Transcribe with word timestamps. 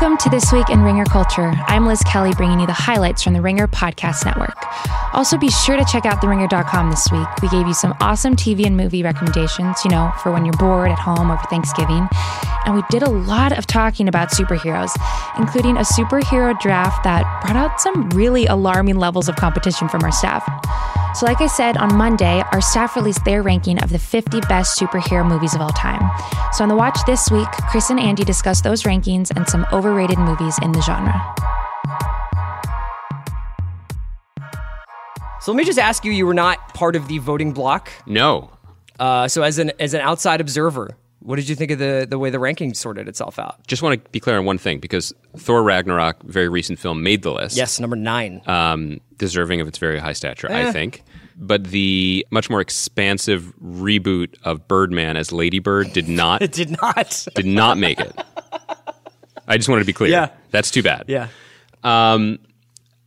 Welcome 0.00 0.16
to 0.16 0.30
This 0.30 0.50
Week 0.50 0.70
in 0.70 0.80
Ringer 0.80 1.04
Culture. 1.04 1.52
I'm 1.66 1.84
Liz 1.84 2.00
Kelly, 2.04 2.32
bringing 2.34 2.58
you 2.58 2.66
the 2.66 2.72
highlights 2.72 3.22
from 3.22 3.34
the 3.34 3.42
Ringer 3.42 3.68
Podcast 3.68 4.24
Network. 4.24 4.56
Also, 5.12 5.36
be 5.36 5.50
sure 5.50 5.76
to 5.76 5.84
check 5.84 6.06
out 6.06 6.22
theringer.com 6.22 6.88
this 6.88 7.06
week. 7.12 7.28
We 7.42 7.50
gave 7.50 7.66
you 7.66 7.74
some 7.74 7.94
awesome 8.00 8.34
TV 8.34 8.64
and 8.64 8.78
movie 8.78 9.02
recommendations, 9.02 9.84
you 9.84 9.90
know, 9.90 10.10
for 10.22 10.32
when 10.32 10.46
you're 10.46 10.56
bored 10.56 10.90
at 10.90 10.98
home 10.98 11.30
over 11.30 11.42
Thanksgiving. 11.50 12.08
And 12.64 12.74
we 12.74 12.82
did 12.88 13.02
a 13.02 13.10
lot 13.10 13.56
of 13.58 13.66
talking 13.66 14.08
about 14.08 14.30
superheroes, 14.30 14.90
including 15.38 15.76
a 15.76 15.80
superhero 15.80 16.58
draft 16.60 17.04
that 17.04 17.24
brought 17.42 17.56
out 17.56 17.78
some 17.78 18.08
really 18.10 18.46
alarming 18.46 18.96
levels 18.96 19.28
of 19.28 19.36
competition 19.36 19.86
from 19.90 20.02
our 20.02 20.12
staff. 20.12 20.42
So, 21.14 21.26
like 21.26 21.40
I 21.40 21.48
said, 21.48 21.76
on 21.76 21.96
Monday, 21.96 22.42
our 22.52 22.60
staff 22.60 22.94
released 22.94 23.24
their 23.24 23.42
ranking 23.42 23.82
of 23.82 23.90
the 23.90 23.98
50 23.98 24.40
best 24.42 24.78
superhero 24.78 25.26
movies 25.28 25.54
of 25.54 25.60
all 25.60 25.70
time. 25.70 26.08
So, 26.52 26.62
on 26.62 26.68
the 26.68 26.76
watch 26.76 26.98
this 27.04 27.30
week, 27.32 27.48
Chris 27.68 27.90
and 27.90 27.98
Andy 27.98 28.22
discuss 28.22 28.60
those 28.60 28.84
rankings 28.84 29.32
and 29.34 29.48
some 29.48 29.66
overrated 29.90 30.18
movies 30.18 30.56
in 30.62 30.72
the 30.72 30.80
genre. 30.82 31.12
So 35.40 35.52
let 35.52 35.56
me 35.56 35.64
just 35.64 35.78
ask 35.78 36.04
you: 36.04 36.12
You 36.12 36.26
were 36.26 36.34
not 36.34 36.74
part 36.74 36.94
of 36.96 37.08
the 37.08 37.18
voting 37.18 37.52
block. 37.52 37.90
No. 38.06 38.50
Uh, 38.98 39.26
so 39.26 39.42
as 39.42 39.58
an 39.58 39.72
as 39.80 39.94
an 39.94 40.00
outside 40.02 40.40
observer, 40.40 40.96
what 41.20 41.36
did 41.36 41.48
you 41.48 41.56
think 41.56 41.70
of 41.70 41.78
the 41.78 42.06
the 42.08 42.18
way 42.18 42.30
the 42.30 42.38
ranking 42.38 42.74
sorted 42.74 43.08
itself 43.08 43.38
out? 43.38 43.66
Just 43.66 43.82
want 43.82 44.04
to 44.04 44.10
be 44.10 44.20
clear 44.20 44.38
on 44.38 44.44
one 44.44 44.58
thing 44.58 44.78
because 44.78 45.12
Thor 45.36 45.62
Ragnarok, 45.62 46.22
very 46.22 46.48
recent 46.48 46.78
film, 46.78 47.02
made 47.02 47.22
the 47.22 47.32
list. 47.32 47.56
Yes, 47.56 47.80
number 47.80 47.96
nine. 47.96 48.42
Um, 48.46 49.00
deserving 49.16 49.60
of 49.60 49.66
its 49.68 49.78
very 49.78 49.98
high 49.98 50.12
stature, 50.12 50.50
I 50.52 50.70
think. 50.72 51.02
But 51.42 51.64
the 51.64 52.26
much 52.30 52.50
more 52.50 52.60
expansive 52.60 53.54
reboot 53.64 54.34
of 54.44 54.68
Birdman 54.68 55.16
as 55.16 55.32
Lady 55.32 55.58
Bird 55.58 55.90
did 55.94 56.06
not 56.06 56.42
it 56.42 56.52
did 56.52 56.76
not. 56.82 57.26
did 57.34 57.46
not 57.46 57.78
make 57.78 57.98
it. 57.98 58.14
I 59.50 59.56
just 59.56 59.68
wanted 59.68 59.82
to 59.82 59.86
be 59.86 59.92
clear. 59.92 60.10
Yeah. 60.10 60.28
That's 60.50 60.70
too 60.70 60.82
bad. 60.82 61.04
yeah. 61.08 61.28
Um, 61.84 62.38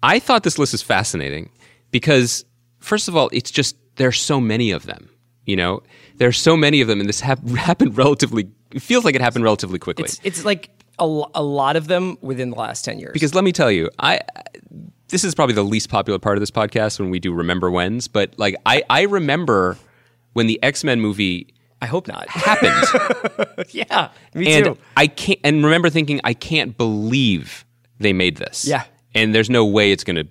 I 0.01 0.19
thought 0.19 0.43
this 0.43 0.57
list 0.57 0.73
is 0.73 0.81
fascinating 0.81 1.49
because, 1.91 2.43
first 2.79 3.07
of 3.07 3.15
all, 3.15 3.29
it's 3.31 3.49
just 3.51 3.75
there's 3.95 4.19
so 4.19 4.39
many 4.41 4.71
of 4.71 4.85
them. 4.85 5.09
You 5.45 5.55
know, 5.55 5.81
there's 6.17 6.37
so 6.37 6.55
many 6.57 6.81
of 6.81 6.87
them, 6.87 6.99
and 6.99 7.07
this 7.07 7.19
hap- 7.21 7.47
happened 7.69 7.97
relatively. 7.97 8.49
It 8.71 8.81
feels 8.81 9.05
like 9.05 9.15
it 9.15 9.21
happened 9.21 9.43
relatively 9.43 9.79
quickly. 9.79 10.05
It's 10.05 10.19
it's 10.23 10.45
like 10.45 10.69
a, 10.99 11.03
a 11.35 11.43
lot 11.43 11.75
of 11.75 11.87
them 11.87 12.17
within 12.21 12.49
the 12.49 12.55
last 12.57 12.83
ten 12.85 12.99
years. 12.99 13.13
because 13.13 13.33
let 13.35 13.43
me 13.43 13.51
tell 13.51 13.71
you, 13.71 13.89
I 13.99 14.19
this 15.09 15.23
is 15.23 15.35
probably 15.35 15.55
the 15.55 15.63
least 15.63 15.89
popular 15.89 16.17
part 16.19 16.37
of 16.37 16.41
this 16.41 16.51
podcast 16.51 16.99
when 16.99 17.09
we 17.09 17.19
do 17.19 17.33
remember 17.33 17.69
whens, 17.69 18.07
but 18.07 18.33
like 18.37 18.55
I 18.65 18.83
I 18.89 19.03
remember 19.03 19.77
when 20.33 20.47
the 20.47 20.61
X 20.63 20.83
Men 20.83 20.99
movie 20.99 21.53
I 21.83 21.87
hope 21.87 22.07
not. 22.07 22.27
happened, 22.29 23.67
yeah, 23.71 24.09
me 24.33 24.53
and 24.53 24.65
too. 24.65 24.77
I 24.95 25.07
can't 25.07 25.39
and 25.43 25.63
remember 25.63 25.89
thinking 25.89 26.21
I 26.23 26.33
can't 26.33 26.77
believe 26.77 27.65
they 27.99 28.13
made 28.13 28.37
this. 28.37 28.65
Yeah. 28.65 28.83
and 29.13 29.35
there's 29.35 29.49
no 29.49 29.65
way 29.65 29.91
it's 29.91 30.03
going 30.03 30.15
to 30.15 30.27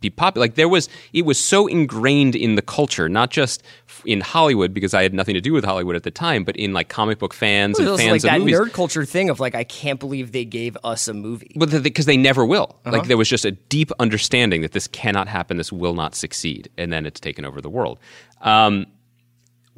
be 0.00 0.10
popular. 0.10 0.44
Like 0.44 0.54
there 0.54 0.68
was, 0.68 0.88
it 1.12 1.22
was 1.22 1.38
so 1.38 1.66
ingrained 1.66 2.36
in 2.36 2.54
the 2.54 2.62
culture, 2.62 3.08
not 3.08 3.30
just 3.30 3.62
in 4.04 4.20
Hollywood 4.20 4.72
because 4.72 4.94
I 4.94 5.02
had 5.02 5.12
nothing 5.12 5.34
to 5.34 5.40
do 5.40 5.52
with 5.52 5.64
Hollywood 5.64 5.96
at 5.96 6.02
the 6.04 6.10
time, 6.10 6.44
but 6.44 6.56
in 6.56 6.72
like 6.72 6.88
comic 6.88 7.18
book 7.18 7.34
fans 7.34 7.78
and 7.78 7.88
fans 7.98 8.00
like 8.00 8.16
of 8.18 8.22
that 8.22 8.38
movies. 8.40 8.54
nerd 8.58 8.72
culture 8.72 9.04
thing 9.04 9.30
of 9.30 9.40
like 9.40 9.54
I 9.54 9.64
can't 9.64 9.98
believe 9.98 10.32
they 10.32 10.44
gave 10.44 10.76
us 10.84 11.08
a 11.08 11.14
movie. 11.14 11.52
But 11.56 11.82
because 11.82 12.06
they 12.06 12.16
never 12.16 12.44
will. 12.44 12.76
Uh-huh. 12.84 12.96
Like 12.96 13.08
there 13.08 13.16
was 13.16 13.28
just 13.28 13.44
a 13.44 13.50
deep 13.52 13.90
understanding 13.98 14.62
that 14.62 14.72
this 14.72 14.86
cannot 14.86 15.26
happen, 15.28 15.56
this 15.56 15.72
will 15.72 15.94
not 15.94 16.14
succeed, 16.14 16.70
and 16.78 16.92
then 16.92 17.06
it's 17.06 17.20
taken 17.20 17.44
over 17.44 17.60
the 17.60 17.70
world. 17.70 17.98
Um, 18.40 18.86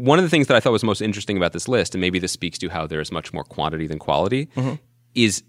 one 0.04 0.18
of 0.18 0.24
the 0.24 0.28
things 0.28 0.46
that 0.48 0.56
I 0.56 0.60
thought 0.60 0.72
was 0.72 0.82
most 0.84 1.00
interesting 1.00 1.36
about 1.36 1.52
this 1.52 1.68
list, 1.68 1.94
and 1.94 2.00
maybe 2.00 2.18
this 2.18 2.32
speaks 2.32 2.58
to 2.58 2.68
how 2.68 2.86
there 2.86 3.00
is 3.00 3.12
much 3.12 3.32
more 3.32 3.44
quantity 3.44 3.86
than 3.86 3.98
quality, 3.98 4.46
Mm-hmm. 4.56 4.74
is 5.14 5.42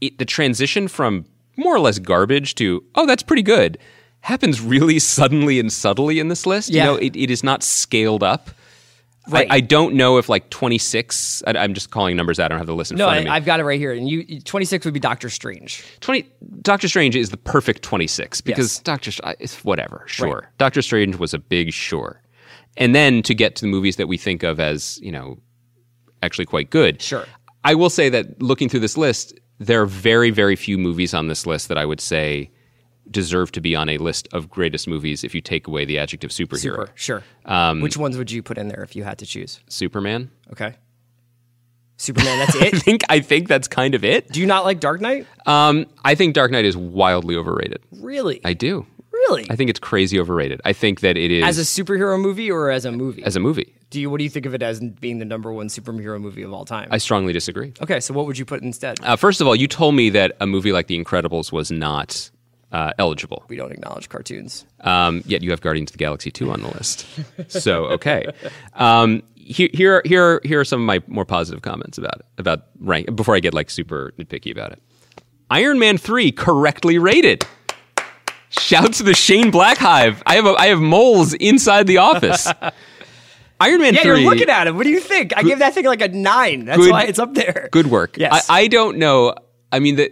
it, 0.00 0.18
the 0.18 0.24
transition 0.24 0.88
from 0.88 1.24
more 1.56 1.74
or 1.74 1.80
less 1.80 1.98
garbage 1.98 2.54
to 2.56 2.82
oh 2.94 3.06
that's 3.06 3.22
pretty 3.22 3.42
good 3.42 3.78
happens 4.20 4.60
really 4.60 4.98
suddenly 5.16 5.58
and 5.60 5.72
subtly 5.72 6.18
in 6.18 6.28
this 6.28 6.46
list. 6.46 6.68
Yeah. 6.70 6.84
You 6.84 6.90
know, 6.90 6.96
it, 6.96 7.16
it 7.16 7.30
is 7.30 7.42
not 7.44 7.62
scaled 7.62 8.22
up. 8.22 8.50
Right. 9.28 9.48
I, 9.48 9.56
I 9.56 9.60
don't 9.60 9.94
know 9.94 10.18
if 10.18 10.28
like 10.28 10.50
26, 10.50 11.44
I, 11.46 11.52
I'm 11.52 11.74
just 11.74 11.90
calling 11.90 12.16
numbers 12.16 12.40
out. 12.40 12.46
I 12.46 12.48
don't 12.48 12.58
have 12.58 12.66
the 12.66 12.74
list 12.74 12.90
in 12.90 12.98
No, 12.98 13.04
front 13.06 13.18
of 13.18 13.24
me. 13.24 13.28
No 13.30 13.34
I've 13.36 13.44
got 13.44 13.60
it 13.60 13.64
right 13.64 13.78
here. 13.78 13.92
And 13.92 14.08
you, 14.08 14.40
twenty 14.40 14.64
six 14.66 14.84
would 14.84 14.94
be 14.94 14.98
Doctor 15.00 15.30
Strange. 15.30 15.84
20 16.00 16.26
Doctor 16.62 16.88
Strange 16.88 17.14
is 17.14 17.30
the 17.30 17.36
perfect 17.36 17.82
26 17.82 18.40
because 18.40 18.74
Yes. 18.76 18.78
Doctor 18.82 19.12
Str- 19.12 19.24
whatever, 19.62 20.02
sure. 20.06 20.50
Doctor 20.58 20.82
Strange 20.82 21.16
was 21.16 21.32
a 21.34 21.38
big 21.38 21.72
sure. 21.72 22.20
And 22.76 22.94
then 22.94 23.22
to 23.22 23.34
get 23.34 23.56
to 23.56 23.62
the 23.62 23.70
movies 23.70 23.96
that 23.96 24.08
we 24.08 24.16
think 24.16 24.42
of 24.42 24.58
as, 24.58 24.98
you 25.02 25.12
know, 25.12 25.38
actually 26.22 26.46
quite 26.46 26.70
good. 26.70 27.02
Sure. 27.02 27.26
I 27.64 27.74
will 27.74 27.90
say 27.90 28.08
that 28.08 28.40
looking 28.42 28.68
through 28.68 28.80
this 28.80 28.96
list, 28.96 29.38
there 29.58 29.82
are 29.82 29.86
very 29.86 30.30
very 30.30 30.56
few 30.56 30.78
movies 30.78 31.14
on 31.14 31.28
this 31.28 31.46
list 31.46 31.68
that 31.68 31.78
I 31.78 31.84
would 31.84 32.00
say 32.00 32.50
deserve 33.10 33.52
to 33.52 33.60
be 33.60 33.74
on 33.76 33.88
a 33.88 33.98
list 33.98 34.28
of 34.32 34.48
greatest 34.48 34.88
movies 34.88 35.24
if 35.24 35.34
you 35.34 35.40
take 35.40 35.66
away 35.66 35.84
the 35.84 35.98
adjective 35.98 36.30
superhero. 36.30 36.58
Super, 36.58 36.90
sure. 36.94 37.22
Um, 37.44 37.80
Which 37.80 37.96
ones 37.96 38.16
would 38.16 38.30
you 38.30 38.42
put 38.42 38.58
in 38.58 38.68
there 38.68 38.82
if 38.82 38.96
you 38.96 39.04
had 39.04 39.18
to 39.18 39.26
choose? 39.26 39.60
Superman? 39.68 40.30
Okay. 40.52 40.76
Superman, 41.96 42.38
that's 42.38 42.54
it. 42.56 42.62
I 42.74 42.78
think 42.78 43.02
I 43.08 43.20
think 43.20 43.48
that's 43.48 43.68
kind 43.68 43.94
of 43.94 44.04
it. 44.04 44.28
Do 44.28 44.40
you 44.40 44.46
not 44.46 44.64
like 44.64 44.80
Dark 44.80 45.00
Knight? 45.00 45.26
Um, 45.46 45.86
I 46.04 46.14
think 46.14 46.34
Dark 46.34 46.50
Knight 46.50 46.64
is 46.64 46.76
wildly 46.76 47.36
overrated. 47.36 47.82
Really? 47.92 48.40
I 48.44 48.54
do. 48.54 48.86
Really? 49.28 49.46
I 49.50 49.56
think 49.56 49.70
it's 49.70 49.80
crazy 49.80 50.18
overrated. 50.20 50.60
I 50.64 50.72
think 50.72 51.00
that 51.00 51.16
it 51.16 51.30
is 51.30 51.44
as 51.44 51.58
a 51.58 51.62
superhero 51.62 52.20
movie 52.20 52.50
or 52.50 52.70
as 52.70 52.84
a 52.84 52.92
movie? 52.92 53.22
as 53.24 53.36
a 53.36 53.40
movie. 53.40 53.74
do 53.90 54.00
you 54.00 54.10
what 54.10 54.18
do 54.18 54.24
you 54.24 54.30
think 54.30 54.46
of 54.46 54.54
it 54.54 54.62
as 54.62 54.80
being 54.80 55.18
the 55.18 55.24
number 55.24 55.52
one 55.52 55.68
superhero 55.68 56.20
movie 56.20 56.42
of 56.42 56.52
all 56.52 56.64
time? 56.64 56.88
I 56.90 56.98
strongly 56.98 57.32
disagree. 57.32 57.72
okay, 57.82 58.00
so 58.00 58.14
what 58.14 58.26
would 58.26 58.38
you 58.38 58.44
put 58.44 58.62
instead? 58.62 58.98
Uh, 59.02 59.16
first 59.16 59.40
of 59.40 59.46
all, 59.46 59.56
you 59.56 59.66
told 59.68 59.94
me 59.94 60.10
that 60.10 60.36
a 60.40 60.46
movie 60.46 60.72
like 60.72 60.86
The 60.86 61.02
Incredibles 61.02 61.52
was 61.52 61.70
not 61.70 62.30
uh, 62.72 62.92
eligible. 62.98 63.44
we 63.48 63.56
don't 63.56 63.70
acknowledge 63.72 64.08
cartoons. 64.08 64.64
Um, 64.80 65.22
yet 65.26 65.42
you 65.42 65.50
have 65.50 65.60
Guardians 65.60 65.90
of 65.90 65.92
the 65.92 65.98
Galaxy 65.98 66.30
2 66.30 66.50
on 66.50 66.62
the 66.62 66.68
list. 66.68 67.06
So, 67.48 67.84
okay. 67.86 68.26
Um, 68.74 69.22
here, 69.34 69.68
here, 69.74 70.00
here, 70.06 70.40
here 70.42 70.60
are 70.60 70.64
some 70.64 70.80
of 70.80 70.86
my 70.86 71.02
more 71.06 71.26
positive 71.26 71.60
comments 71.62 71.98
about 71.98 72.20
it, 72.20 72.26
about 72.38 72.62
rank, 72.80 73.14
before 73.14 73.36
I 73.36 73.40
get 73.40 73.52
like 73.52 73.68
super 73.68 74.12
nitpicky 74.18 74.50
about 74.50 74.72
it. 74.72 74.82
Iron 75.50 75.78
Man 75.78 75.98
3 75.98 76.32
correctly 76.32 76.96
rated. 76.98 77.44
Shout 78.58 78.92
to 78.94 79.02
the 79.02 79.14
Shane 79.14 79.50
Black 79.50 79.78
Hive. 79.78 80.22
I 80.26 80.34
have, 80.36 80.46
a, 80.46 80.54
I 80.58 80.66
have 80.66 80.80
moles 80.80 81.34
inside 81.34 81.86
the 81.86 81.98
office. 81.98 82.46
Iron 83.60 83.80
Man 83.80 83.94
Yeah, 83.94 84.02
3. 84.02 84.20
you're 84.22 84.30
looking 84.30 84.48
at 84.50 84.66
it. 84.66 84.74
What 84.74 84.84
do 84.84 84.90
you 84.90 85.00
think? 85.00 85.36
I 85.36 85.42
gave 85.42 85.60
that 85.60 85.72
thing 85.74 85.84
like 85.84 86.02
a 86.02 86.08
nine. 86.08 86.64
That's 86.64 86.78
Good- 86.78 86.90
why 86.90 87.04
it's 87.04 87.18
up 87.18 87.34
there. 87.34 87.68
Good 87.70 87.86
work. 87.86 88.16
Yes. 88.18 88.48
I, 88.50 88.62
I 88.62 88.68
don't 88.68 88.98
know. 88.98 89.34
I 89.70 89.78
mean, 89.78 89.96
the, 89.96 90.08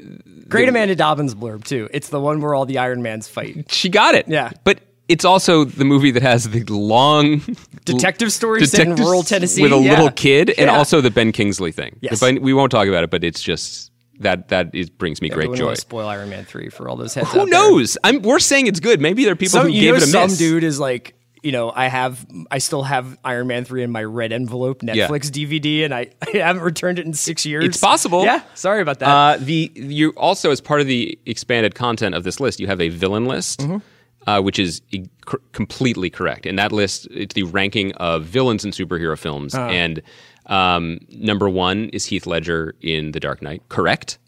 Great 0.48 0.64
the- 0.64 0.68
Amanda 0.70 0.94
Dobbins 0.94 1.34
blurb 1.34 1.64
too. 1.64 1.88
It's 1.92 2.08
the 2.10 2.20
one 2.20 2.40
where 2.40 2.54
all 2.54 2.64
the 2.66 2.78
Iron 2.78 3.02
Mans 3.02 3.28
fight. 3.28 3.70
She 3.70 3.88
got 3.88 4.14
it. 4.14 4.28
Yeah. 4.28 4.50
But 4.64 4.78
it's 5.08 5.24
also 5.24 5.64
the 5.64 5.84
movie 5.84 6.12
that 6.12 6.22
has 6.22 6.48
the 6.48 6.62
long 6.64 7.42
Detective 7.84 8.30
story 8.32 8.64
set 8.66 8.86
in 8.86 8.94
rural 8.94 9.24
Tennessee. 9.24 9.62
with 9.62 9.72
a 9.72 9.78
Yeah. 9.78 9.90
little 9.90 10.10
kid, 10.12 10.50
and 10.50 10.66
Yeah. 10.70 10.76
also 10.78 11.00
the 11.00 11.10
Ben 11.10 11.32
Kingsley 11.32 11.72
thing. 11.72 11.96
Yes. 12.00 12.22
We 12.22 12.54
won't 12.54 12.70
talk 12.70 12.86
about 12.86 13.02
it, 13.02 13.10
but 13.10 13.24
it's 13.24 13.42
just 13.42 13.90
that 14.20 14.48
that 14.48 14.74
is, 14.74 14.88
brings 14.90 15.20
me 15.20 15.28
We 15.28 15.34
great 15.34 15.54
joy. 15.54 15.74
spoil 15.74 16.06
Iron 16.08 16.30
Man 16.30 16.44
three 16.44 16.68
for 16.68 16.88
all 16.88 16.96
those 16.96 17.14
heads. 17.14 17.30
Who 17.32 17.46
knows? 17.46 17.98
I'm, 18.04 18.22
we're 18.22 18.38
saying 18.38 18.66
it's 18.68 18.80
good. 18.80 19.00
Maybe 19.00 19.24
there 19.24 19.32
are 19.32 19.36
people 19.36 19.60
Some, 19.60 19.66
who 19.66 19.72
gave 19.72 19.90
know, 19.90 19.96
it 19.96 20.02
a 20.02 20.06
some 20.06 20.22
miss. 20.30 20.38
dude 20.38 20.62
is 20.64 20.78
like, 20.78 21.14
you 21.42 21.52
know, 21.52 21.72
I 21.74 21.86
have, 21.88 22.26
I 22.50 22.58
still 22.58 22.82
have 22.82 23.18
Iron 23.24 23.46
Man 23.46 23.64
three 23.64 23.82
in 23.82 23.90
my 23.90 24.04
red 24.04 24.30
envelope 24.32 24.82
Netflix 24.82 25.30
DVD, 25.30 25.84
and 25.86 25.94
I, 25.94 26.10
I 26.34 26.36
haven't 26.38 26.62
returned 26.62 26.98
it 26.98 27.06
in 27.06 27.14
six 27.14 27.46
years. 27.46 27.64
It's 27.64 27.80
possible. 27.80 28.24
Yeah, 28.24 28.42
sorry 28.54 28.82
about 28.82 28.98
that. 28.98 29.08
Uh, 29.08 29.36
the 29.38 29.72
you 29.74 30.10
also 30.18 30.50
as 30.50 30.60
part 30.60 30.80
of 30.82 30.86
the 30.86 31.18
expanded 31.26 31.74
content 31.74 32.14
of 32.14 32.24
this 32.24 32.40
list, 32.40 32.60
you 32.60 32.66
have 32.66 32.80
a 32.80 32.90
villain 32.90 33.24
list, 33.24 33.60
Mm-hmm. 33.60 33.78
uh, 34.28 34.40
which 34.42 34.58
is 34.58 34.82
e- 34.90 35.06
completely 35.52 36.10
correct. 36.10 36.44
And 36.46 36.58
that 36.58 36.72
list, 36.72 37.08
it's 37.10 37.34
the 37.34 37.44
ranking 37.44 37.92
of 37.94 38.24
villains 38.24 38.64
in 38.64 38.70
superhero 38.72 39.18
films, 39.18 39.54
Uh-huh. 39.54 39.70
and 39.70 40.02
um, 40.50 40.98
number 41.08 41.48
one 41.48 41.88
is 41.90 42.04
Heath 42.04 42.26
Ledger 42.26 42.74
in 42.82 43.12
The 43.12 43.20
Dark 43.20 43.40
Knight. 43.40 43.62
Correct. 43.70 44.18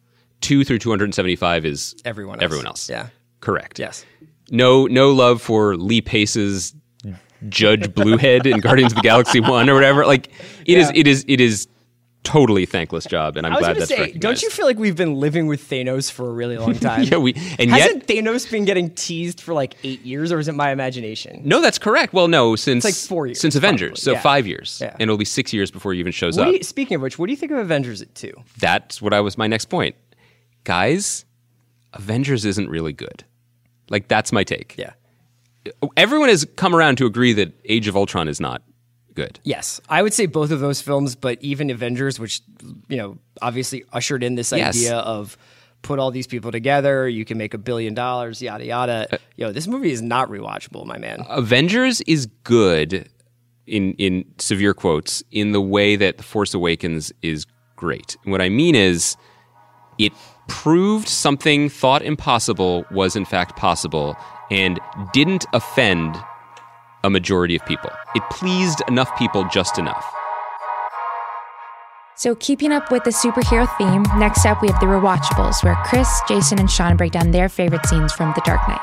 Two 0.40 0.64
through 0.64 0.78
two 0.78 0.88
hundred 0.90 1.04
and 1.04 1.14
seventy-five 1.14 1.64
is 1.66 1.94
Everyone 2.04 2.36
else. 2.36 2.44
Everyone 2.44 2.66
else. 2.66 2.88
Yeah. 2.88 3.08
Correct. 3.40 3.78
Yes. 3.78 4.04
No, 4.50 4.86
no 4.86 5.10
love 5.12 5.40
for 5.42 5.76
Lee 5.76 6.00
Pace's 6.00 6.74
Judge 7.48 7.82
Bluehead 7.88 8.46
in 8.46 8.60
Guardians 8.60 8.92
of 8.92 8.96
the 8.96 9.02
Galaxy 9.02 9.40
One 9.40 9.68
or 9.68 9.74
whatever. 9.74 10.04
Like 10.06 10.28
it 10.66 10.78
is, 10.78 10.88
Yeah. 10.88 11.00
it 11.00 11.06
is, 11.06 11.24
it 11.28 11.40
is 11.40 11.66
totally 12.24 12.66
thankless 12.66 13.04
job, 13.04 13.36
and 13.36 13.46
I'm 13.46 13.52
I 13.52 13.56
was 13.56 13.60
glad 13.64 13.76
that's 13.76 13.88
say, 13.88 13.94
recognized. 13.98 14.20
don't 14.20 14.42
you 14.42 14.50
feel 14.50 14.64
like 14.66 14.78
we've 14.78 14.96
been 14.96 15.14
living 15.14 15.46
with 15.46 15.68
Thanos 15.68 16.10
for 16.10 16.28
a 16.28 16.32
really 16.32 16.56
long 16.56 16.74
time? 16.78 17.02
yeah, 17.02 17.16
we 17.18 17.34
and 17.58 17.70
Hasn't 17.70 18.08
yet 18.10 18.24
Thanos 18.24 18.50
been 18.50 18.64
getting 18.64 18.90
teased 18.90 19.40
for 19.40 19.54
like 19.54 19.74
eight 19.84 20.02
years, 20.02 20.30
or 20.32 20.38
is 20.38 20.48
it 20.48 20.54
my 20.54 20.70
imagination? 20.70 21.42
no, 21.44 21.60
that's 21.60 21.78
correct. 21.78 22.12
Well, 22.12 22.28
no, 22.28 22.54
since 22.56 22.84
like 22.84 22.94
four 22.94 23.26
years, 23.26 23.40
since 23.40 23.54
Avengers, 23.56 23.88
probably. 23.88 24.00
so 24.02 24.12
Yeah. 24.12 24.20
five 24.20 24.46
years, 24.46 24.78
Yeah. 24.80 24.92
and 24.92 25.02
it'll 25.02 25.16
be 25.16 25.24
six 25.24 25.52
years 25.52 25.70
before 25.70 25.92
he 25.94 26.00
even 26.00 26.12
shows 26.12 26.36
What 26.38 26.48
up. 26.48 26.54
you, 26.54 26.62
speaking 26.62 26.94
of 26.96 27.02
which, 27.02 27.18
what 27.18 27.26
do 27.26 27.32
you 27.32 27.36
think 27.36 27.52
of 27.52 27.58
Avengers 27.58 28.00
at 28.02 28.14
two? 28.14 28.32
that's 28.58 29.02
what 29.02 29.12
I 29.12 29.20
was 29.20 29.36
my 29.36 29.46
next 29.46 29.66
point, 29.66 29.94
guys. 30.64 31.24
Avengers 31.94 32.44
isn't 32.44 32.70
really 32.70 32.92
good. 32.92 33.24
Like 33.90 34.08
that's 34.08 34.32
my 34.32 34.44
take. 34.44 34.74
Yeah. 34.78 34.92
Everyone 35.96 36.28
has 36.28 36.46
come 36.56 36.74
around 36.74 36.96
to 36.96 37.06
agree 37.06 37.32
that 37.34 37.52
Age 37.66 37.86
of 37.86 37.96
Ultron 37.96 38.26
is 38.28 38.40
not 38.40 38.62
good. 39.14 39.38
Yes, 39.44 39.80
I 39.88 40.02
would 40.02 40.12
say 40.14 40.26
both 40.26 40.50
of 40.50 40.60
those 40.60 40.80
films, 40.80 41.14
but 41.16 41.38
even 41.42 41.70
Avengers, 41.70 42.18
which 42.18 42.40
you 42.88 42.96
know 42.96 43.18
obviously 43.40 43.84
ushered 43.92 44.22
in 44.22 44.34
this 44.34 44.52
Yes. 44.52 44.76
idea 44.76 44.96
of 44.98 45.36
put 45.82 45.98
all 45.98 46.10
these 46.12 46.26
people 46.28 46.52
together. 46.52 47.08
You 47.08 47.24
can 47.24 47.38
make 47.38 47.54
a 47.54 47.58
billion 47.58 47.92
dollars, 47.94 48.40
yada 48.40 48.64
yada. 48.64 49.08
Uh, 49.12 49.16
Yo, 49.36 49.52
this 49.52 49.66
movie 49.66 49.90
is 49.90 50.00
not 50.02 50.28
rewatchable, 50.28 50.86
my 50.86 50.98
man. 50.98 51.24
Avengers 51.28 52.00
is 52.02 52.26
good 52.44 53.08
in 53.66 53.92
in 53.94 54.24
severe 54.38 54.74
quotes 54.74 55.22
in 55.30 55.52
the 55.52 55.60
way 55.60 55.96
that 55.96 56.16
The 56.18 56.22
Force 56.22 56.54
Awakens 56.54 57.12
is 57.22 57.46
great. 57.76 58.16
And 58.24 58.32
what 58.32 58.40
I 58.40 58.48
mean 58.48 58.74
is 58.74 59.16
it 59.98 60.12
proved 60.48 61.08
something 61.08 61.68
thought 61.68 62.02
impossible 62.02 62.84
was 62.90 63.16
in 63.16 63.24
fact 63.24 63.56
possible 63.56 64.16
and 64.50 64.78
didn't 65.12 65.46
offend 65.52 66.16
a 67.04 67.10
majority 67.10 67.56
of 67.56 67.64
people. 67.66 67.90
It 68.14 68.22
pleased 68.30 68.82
enough 68.88 69.16
people 69.18 69.44
just 69.52 69.78
enough. 69.78 70.04
So, 72.14 72.34
keeping 72.36 72.72
up 72.72 72.92
with 72.92 73.04
the 73.04 73.10
superhero 73.10 73.66
theme, 73.78 74.04
next 74.18 74.46
up 74.46 74.62
we 74.62 74.68
have 74.68 74.78
the 74.78 74.86
Rewatchables, 74.86 75.64
where 75.64 75.74
Chris, 75.84 76.20
Jason, 76.28 76.60
and 76.60 76.70
Sean 76.70 76.96
break 76.96 77.12
down 77.12 77.30
their 77.30 77.48
favorite 77.48 77.84
scenes 77.86 78.12
from 78.12 78.32
The 78.34 78.42
Dark 78.44 78.60
Knight. 78.68 78.80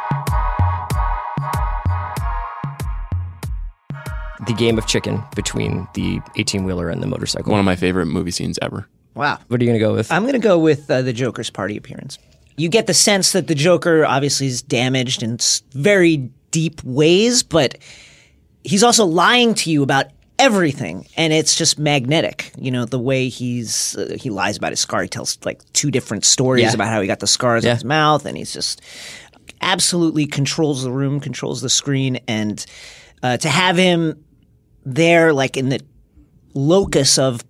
The 4.46 4.54
game 4.54 4.78
of 4.78 4.88
chicken 4.88 5.24
between 5.36 5.88
the 5.94 6.20
18 6.38 6.64
wheeler 6.64 6.90
and 6.90 7.04
the 7.04 7.08
motorcycle. 7.08 7.52
One 7.52 7.60
of 7.60 7.66
my 7.66 7.76
favorite 7.76 8.08
movie 8.08 8.32
scenes 8.32 8.58
ever. 8.62 8.90
Wow. 9.14 9.38
What 9.48 9.62
are 9.62 9.64
you 9.64 9.70
going 9.70 9.80
to 9.80 9.86
go 9.86 9.94
with? 9.94 10.12
I'm 10.12 10.24
going 10.24 10.34
to 10.34 10.40
go 10.40 10.58
with 10.58 10.90
uh, 10.90 11.02
the 11.02 11.14
Joker's 11.14 11.50
party 11.50 11.78
appearance. 11.78 12.18
You 12.58 12.68
get 12.68 12.88
the 12.88 12.94
sense 12.94 13.32
that 13.34 13.48
the 13.48 13.56
Joker 13.56 14.06
obviously 14.06 14.48
is 14.48 14.62
damaged 14.62 15.24
and 15.24 15.62
very 15.72 16.30
deep 16.52 16.84
ways, 16.84 17.44
but 17.44 17.78
he's 18.64 18.84
also 18.84 19.06
lying 19.06 19.54
to 19.56 19.72
you 19.72 19.84
about 19.84 20.08
everything, 20.38 21.06
and 21.18 21.34
it's 21.34 21.56
just 21.56 21.78
magnetic. 21.80 22.52
You 22.58 22.72
know 22.72 22.86
the 22.86 23.00
way 23.00 23.28
he's 23.30 23.96
uh, 23.98 24.16
he 24.20 24.30
lies 24.30 24.58
about 24.58 24.72
his 24.72 24.80
scar. 24.80 25.02
He 25.02 25.08
tells 25.10 25.38
like 25.46 25.62
two 25.74 25.92
different 25.92 26.26
stories 26.26 26.64
Yeah. 26.64 26.74
about 26.74 26.88
how 26.90 27.02
he 27.02 27.08
got 27.08 27.20
the 27.20 27.28
scars 27.28 27.64
Yeah. 27.64 27.72
on 27.72 27.76
his 27.78 27.84
mouth, 27.86 28.26
and 28.26 28.38
he's 28.38 28.54
just 28.54 28.82
absolutely 29.62 30.26
controls 30.26 30.84
the 30.84 30.92
room, 30.92 31.20
controls 31.20 31.62
the 31.62 31.70
screen, 31.70 32.20
and 32.28 32.66
uh, 33.24 33.38
to 33.38 33.50
have 33.50 33.76
him 33.78 34.24
there, 34.86 35.34
like 35.34 35.58
in 35.58 35.70
the 35.70 35.82
locus 36.54 37.18
of 37.18 37.44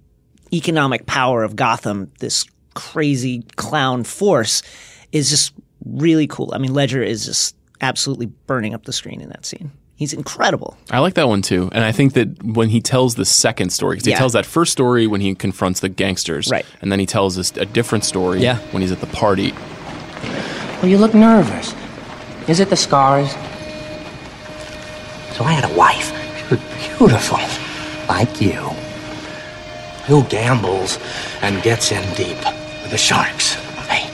economic 0.52 1.06
power 1.06 1.44
of 1.44 1.56
Gotham, 1.56 2.12
this 2.20 2.46
crazy 2.74 3.44
clown 3.56 4.04
force, 4.04 4.64
is 5.12 5.30
just 5.30 5.54
really 5.86 6.26
cool. 6.28 6.52
I 6.54 6.58
mean, 6.58 6.74
Ledger 6.74 7.04
is 7.04 7.26
just 7.26 7.56
absolutely 7.82 8.28
burning 8.48 8.74
up 8.74 8.86
the 8.86 8.94
screen 8.94 9.22
in 9.22 9.30
that 9.30 9.46
scene. 9.46 9.72
He's 9.96 10.14
incredible. 10.14 10.78
I 10.92 11.00
like 11.00 11.16
that 11.16 11.28
one 11.28 11.42
too, 11.42 11.70
and 11.74 11.84
I 11.84 11.92
think 11.92 12.14
that 12.14 12.42
when 12.44 12.70
he 12.70 12.80
tells 12.80 13.16
the 13.16 13.26
second 13.26 13.72
story, 13.72 13.98
'cause 13.98 14.06
he 14.06 14.12
Yeah. 14.12 14.18
tells 14.18 14.32
that 14.34 14.46
first 14.46 14.72
story 14.72 15.08
when 15.08 15.20
he 15.20 15.36
confronts 15.36 15.82
the 15.82 15.90
gangsters, 15.90 16.50
Right. 16.50 16.66
and 16.82 16.90
then 16.92 17.00
he 17.00 17.06
tells 17.06 17.38
us 17.38 17.52
a 17.58 17.66
different 17.66 18.06
story 18.06 18.42
Yeah. 18.42 18.60
when 18.72 18.82
he's 18.82 18.92
at 18.94 19.02
the 19.02 19.08
party. 19.08 19.54
Well, 20.82 20.90
you 20.90 20.98
look 20.98 21.14
nervous. 21.14 21.74
Is 22.48 22.62
it 22.62 22.70
the 22.70 22.78
scars? 22.78 23.30
So 25.36 25.44
I 25.44 25.52
had 25.52 25.70
a 25.70 25.74
wife. 25.76 26.14
She 26.48 26.56
was 26.56 26.64
beautiful. 26.98 27.40
Like 28.08 28.40
you. 28.42 28.72
Who 30.08 30.24
gambles 30.24 30.98
and 31.42 31.62
gets 31.62 31.92
in 31.92 32.02
deep 32.16 32.38
with 32.82 32.92
the 32.92 32.98
sharks. 32.98 33.54
Hey. 33.88 34.08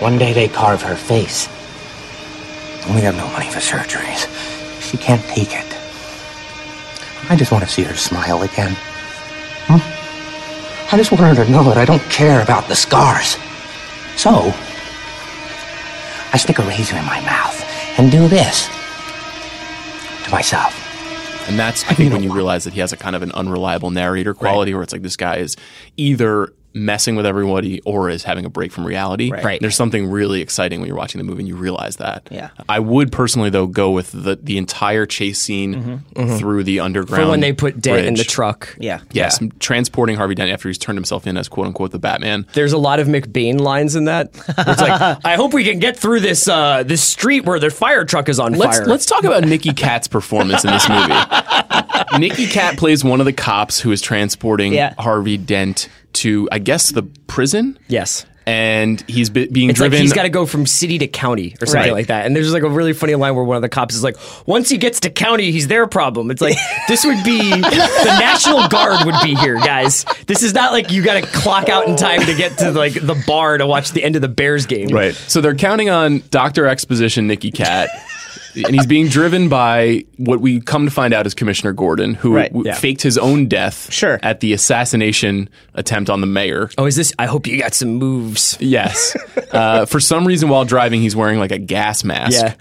One 0.00 0.18
day 0.18 0.32
they 0.32 0.48
carve 0.48 0.82
her 0.82 0.96
face. 0.96 1.48
We 2.88 3.00
have 3.02 3.16
no 3.16 3.26
money 3.28 3.48
for 3.48 3.60
surgeries. 3.60 4.26
She 4.82 4.96
can't 4.96 5.22
take 5.24 5.54
it. 5.54 5.66
I 7.30 7.36
just 7.36 7.52
want 7.52 7.64
to 7.64 7.70
see 7.70 7.82
her 7.84 7.94
smile 7.94 8.42
again. 8.42 8.72
Hmm? 9.66 10.94
I 10.94 10.98
just 10.98 11.12
want 11.12 11.22
her 11.36 11.44
to 11.44 11.50
know 11.50 11.62
that 11.64 11.78
I 11.78 11.84
don't 11.84 12.02
care 12.10 12.42
about 12.42 12.68
the 12.68 12.74
scars. 12.74 13.36
So, 14.16 14.52
I 16.32 16.36
stick 16.36 16.58
a 16.58 16.62
razor 16.62 16.96
in 16.96 17.04
my 17.06 17.20
mouth 17.20 17.64
and 17.98 18.10
do 18.10 18.28
this 18.28 18.66
to 20.24 20.30
myself. 20.30 20.78
And 21.48 21.58
that's, 21.58 21.84
I 21.88 21.94
think, 21.94 22.12
when 22.12 22.22
you 22.22 22.32
realize 22.32 22.64
that 22.64 22.74
he 22.74 22.80
has 22.80 22.92
a 22.92 22.96
kind 22.96 23.16
of 23.16 23.22
an 23.22 23.32
unreliable 23.32 23.90
narrator 23.90 24.34
quality 24.34 24.74
where 24.74 24.82
it's 24.82 24.92
like 24.92 25.02
this 25.02 25.16
guy 25.16 25.36
is 25.36 25.56
either 25.96 26.52
messing 26.74 27.16
with 27.16 27.26
everybody 27.26 27.80
or 27.82 28.08
is 28.08 28.22
having 28.24 28.44
a 28.44 28.48
break 28.50 28.72
from 28.72 28.86
reality. 28.86 29.30
Right. 29.30 29.60
There's 29.60 29.76
something 29.76 30.10
really 30.10 30.40
exciting 30.40 30.80
when 30.80 30.86
you're 30.88 30.96
watching 30.96 31.18
the 31.18 31.24
movie 31.24 31.40
and 31.40 31.48
you 31.48 31.56
realize 31.56 31.96
that. 31.96 32.28
Yeah. 32.30 32.50
I 32.68 32.78
would 32.80 33.12
personally, 33.12 33.50
though, 33.50 33.66
go 33.66 33.90
with 33.90 34.12
the, 34.12 34.36
the 34.36 34.56
entire 34.58 35.04
chase 35.06 35.38
scene 35.40 36.02
through 36.14 36.64
the 36.64 36.80
underground. 36.80 37.24
For 37.24 37.30
when 37.30 37.40
they 37.40 37.52
put 37.52 37.80
Dent 37.80 38.06
in 38.06 38.14
the 38.14 38.24
truck. 38.24 38.74
Yeah. 38.78 39.00
Yes, 39.12 39.38
transporting 39.60 40.16
Harvey 40.16 40.34
Dent 40.34 40.50
after 40.50 40.68
he's 40.68 40.78
turned 40.78 40.96
himself 40.96 41.26
in 41.26 41.36
as 41.36 41.48
quote 41.48 41.66
unquote 41.66 41.90
the 41.90 41.98
Batman. 41.98 42.46
There's 42.54 42.72
a 42.72 42.78
lot 42.78 43.00
of 43.00 43.06
McBain 43.08 43.60
lines 43.60 43.96
in 43.96 44.04
that. 44.04 44.30
It's 44.34 44.80
like, 44.80 45.18
I 45.24 45.36
hope 45.36 45.52
we 45.52 45.64
can 45.64 45.78
get 45.78 45.96
through 45.96 46.20
this 46.20 46.48
uh, 46.48 46.82
this 46.84 47.02
street 47.02 47.44
where 47.44 47.58
the 47.58 47.70
fire 47.70 48.04
truck 48.04 48.28
is 48.28 48.38
on 48.40 48.52
Let's 48.54 48.78
fire. 48.78 48.86
let's 48.86 49.06
talk 49.06 49.24
about 49.24 49.44
Nicky 49.44 49.72
Katt's 49.74 50.08
performance 50.08 50.64
in 50.64 50.70
this 50.70 50.88
movie. 50.88 51.14
Nicky 52.18 52.46
Katt 52.46 52.76
plays 52.76 53.04
one 53.04 53.20
of 53.20 53.26
the 53.26 53.32
cops 53.32 53.80
who 53.80 53.90
is 53.92 54.00
transporting 54.00 54.72
Yeah. 54.72 54.94
Harvey 54.98 55.36
Dent 55.38 55.88
to, 56.22 56.48
I 56.50 56.58
guess, 56.58 56.90
the 56.92 57.02
prison. 57.26 57.78
yes. 57.88 58.26
And 58.44 59.04
he's 59.06 59.30
be- 59.30 59.46
being 59.46 59.70
It's 59.70 59.78
driven. 59.78 59.98
like 59.98 60.02
he's 60.02 60.12
got 60.12 60.24
to 60.24 60.28
go 60.28 60.46
from 60.46 60.66
city 60.66 60.98
to 60.98 61.06
county 61.06 61.54
or 61.60 61.66
something 61.66 61.80
Right. 61.80 61.92
like 61.92 62.06
that. 62.08 62.26
And 62.26 62.34
there's 62.34 62.52
like 62.52 62.64
a 62.64 62.68
really 62.68 62.92
funny 62.92 63.14
line 63.14 63.36
where 63.36 63.44
one 63.44 63.54
of 63.54 63.62
the 63.62 63.68
cops 63.68 63.94
is 63.94 64.02
like, 64.02 64.16
once 64.48 64.68
he 64.68 64.78
gets 64.78 64.98
to 65.00 65.10
county, 65.10 65.52
he's 65.52 65.68
their 65.68 65.86
problem. 65.86 66.28
It's 66.28 66.40
like, 66.42 66.56
this 66.88 67.04
would 67.04 67.22
be, 67.22 67.38
the 67.38 68.16
National 68.18 68.66
Guard 68.66 69.06
would 69.06 69.14
be 69.22 69.36
here, 69.36 69.54
guys. 69.58 70.04
This 70.26 70.42
is 70.42 70.54
not 70.54 70.72
like 70.72 70.90
you 70.90 71.04
got 71.04 71.22
to 71.22 71.30
clock 71.30 71.68
out 71.68 71.86
in 71.86 71.94
time 71.94 72.22
to 72.22 72.34
get 72.34 72.58
to 72.58 72.72
like 72.72 72.94
the 72.94 73.14
bar 73.28 73.58
to 73.58 73.66
watch 73.66 73.92
the 73.92 74.02
end 74.02 74.16
of 74.16 74.22
the 74.22 74.28
Bears 74.28 74.66
game. 74.66 74.88
Right. 74.88 75.14
So 75.14 75.40
they're 75.40 75.54
counting 75.54 75.88
on 75.88 76.24
Dr. 76.30 76.66
Exposition 76.66 77.28
Nicky 77.28 77.52
Katt. 77.52 77.90
And 78.54 78.74
he's 78.74 78.86
being 78.86 79.08
driven 79.08 79.48
by 79.48 80.04
what 80.16 80.40
we 80.40 80.60
come 80.60 80.84
to 80.84 80.90
find 80.90 81.12
out 81.14 81.26
is 81.26 81.34
Commissioner 81.34 81.72
Gordon, 81.72 82.14
who 82.14 82.34
Right. 82.34 82.50
w- 82.52 82.66
Yeah. 82.66 82.74
faked 82.74 83.02
his 83.02 83.16
own 83.18 83.46
death 83.46 83.92
Sure. 83.92 84.18
at 84.22 84.40
the 84.40 84.52
assassination 84.52 85.48
attempt 85.74 86.10
on 86.10 86.20
the 86.20 86.26
mayor. 86.26 86.70
Oh, 86.78 86.86
is 86.86 86.96
this? 86.96 87.12
I 87.18 87.26
hope 87.26 87.46
you 87.46 87.58
got 87.58 87.74
some 87.74 87.94
moves. 87.96 88.56
Yes. 88.60 89.16
Uh, 89.52 89.84
for 89.84 90.00
some 90.00 90.26
reason, 90.26 90.48
while 90.48 90.64
driving, 90.64 91.02
he's 91.02 91.14
wearing 91.14 91.38
like 91.38 91.52
a 91.52 91.58
gas 91.58 92.04
mask. 92.04 92.40
Yeah. 92.42 92.54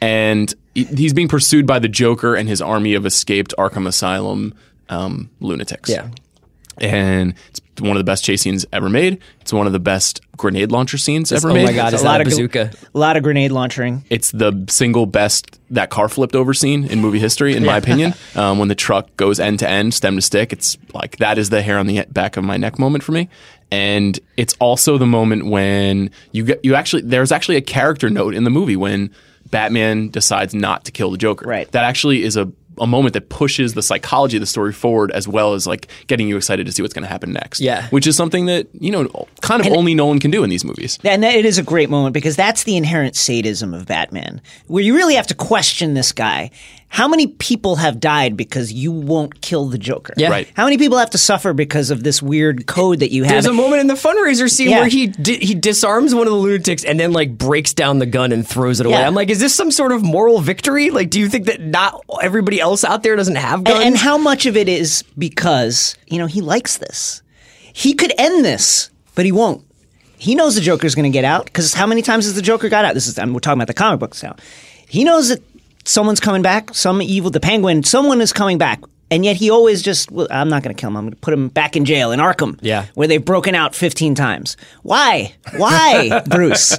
And 0.00 0.54
he's 0.74 1.12
being 1.12 1.28
pursued 1.28 1.66
by 1.66 1.78
the 1.78 1.88
Joker 1.88 2.34
and 2.34 2.48
his 2.48 2.62
army 2.62 2.94
of 2.94 3.04
escaped 3.04 3.52
Arkham 3.58 3.86
Asylum 3.86 4.54
um, 4.88 5.28
lunatics. 5.40 5.90
Yeah. 5.90 6.08
And 6.80 7.34
it's 7.48 7.60
one 7.80 7.92
of 7.92 7.98
the 7.98 8.04
best 8.04 8.24
chase 8.24 8.42
scenes 8.42 8.66
ever 8.72 8.88
made. 8.88 9.20
It's 9.40 9.52
one 9.52 9.66
of 9.66 9.72
the 9.72 9.78
best 9.78 10.20
grenade 10.36 10.70
launcher 10.72 10.98
scenes 10.98 11.32
ever 11.32 11.50
oh 11.50 11.54
made. 11.54 11.64
Oh 11.64 11.66
my 11.66 11.72
God, 11.72 11.94
is 11.94 12.02
a 12.02 12.04
lot 12.04 12.20
a 12.20 12.22
of 12.22 12.24
gr- 12.26 12.30
bazooka? 12.30 12.72
a 12.94 12.98
lot 12.98 13.16
of 13.16 13.22
grenade 13.22 13.52
launching. 13.52 14.04
It's 14.10 14.30
the 14.30 14.64
single 14.68 15.06
best 15.06 15.58
that 15.70 15.90
car 15.90 16.08
flipped 16.08 16.34
over 16.34 16.54
scene 16.54 16.84
in 16.84 17.00
movie 17.00 17.18
history, 17.18 17.54
in 17.56 17.64
my 17.64 17.76
opinion. 17.76 18.14
Um, 18.34 18.58
when 18.58 18.68
the 18.68 18.74
truck 18.76 19.16
goes 19.16 19.40
end 19.40 19.58
to 19.60 19.68
end, 19.68 19.94
stem 19.94 20.14
to 20.14 20.22
stick, 20.22 20.52
it's 20.52 20.76
like 20.94 21.16
that 21.16 21.38
is 21.38 21.50
the 21.50 21.60
hair 21.60 21.76
on 21.78 21.86
the 21.86 22.04
back 22.10 22.36
of 22.36 22.44
my 22.44 22.56
neck 22.56 22.78
moment 22.78 23.02
for 23.02 23.10
me. 23.12 23.28
And 23.72 24.18
it's 24.36 24.54
also 24.60 24.96
the 24.96 25.06
moment 25.06 25.46
when 25.46 26.10
you 26.30 26.44
get 26.44 26.64
you 26.64 26.74
actually 26.74 27.02
there's 27.02 27.32
actually 27.32 27.56
a 27.56 27.60
character 27.60 28.10
note 28.10 28.34
in 28.34 28.44
the 28.44 28.50
movie 28.50 28.76
when 28.76 29.10
Batman 29.50 30.08
decides 30.10 30.54
not 30.54 30.84
to 30.84 30.92
kill 30.92 31.10
the 31.10 31.18
Joker. 31.18 31.48
Right. 31.48 31.70
That 31.72 31.84
actually 31.84 32.22
is 32.22 32.36
a 32.36 32.52
a 32.80 32.86
moment 32.86 33.14
that 33.14 33.28
pushes 33.28 33.74
the 33.74 33.82
psychology 33.82 34.36
of 34.36 34.40
the 34.40 34.46
story 34.46 34.72
forward 34.72 35.10
as 35.12 35.28
well 35.28 35.54
as 35.54 35.66
like 35.66 35.88
getting 36.06 36.28
you 36.28 36.36
excited 36.36 36.66
to 36.66 36.72
see 36.72 36.82
what's 36.82 36.94
going 36.94 37.02
to 37.02 37.08
happen 37.08 37.32
next. 37.32 37.60
Yeah. 37.60 37.88
Which 37.88 38.06
is 38.06 38.16
something 38.16 38.46
that, 38.46 38.68
you 38.72 38.90
know, 38.90 39.26
kind 39.40 39.64
of 39.64 39.72
only 39.72 39.94
Nolan 39.94 40.18
can 40.18 40.30
do 40.30 40.44
in 40.44 40.50
these 40.50 40.64
movies. 40.64 40.98
And 41.04 41.22
that, 41.22 41.34
it 41.34 41.44
is 41.44 41.58
a 41.58 41.62
great 41.62 41.90
moment 41.90 42.14
because 42.14 42.36
that's 42.36 42.64
the 42.64 42.76
inherent 42.76 43.16
sadism 43.16 43.74
of 43.74 43.86
Batman, 43.86 44.40
where 44.66 44.82
you 44.82 44.94
really 44.94 45.14
have 45.14 45.26
to 45.28 45.34
question 45.34 45.94
this 45.94 46.12
guy. 46.12 46.50
How 46.90 47.06
many 47.06 47.26
people 47.26 47.76
have 47.76 48.00
died 48.00 48.36
because 48.36 48.72
you 48.72 48.90
won't 48.90 49.42
kill 49.42 49.66
the 49.66 49.76
Joker? 49.78 50.14
Yeah. 50.16 50.30
Right. 50.30 50.48
How 50.54 50.64
many 50.64 50.78
people 50.78 50.96
have 50.98 51.10
to 51.10 51.18
suffer 51.18 51.52
because 51.52 51.90
of 51.90 52.02
this 52.02 52.22
weird 52.22 52.66
code 52.66 53.00
that 53.00 53.12
you 53.12 53.24
have? 53.24 53.32
There's 53.32 53.46
a 53.46 53.52
moment 53.52 53.80
in 53.82 53.86
the 53.88 53.94
fundraiser 53.94 54.50
scene 54.50 54.70
Yeah. 54.70 54.80
where 54.80 54.88
he 54.88 55.08
di- 55.08 55.38
he 55.44 55.54
disarms 55.54 56.14
one 56.14 56.26
of 56.26 56.32
the 56.32 56.38
lunatics 56.38 56.84
and 56.84 56.98
then 56.98 57.12
like 57.12 57.36
breaks 57.36 57.74
down 57.74 57.98
the 57.98 58.06
gun 58.06 58.32
and 58.32 58.46
throws 58.48 58.80
it 58.80 58.86
away. 58.86 58.96
Yeah. 58.98 59.06
I'm 59.06 59.14
like, 59.14 59.28
is 59.28 59.38
this 59.38 59.54
some 59.54 59.70
sort 59.70 59.92
of 59.92 60.02
moral 60.02 60.40
victory? 60.40 60.90
Like, 60.90 61.10
do 61.10 61.20
you 61.20 61.28
think 61.28 61.44
that 61.44 61.60
not 61.60 62.02
everybody 62.22 62.58
else 62.58 62.84
out 62.84 63.02
there 63.02 63.16
doesn't 63.16 63.36
have 63.36 63.64
guns? 63.64 63.76
and, 63.80 63.88
and 63.88 63.96
how 63.96 64.16
much 64.16 64.46
of 64.46 64.56
it 64.56 64.68
is 64.68 65.04
because 65.18 65.94
you 66.06 66.18
know 66.18 66.26
he 66.26 66.40
likes 66.40 66.78
this? 66.78 67.22
He 67.74 67.92
could 67.92 68.12
end 68.18 68.44
this, 68.44 68.90
but 69.14 69.24
he 69.26 69.30
won't. 69.32 69.62
He 70.16 70.34
knows 70.34 70.54
the 70.56 70.60
Joker's 70.62 70.94
going 70.96 71.04
to 71.12 71.14
get 71.16 71.24
out 71.24 71.44
because 71.44 71.74
how 71.74 71.86
many 71.86 72.02
times 72.02 72.24
has 72.24 72.34
the 72.34 72.42
Joker 72.42 72.68
got 72.68 72.84
out? 72.84 72.94
This 72.94 73.06
is 73.06 73.18
I'm, 73.18 73.34
we're 73.34 73.40
talking 73.40 73.58
about 73.58 73.68
the 73.68 73.74
comic 73.74 74.00
books 74.00 74.22
now. 74.22 74.34
He 74.88 75.04
knows 75.04 75.28
that 75.28 75.42
someone's 75.88 76.20
coming 76.20 76.42
back. 76.42 76.74
Some 76.74 77.00
evil, 77.02 77.30
the 77.30 77.40
Penguin, 77.40 77.82
someone 77.82 78.20
is 78.20 78.32
coming 78.32 78.58
back, 78.58 78.80
and 79.10 79.24
yet 79.24 79.36
he 79.36 79.50
always 79.50 79.82
just 79.82 80.10
well, 80.10 80.26
I'm 80.30 80.48
not 80.48 80.62
going 80.62 80.74
to 80.74 80.80
kill 80.80 80.88
him. 80.90 80.96
I'm 80.96 81.04
going 81.04 81.14
to 81.14 81.20
put 81.20 81.32
him 81.34 81.48
back 81.48 81.76
in 81.76 81.84
jail 81.84 82.12
in 82.12 82.20
Arkham, 82.20 82.58
Yeah. 82.62 82.86
where 82.94 83.08
they've 83.08 83.24
broken 83.24 83.54
out 83.54 83.74
15 83.74 84.14
times. 84.14 84.56
Why? 84.82 85.34
Why, 85.56 86.22
Bruce? 86.26 86.78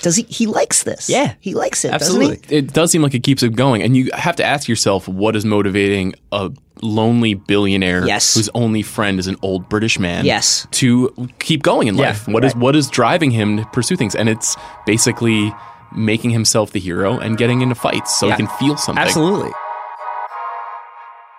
Does 0.00 0.14
he? 0.16 0.22
He 0.24 0.46
likes 0.46 0.84
this. 0.84 1.10
Yeah. 1.10 1.34
he 1.40 1.54
likes 1.54 1.84
it. 1.84 1.92
Absolutely. 1.92 2.36
Doesn't 2.36 2.50
he? 2.50 2.56
it 2.56 2.72
does 2.72 2.90
seem 2.92 3.02
like 3.02 3.14
it 3.14 3.24
keeps 3.24 3.42
it 3.42 3.54
going 3.56 3.82
and 3.82 3.96
you 3.96 4.10
have 4.14 4.36
to 4.36 4.44
ask 4.44 4.68
yourself 4.68 5.08
what 5.08 5.34
is 5.34 5.44
motivating 5.44 6.14
a 6.30 6.52
lonely 6.82 7.34
billionaire 7.34 8.06
Yes. 8.06 8.34
whose 8.34 8.48
only 8.54 8.82
friend 8.82 9.18
is 9.18 9.26
an 9.26 9.36
old 9.42 9.68
British 9.68 9.98
man 9.98 10.24
Yes. 10.24 10.68
to 10.72 11.12
keep 11.40 11.64
going 11.64 11.88
in 11.88 11.96
Yeah, 11.96 12.06
life. 12.10 12.28
What 12.28 12.44
is 12.44 12.54
what 12.54 12.76
is 12.76 12.88
driving 12.90 13.32
him 13.32 13.56
to 13.56 13.64
pursue 13.66 13.96
things? 13.96 14.14
And 14.14 14.28
it's 14.28 14.56
basically 14.86 15.52
making 15.96 16.30
himself 16.30 16.72
the 16.72 16.80
hero 16.80 17.18
and 17.18 17.36
getting 17.38 17.60
into 17.62 17.74
fights 17.74 18.18
so 18.18 18.26
Yeah. 18.28 18.36
he 18.36 18.44
can 18.46 18.56
feel 18.58 18.76
something. 18.76 19.02
Absolutely. 19.02 19.50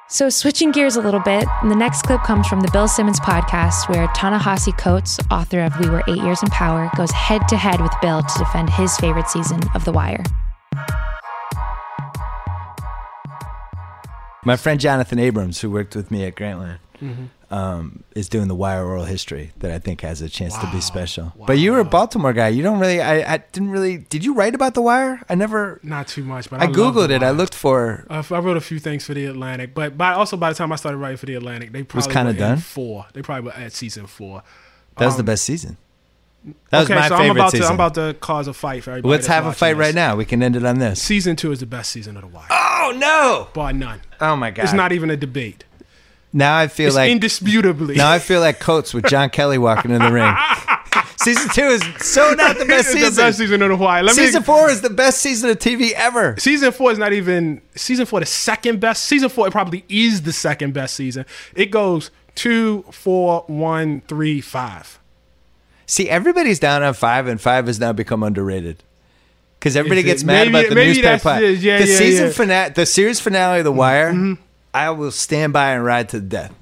So, 0.10 0.30
switching 0.30 0.72
gears 0.72 0.96
a 0.96 1.02
little 1.02 1.22
bit, 1.22 1.48
the 1.64 1.76
next 1.76 2.04
clip 2.04 2.22
comes 2.22 2.46
from 2.46 2.62
the 2.62 2.70
Bill 2.72 2.88
Simmons 2.88 3.20
podcast, 3.20 3.90
where 3.90 4.06
Ta-Nehisi 4.16 4.78
Coates, 4.78 5.18
author 5.32 5.62
of 5.64 5.74
We 5.80 5.90
Were 5.90 6.04
Eight 6.08 6.22
Years 6.22 6.44
in 6.44 6.50
Power, 6.50 6.92
goes 6.96 7.10
head 7.12 7.48
to 7.48 7.58
head 7.58 7.82
with 7.82 7.94
Bill 8.02 8.22
to 8.22 8.38
defend 8.40 8.70
his 8.70 8.96
favorite 8.98 9.28
season 9.30 9.60
of 9.74 9.86
The 9.86 9.92
Wire. 9.92 10.24
My 14.46 14.56
friend 14.58 14.80
Jonathan 14.80 15.20
Abrams, 15.20 15.62
who 15.62 15.70
worked 15.72 15.96
with 15.96 16.12
me 16.12 16.26
at 16.26 16.36
Grantland, 16.36 16.78
um, 17.52 18.04
is 18.16 18.30
doing 18.30 18.48
the 18.48 18.56
Wire 18.56 18.84
oral 18.86 19.04
history 19.06 19.52
that 19.60 19.72
I 19.72 19.78
think 19.80 20.02
has 20.02 20.22
a 20.22 20.30
chance 20.30 20.58
to 20.58 20.70
be 20.72 20.80
special. 20.82 21.34
But 21.46 21.60
you 21.60 21.72
were 21.72 21.80
a 21.80 21.86
Baltimore 21.86 22.34
guy. 22.34 22.48
You 22.50 22.64
don't 22.64 22.80
really. 22.80 23.02
I, 23.02 23.34
I 23.34 23.38
didn't 23.52 23.70
really. 23.72 23.98
Did 23.98 24.24
you 24.26 24.34
write 24.34 24.56
about 24.56 24.74
the 24.74 24.82
Wire? 24.82 25.22
I 25.30 25.36
never. 25.36 25.80
Not 25.84 26.08
too 26.08 26.24
much, 26.24 26.50
but 26.50 26.62
I 26.62 26.66
I, 26.66 26.68
googled 26.68 27.10
The 27.10 27.16
it. 27.16 27.24
I 27.24 27.32
looked 27.32 27.54
for. 27.56 28.06
Uh, 28.10 28.24
I 28.32 28.40
wrote 28.40 28.58
a 28.58 28.62
few 28.62 28.80
things 28.80 29.06
for 29.06 29.14
the 29.14 29.26
Atlantic, 29.26 29.74
but 29.76 29.98
by 29.98 30.14
also 30.14 30.38
by 30.38 30.50
the 30.50 30.56
time 30.56 30.72
I 30.72 30.76
started 30.78 30.98
writing 30.98 31.18
for 31.18 31.26
the 31.26 31.36
Atlantic, 31.36 31.72
they 31.74 31.84
probably 31.84 32.08
was 32.08 32.14
kinda 32.14 32.34
done? 32.34 32.58
four. 32.58 33.06
They 33.14 33.22
probably 33.22 33.46
were 33.52 33.54
at 33.58 33.74
season 33.74 34.08
four. 34.08 34.44
That 34.98 35.06
was 35.06 35.16
the 35.16 35.22
Um, 35.22 35.26
best 35.26 35.44
season. 35.44 35.78
That 36.72 36.80
was 36.80 36.92
okay, 36.92 37.00
my 37.00 37.08
so 37.08 37.16
favorite 37.18 37.30
I'm 37.30 37.38
about 37.38 37.52
season. 37.52 37.64
to 37.66 37.70
I'm 37.70 37.76
about 37.76 37.94
to 37.96 38.14
cause 38.20 38.48
a 38.48 38.54
fight 38.54 38.84
for 38.84 38.92
everybody. 38.92 39.12
Let's 39.12 39.28
have 39.28 39.46
a 39.46 39.54
fight 39.54 39.74
this. 39.74 39.80
right 39.80 39.96
now. 39.96 40.16
We 40.18 40.26
can 40.26 40.44
end 40.44 40.56
it 40.58 40.66
on 40.66 40.78
this. 40.80 41.02
Season 41.02 41.36
two 41.38 41.52
is 41.54 41.60
the 41.62 41.66
best 41.66 41.90
season 41.92 42.18
of 42.18 42.24
The 42.24 42.28
Wire, 42.28 42.48
Oh 42.50 42.73
Oh, 42.86 42.92
no! 42.92 43.48
bar 43.54 43.74
none. 43.74 44.02
Oh 44.20 44.36
my 44.36 44.52
god! 44.52 44.64
It's 44.64 44.74
not 44.74 44.92
even 44.92 45.10
a 45.10 45.18
debate. 45.18 45.64
Now 46.36 46.58
I 46.58 46.68
feel 46.68 46.88
It's 46.88 46.96
like 46.96 47.12
indisputably. 47.12 47.96
now 47.96 48.12
I 48.12 48.20
feel 48.20 48.40
like 48.42 48.60
Coates 48.60 48.94
with 48.94 49.06
John 49.06 49.30
Kelly 49.38 49.58
walking 49.58 49.92
in 49.92 50.02
the 50.02 50.12
ring. 50.12 50.34
season 51.18 51.50
two 51.52 51.62
is 51.62 51.84
so 52.00 52.34
not 52.34 52.58
the 52.58 52.66
best 52.66 52.90
season. 52.90 53.14
the 53.14 53.22
best 53.22 53.38
season 53.38 53.62
of 53.62 53.70
The 53.70 53.76
Wire. 53.76 54.02
Let 54.04 54.16
season 54.16 54.42
me, 54.42 54.46
four 54.46 54.70
is 54.70 54.82
the 54.82 54.90
best 54.90 55.20
season 55.20 55.50
of 55.52 55.60
TV 55.60 55.92
ever. 55.92 56.36
Season 56.40 56.72
four 56.72 56.92
is 56.92 56.98
not 56.98 57.14
even 57.14 57.62
season 57.76 58.06
four. 58.08 58.20
The 58.20 58.26
second 58.26 58.80
best 58.80 59.04
season 59.04 59.30
four. 59.30 59.48
It 59.48 59.52
probably 59.52 59.86
is 59.90 60.24
the 60.24 60.34
second 60.34 60.74
best 60.74 60.96
season. 60.96 61.26
It 61.56 61.70
goes 61.72 62.10
two, 62.36 62.84
four, 62.92 63.44
one, 63.48 64.02
three, 64.08 64.42
five. 64.42 65.00
See, 65.86 66.10
everybody's 66.10 66.60
down 66.60 66.82
on 66.82 66.94
five, 66.96 67.28
and 67.28 67.40
five 67.40 67.68
has 67.68 67.80
now 67.80 67.94
become 67.94 68.24
underrated. 68.24 68.84
Because 69.64 69.78
everybody 69.78 70.02
it- 70.02 70.04
gets 70.04 70.26
mad 70.26 70.52
maybe- 70.52 70.68
about 70.68 70.70
the 70.70 70.76
newspaper. 70.76 71.20
plot. 71.20 71.42
it. 71.44 71.60
Yeah, 71.60 71.80
the 71.80 71.88
yeah, 71.88 71.96
season 71.96 72.26
yeah. 72.28 72.32
finale, 72.34 72.70
the 72.72 72.86
series 72.86 73.22
finale 73.22 73.60
of 73.60 73.64
The 73.64 73.72
Wire, 73.72 74.12
mm-hmm. 74.12 74.34
I 74.74 74.90
will 74.90 75.12
stand 75.12 75.54
by 75.54 75.72
and 75.72 75.86
ride 75.86 76.10
to 76.10 76.20
the 76.20 76.26
death. 76.26 76.54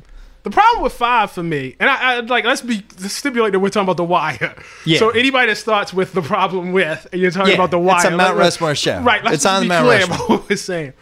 The 0.43 0.51
problem 0.51 0.83
with 0.83 0.93
five 0.93 1.31
for 1.31 1.41
me, 1.43 1.75
and 1.79 1.89
I, 1.89 2.17
I 2.17 2.19
like 2.19 2.45
let's 2.45 2.61
be 2.61 2.83
let's 2.99 3.13
stipulate 3.13 3.53
that 3.53 3.59
we're 3.59 3.69
talking 3.69 3.85
about 3.85 3.97
the 3.97 4.03
wire. 4.03 4.55
Yeah. 4.85 4.97
So 4.99 5.09
anybody 5.11 5.47
that 5.51 5.55
starts 5.57 5.93
with 5.93 6.13
the 6.13 6.21
problem 6.21 6.71
with, 6.73 7.07
and 7.11 7.19
you're 7.21 7.29
talking 7.31 7.49
Yeah, 7.49 7.55
about 7.55 7.69
the 7.71 7.77
Wire, 7.79 7.97
it's 7.97 8.05
a 8.05 8.11
Mount 8.11 8.37
let- 8.37 8.43
Rushmore 8.45 8.73
show. 8.75 8.99
right? 9.01 9.23
Let's 9.23 9.35
It's 9.37 9.45
on 9.45 9.63
be 9.63 9.67
Mount 9.69 9.85
clear 9.85 9.99
Rushmore. 10.07 10.27
what 10.37 10.49
we're 10.49 10.55
saying. 10.57 10.93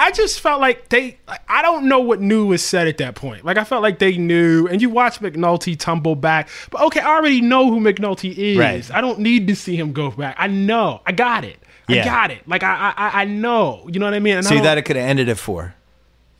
I 0.00 0.10
just 0.12 0.40
felt 0.40 0.60
like 0.60 0.88
they. 0.88 1.18
like, 1.28 1.40
I 1.48 1.62
don't 1.62 1.88
know 1.88 2.00
what 2.00 2.20
new 2.20 2.46
was 2.46 2.64
said 2.64 2.88
at 2.88 2.98
that 2.98 3.14
point. 3.14 3.44
Like 3.44 3.56
I 3.58 3.64
felt 3.64 3.82
like 3.82 3.98
they 3.98 4.16
knew, 4.16 4.66
and 4.66 4.80
you 4.82 4.90
watch 4.90 5.20
McNulty 5.20 5.78
tumble 5.78 6.14
back. 6.14 6.48
But 6.70 6.80
okay, 6.82 7.00
I 7.00 7.14
already 7.16 7.40
know 7.40 7.70
who 7.70 7.80
McNulty 7.80 8.34
is. 8.36 8.58
Right. 8.58 8.90
I 8.92 9.00
don't 9.00 9.18
need 9.20 9.46
to 9.48 9.54
see 9.56 9.76
him 9.76 9.92
go 9.92 10.10
back. 10.10 10.36
I 10.38 10.46
know. 10.46 11.00
I 11.06 11.12
got 11.12 11.44
it. 11.44 11.58
Yeah. 11.88 12.02
I 12.02 12.04
got 12.04 12.30
it. 12.30 12.48
Like 12.48 12.62
I, 12.62 12.94
I, 12.96 13.22
I 13.22 13.24
know. 13.24 13.86
You 13.92 13.98
know 14.00 14.06
what 14.06 14.14
I 14.14 14.20
mean? 14.20 14.36
And 14.38 14.46
So 14.46 14.56
I 14.56 14.60
thought 14.60 14.78
it 14.78 14.82
could 14.82 14.96
have 14.96 15.08
ended 15.08 15.28
at 15.28 15.38
four. 15.38 15.74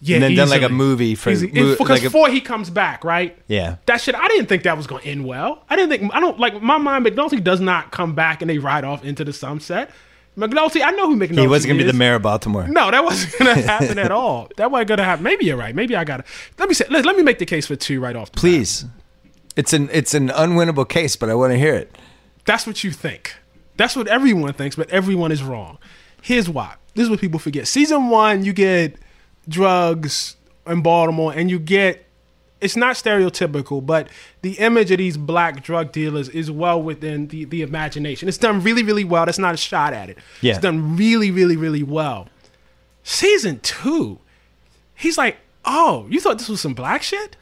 yeah, 0.00 0.14
and 0.16 0.22
then 0.24 0.34
done 0.36 0.48
like 0.48 0.62
a 0.62 0.68
movie 0.68 1.14
for- 1.14 1.30
Easy. 1.30 1.48
mo- 1.48 1.72
because 1.72 1.88
like 1.90 2.02
before 2.02 2.28
he 2.30 2.40
comes 2.40 2.70
back, 2.70 3.04
right? 3.04 3.36
Yeah. 3.48 3.76
That 3.86 4.00
shit, 4.00 4.14
I 4.14 4.26
didn't 4.28 4.46
think 4.46 4.62
that 4.62 4.76
was 4.76 4.86
going 4.86 5.02
to 5.02 5.08
end 5.08 5.26
well. 5.26 5.64
I 5.68 5.76
didn't 5.76 5.90
think 5.90 6.14
I 6.14 6.20
don't 6.20 6.38
like 6.38 6.62
my 6.62 6.78
mind. 6.78 7.04
McNulty 7.04 7.42
does 7.42 7.60
not 7.60 7.90
come 7.90 8.14
back 8.14 8.40
and 8.42 8.48
they 8.48 8.58
ride 8.58 8.84
off 8.84 9.04
into 9.04 9.24
the 9.24 9.32
sunset. 9.32 9.90
McNulty, 10.40 10.82
I 10.84 10.90
know 10.92 11.06
who 11.08 11.16
McNulty 11.16 11.40
He 11.40 11.46
wasn't 11.46 11.68
going 11.68 11.78
to 11.78 11.84
be 11.84 11.90
the 11.90 11.96
mayor 11.96 12.14
of 12.14 12.22
Baltimore. 12.22 12.66
No, 12.66 12.90
that 12.90 13.04
wasn't 13.04 13.38
going 13.38 13.54
to 13.62 13.62
happen 13.62 13.98
at 13.98 14.10
all. 14.10 14.50
That 14.56 14.70
wasn't 14.70 14.88
going 14.88 14.98
to 14.98 15.04
happen. 15.04 15.22
Maybe 15.22 15.46
you're 15.46 15.56
right. 15.56 15.74
Maybe 15.74 15.94
I 15.96 16.04
got 16.04 16.18
to 16.18 16.24
let 16.58 16.68
me 16.68 16.74
say. 16.74 16.86
Let, 16.90 17.04
let 17.04 17.16
me 17.16 17.22
make 17.22 17.38
the 17.38 17.46
case 17.46 17.66
for 17.66 17.76
two 17.76 18.00
right 18.00 18.16
off. 18.16 18.32
Bat. 18.32 18.40
Please. 18.40 18.84
It's 19.56 19.72
an 19.72 19.90
it's 19.92 20.14
an 20.14 20.28
unwinnable 20.28 20.88
case, 20.88 21.16
but 21.16 21.28
I 21.28 21.34
want 21.34 21.52
to 21.52 21.58
hear 21.58 21.74
it. 21.74 21.96
That's 22.44 22.66
what 22.66 22.82
you 22.82 22.90
think. 22.90 23.34
That's 23.76 23.96
what 23.96 24.08
everyone 24.08 24.52
thinks, 24.52 24.76
but 24.76 24.90
everyone 24.90 25.32
is 25.32 25.42
wrong. 25.42 25.78
Here's 26.22 26.48
why. 26.48 26.74
This 26.94 27.04
is 27.04 27.10
what 27.10 27.20
people 27.20 27.38
forget. 27.38 27.66
Season 27.66 28.08
one, 28.08 28.44
you 28.44 28.52
get 28.52 28.96
drugs 29.48 30.36
in 30.66 30.82
Baltimore, 30.82 31.32
and 31.32 31.50
you 31.50 31.58
get 31.58 32.06
it's 32.60 32.76
not 32.76 32.96
stereotypical, 32.96 33.84
but 33.84 34.08
the 34.42 34.52
image 34.54 34.90
of 34.90 34.98
these 34.98 35.16
black 35.16 35.62
drug 35.62 35.92
dealers 35.92 36.28
is 36.28 36.50
well 36.50 36.80
within 36.82 37.28
the, 37.28 37.44
the 37.44 37.62
imagination. 37.62 38.28
It's 38.28 38.38
done 38.38 38.62
really, 38.62 38.82
really 38.82 39.04
well. 39.04 39.26
That's 39.26 39.38
not 39.38 39.54
a 39.54 39.56
shot 39.56 39.92
at 39.92 40.10
it. 40.10 40.18
Yeah. 40.40 40.52
It's 40.52 40.62
done 40.62 40.96
really, 40.96 41.30
really, 41.30 41.56
really 41.56 41.82
well. 41.82 42.28
Season 43.02 43.60
two, 43.60 44.18
he's 44.94 45.16
like, 45.16 45.38
oh, 45.64 46.06
you 46.10 46.20
thought 46.20 46.38
this 46.38 46.48
was 46.48 46.60
some 46.60 46.74
black 46.74 47.02
shit? 47.02 47.36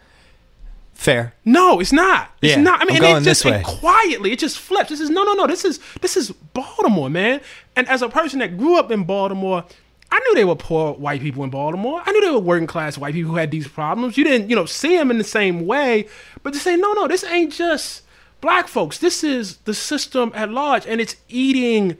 Fair. 0.94 1.34
No, 1.44 1.78
it's 1.78 1.92
not. 1.92 2.32
It's 2.42 2.56
Yeah, 2.56 2.62
not. 2.62 2.80
I 2.80 2.84
mean, 2.84 2.96
I'm 2.96 2.96
and 2.96 3.12
going 3.12 3.22
it 3.22 3.24
just 3.24 3.44
and 3.46 3.64
quietly, 3.64 4.32
it 4.32 4.38
just 4.40 4.58
flips. 4.58 4.90
This 4.90 5.00
is 5.00 5.10
no, 5.10 5.22
no, 5.22 5.34
no. 5.34 5.46
This 5.46 5.64
is 5.64 5.78
this 6.00 6.16
is 6.16 6.32
Baltimore, 6.32 7.08
man. 7.08 7.40
And 7.76 7.88
as 7.88 8.02
a 8.02 8.08
person 8.08 8.40
that 8.40 8.58
grew 8.58 8.76
up 8.76 8.90
in 8.90 9.04
Baltimore, 9.04 9.64
I 10.10 10.18
knew 10.20 10.34
they 10.34 10.44
were 10.44 10.56
poor 10.56 10.94
white 10.94 11.20
people 11.20 11.44
in 11.44 11.50
Baltimore. 11.50 12.02
I 12.04 12.12
knew 12.12 12.20
they 12.22 12.30
were 12.30 12.38
working 12.38 12.66
class 12.66 12.96
white 12.96 13.14
people 13.14 13.30
who 13.32 13.36
had 13.36 13.50
these 13.50 13.68
problems. 13.68 14.16
You 14.16 14.24
didn't, 14.24 14.48
you 14.48 14.56
know, 14.56 14.64
see 14.64 14.96
them 14.96 15.10
in 15.10 15.18
the 15.18 15.24
same 15.24 15.66
way, 15.66 16.06
but 16.42 16.52
to 16.54 16.58
say 16.58 16.76
no, 16.76 16.92
no, 16.94 17.06
this 17.08 17.24
ain't 17.24 17.52
just 17.52 18.02
black 18.40 18.68
folks. 18.68 18.98
This 18.98 19.22
is 19.22 19.56
the 19.58 19.74
system 19.74 20.32
at 20.34 20.50
large, 20.50 20.86
and 20.86 21.00
it's 21.00 21.16
eating 21.28 21.98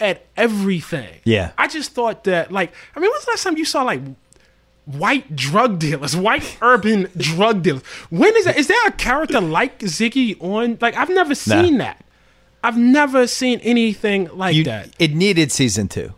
at 0.00 0.26
everything. 0.36 1.20
Yeah. 1.24 1.52
I 1.56 1.68
just 1.68 1.92
thought 1.92 2.24
that, 2.24 2.50
like, 2.50 2.72
I 2.96 3.00
mean, 3.00 3.10
when's 3.10 3.24
the 3.24 3.30
last 3.30 3.44
time 3.44 3.56
you 3.56 3.64
saw 3.64 3.82
like 3.82 4.00
white 4.86 5.34
drug 5.36 5.78
dealers, 5.78 6.16
white 6.16 6.58
urban 6.62 7.08
drug 7.16 7.62
dealers. 7.62 7.82
When 8.10 8.34
is 8.36 8.44
that? 8.46 8.56
Is 8.56 8.66
there 8.66 8.86
a 8.86 8.92
character 8.92 9.40
like 9.40 9.78
Ziggy 9.78 10.36
on? 10.42 10.78
Like 10.80 10.96
I've 10.96 11.08
never 11.10 11.34
seen 11.34 11.78
that. 11.78 12.04
I've 12.62 12.76
never 12.78 13.26
seen 13.26 13.60
anything 13.60 14.28
like 14.32 14.54
You, 14.56 14.64
that. 14.64 14.90
it 14.98 15.14
needed 15.14 15.52
season 15.52 15.86
two. 15.88 16.12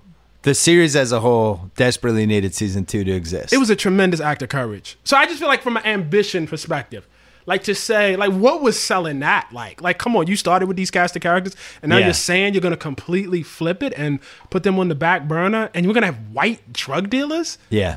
The 0.47 0.55
series 0.55 0.95
as 0.95 1.11
a 1.11 1.19
whole 1.19 1.73
desperately 1.75 2.25
needed 2.25 2.55
season 2.55 2.85
two 2.87 3.03
to 3.03 3.11
exist. 3.11 3.53
It 3.53 3.57
was 3.57 3.69
a 3.69 3.75
tremendous 3.75 4.21
act 4.21 4.43
of 4.43 4.49
courage. 4.49 4.97
So 5.03 5.17
I 5.17 5.27
just 5.27 5.41
feel 5.41 5.49
like 5.49 5.61
from 5.61 5.77
an 5.77 5.85
ambition 5.85 6.47
perspective, 6.47 7.05
like 7.47 7.65
to 7.65 7.75
say, 7.75 8.15
like 8.15 8.31
what 8.31 8.63
was 8.63 8.81
selling 8.81 9.19
that? 9.19 9.49
Like, 9.53 9.83
like 9.83 9.99
come 9.99 10.15
on, 10.15 10.29
you 10.29 10.37
started 10.37 10.67
with 10.67 10.77
these 10.77 10.93
cast 10.93 11.17
of 11.17 11.23
characters, 11.23 11.57
and 11.83 11.91
now 11.91 11.97
Yeah. 11.99 12.05
you're 12.05 12.15
saying 12.15 12.55
you're 12.55 12.61
gonna 12.61 12.77
completely 12.77 13.43
flip 13.43 13.83
it 13.83 13.93
and 13.97 14.21
put 14.49 14.63
them 14.63 14.79
on 14.79 14.87
the 14.87 14.95
back 14.95 15.27
burner, 15.27 15.69
and 15.75 15.85
you're 15.85 15.93
gonna 15.93 16.07
have 16.07 16.21
white 16.33 16.73
drug 16.73 17.11
dealers 17.11 17.59
yeah, 17.69 17.97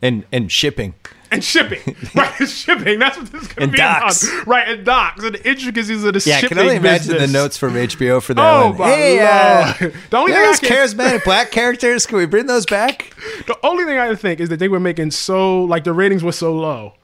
and 0.00 0.24
and 0.32 0.50
shipping. 0.50 0.94
And 1.34 1.44
shipping, 1.44 1.96
right? 2.14 2.32
It's 2.40 2.52
shipping. 2.52 2.98
That's 2.98 3.18
what 3.18 3.30
this 3.32 3.42
is 3.42 3.48
gonna 3.48 3.64
And 3.64 3.72
be 3.72 3.78
docks. 3.78 4.22
about, 4.26 4.46
right? 4.46 4.68
And 4.68 4.84
docks 4.84 5.22
and 5.24 5.34
the 5.34 5.48
intricacies 5.48 6.04
of 6.04 6.14
the 6.14 6.22
Yeah, 6.28 6.36
I 6.36 6.40
shipping 6.40 6.56
can 6.56 6.64
only 6.66 6.76
imagine 6.76 7.12
business. 7.14 7.32
the 7.32 7.38
notes 7.38 7.56
from 7.56 7.74
HBO 7.74 8.22
for 8.22 8.34
that 8.34 8.42
Oh 8.54 8.68
one. 8.70 8.78
my 8.78 8.86
hey, 8.88 9.20
uh! 9.20 9.72
The 10.10 10.16
only 10.16 10.32
thing 10.32 10.40
I 10.42 10.46
those 10.46 10.60
can, 10.60 10.70
charismatic 10.70 11.24
black 11.24 11.50
characters, 11.50 12.06
can 12.06 12.18
we 12.18 12.26
bring 12.26 12.46
those 12.46 12.66
back? 12.66 13.12
the 13.46 13.58
only 13.62 13.84
thing 13.84 13.98
I 13.98 14.06
can 14.08 14.16
think 14.16 14.40
is 14.40 14.48
that 14.48 14.58
they 14.58 14.68
were 14.68 14.80
making 14.80 15.10
so 15.10 15.64
like 15.64 15.84
the 15.84 15.92
ratings 15.92 16.22
were 16.24 16.32
so 16.32 16.54
low. 16.54 16.94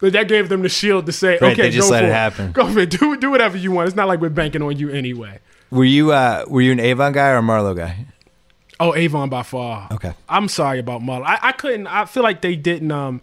That 0.00 0.12
that 0.14 0.28
gave 0.28 0.48
them 0.48 0.62
the 0.62 0.68
shield 0.68 1.06
to 1.06 1.12
say, 1.12 1.38
Right, 1.40 1.52
okay, 1.58 1.70
just 1.70 1.88
go 1.88 1.92
let 1.92 2.00
for 2.02 2.08
it 2.08 2.12
happen. 2.12 2.52
Go 2.52 2.70
for 2.72 2.80
it. 2.80 2.90
Do 2.90 3.16
do 3.16 3.30
whatever 3.30 3.56
you 3.56 3.70
want. 3.70 3.86
It's 3.88 3.96
not 3.96 4.08
like 4.08 4.20
we're 4.20 4.28
banking 4.28 4.60
on 4.62 4.76
you 4.76 4.90
anyway. 4.90 5.38
Were 5.70 5.84
you 5.84 6.12
uh 6.12 6.44
were 6.48 6.60
you 6.60 6.72
an 6.72 6.80
Avon 6.80 7.12
guy 7.12 7.28
or 7.30 7.38
a 7.38 7.42
Marlo 7.42 7.76
guy? 7.76 8.06
Oh, 8.80 8.92
Avon 8.96 9.28
by 9.28 9.44
far. 9.44 9.88
Okay. 9.92 10.12
I'm 10.28 10.48
sorry 10.48 10.80
about 10.80 11.00
Marlo. 11.00 11.22
I, 11.24 11.38
I 11.40 11.52
couldn't. 11.52 11.86
I 11.86 12.06
feel 12.06 12.24
like 12.24 12.40
they 12.42 12.56
didn't. 12.56 12.90
Um, 12.90 13.22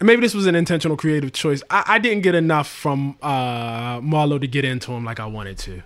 and 0.00 0.06
maybe 0.06 0.20
this 0.20 0.34
was 0.34 0.46
an 0.46 0.54
intentional 0.54 0.96
creative 0.96 1.32
choice. 1.32 1.62
I, 1.70 1.84
I 1.86 1.98
didn't 1.98 2.22
get 2.22 2.34
enough 2.34 2.68
from 2.68 3.16
uh, 3.22 4.00
Marlo 4.00 4.40
to 4.40 4.46
get 4.46 4.64
into 4.64 4.92
him 4.92 5.04
like 5.04 5.20
I 5.20 5.26
wanted 5.26 5.58
to. 5.58 5.82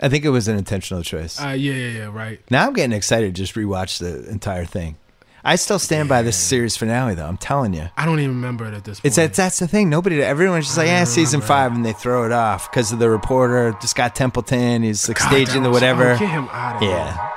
I 0.00 0.08
think 0.08 0.24
it 0.24 0.30
was 0.30 0.48
an 0.48 0.56
intentional 0.56 1.02
choice. 1.02 1.40
Uh, 1.40 1.48
yeah, 1.48 1.74
yeah, 1.74 1.98
yeah. 1.98 2.04
Right. 2.06 2.40
now 2.50 2.66
I'm 2.66 2.72
getting 2.72 2.92
excited 2.92 3.34
to 3.34 3.42
just 3.42 3.54
rewatch 3.54 3.98
the 3.98 4.28
entire 4.30 4.64
thing. 4.64 4.96
I 5.44 5.56
still 5.56 5.80
stand 5.80 6.08
by 6.08 6.22
this 6.22 6.36
series 6.36 6.76
finale 6.76 7.14
though. 7.16 7.26
I'm 7.26 7.36
telling 7.36 7.74
you. 7.74 7.88
I 7.96 8.04
don't 8.06 8.20
even 8.20 8.36
remember 8.36 8.64
it 8.66 8.74
at 8.74 8.84
this 8.84 9.00
point. 9.00 9.06
It's 9.06 9.16
that 9.16 9.34
that's 9.34 9.58
the 9.58 9.66
thing. 9.66 9.90
Nobody, 9.90 10.22
everyone's 10.22 10.66
just 10.66 10.78
like, 10.78 10.86
yeah, 10.86 11.02
season 11.02 11.40
five, 11.40 11.74
and 11.74 11.84
they 11.84 11.92
throw 11.92 12.24
it 12.24 12.30
off 12.32 12.70
because 12.70 12.92
of 12.92 13.00
the 13.00 13.10
reporter, 13.10 13.76
Scott 13.80 14.14
Templeton. 14.14 14.84
He's 14.84 15.08
like 15.08 15.18
God, 15.18 15.28
staging 15.28 15.64
the 15.64 15.70
whatever. 15.70 16.12
Oh, 16.12 16.18
get 16.18 16.30
him 16.30 16.48
out 16.52 16.76
of 16.76 16.82
here. 16.82 16.90
Yeah, 16.90 17.30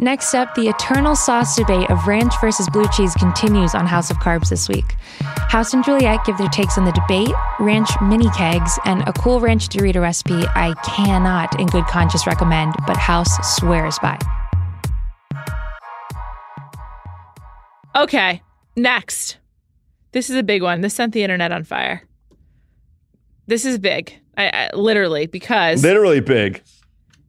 Next 0.00 0.34
up, 0.34 0.56
the 0.56 0.66
eternal 0.66 1.14
sauce 1.14 1.54
debate 1.54 1.88
of 1.88 2.08
ranch 2.08 2.32
versus 2.40 2.68
blue 2.68 2.88
cheese 2.96 3.14
continues 3.14 3.76
on 3.76 3.86
House 3.86 4.10
of 4.10 4.16
Carbs 4.16 4.48
this 4.48 4.68
week. 4.68 4.96
House 5.20 5.72
and 5.72 5.84
Juliet 5.84 6.24
give 6.24 6.36
their 6.36 6.48
takes 6.48 6.76
on 6.76 6.84
the 6.84 6.90
debate, 6.90 7.32
ranch 7.60 7.88
mini 8.02 8.28
kegs, 8.30 8.76
and 8.84 9.02
a 9.02 9.12
cool 9.12 9.38
ranch 9.38 9.68
Dorito 9.68 10.00
recipe 10.00 10.44
I 10.56 10.74
cannot, 10.84 11.60
in 11.60 11.68
good 11.68 11.86
conscience, 11.86 12.26
recommend, 12.26 12.74
but 12.88 12.96
House 12.96 13.56
swears 13.56 13.96
by. 14.00 14.18
Okay, 17.94 18.42
next. 18.74 19.36
This 20.10 20.28
is 20.28 20.34
a 20.34 20.42
big 20.42 20.62
one. 20.62 20.80
This 20.80 20.94
sent 20.94 21.12
the 21.12 21.22
internet 21.22 21.52
on 21.52 21.62
fire. 21.62 22.02
This 23.46 23.64
is 23.64 23.78
big, 23.78 24.12
I, 24.36 24.48
I, 24.48 24.76
literally, 24.76 25.26
because 25.26 25.84
Literally 25.84 26.18
big. 26.18 26.62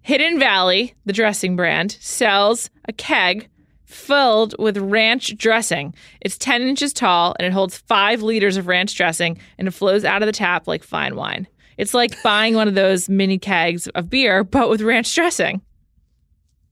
Hidden 0.06 0.38
Valley, 0.38 0.94
the 1.06 1.14
dressing 1.14 1.56
brand, 1.56 1.98
sells 2.00 2.70
a 2.88 2.94
keg 2.94 3.50
filled 3.86 4.54
with 4.60 4.78
ranch 4.78 5.36
dressing. 5.36 5.96
It's 6.22 6.38
10 6.38 6.62
inches 6.62 6.94
tall 6.94 7.36
and 7.40 7.48
it 7.48 7.52
holds 7.52 7.80
five 7.80 8.22
liters 8.22 8.56
of 8.56 8.68
ranch 8.68 8.96
dressing 8.96 9.40
and 9.58 9.68
it 9.68 9.72
flows 9.72 10.06
out 10.06 10.22
of 10.22 10.28
the 10.28 10.32
tap 10.32 10.68
like 10.68 10.84
fine 10.84 11.16
wine. 11.16 11.48
It's 11.80 11.96
like 11.96 12.22
buying 12.24 12.54
one 12.54 12.68
of 12.68 12.76
those 12.76 13.10
mini 13.10 13.40
kegs 13.40 13.88
of 13.88 14.12
beer, 14.12 14.44
but 14.44 14.70
with 14.70 14.82
ranch 14.82 15.16
dressing. 15.16 15.64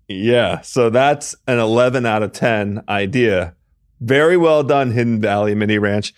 Yeah, 0.08 0.62
so 0.62 0.92
that's 0.92 1.36
an 1.48 1.58
11 1.58 2.06
out 2.06 2.22
of 2.22 2.34
10 2.34 2.84
idea. 2.88 3.56
Very 4.00 4.38
well 4.38 4.62
done, 4.62 4.92
Hidden 4.92 5.22
Valley 5.22 5.56
Mini 5.56 5.80
Ranch. 5.80 6.13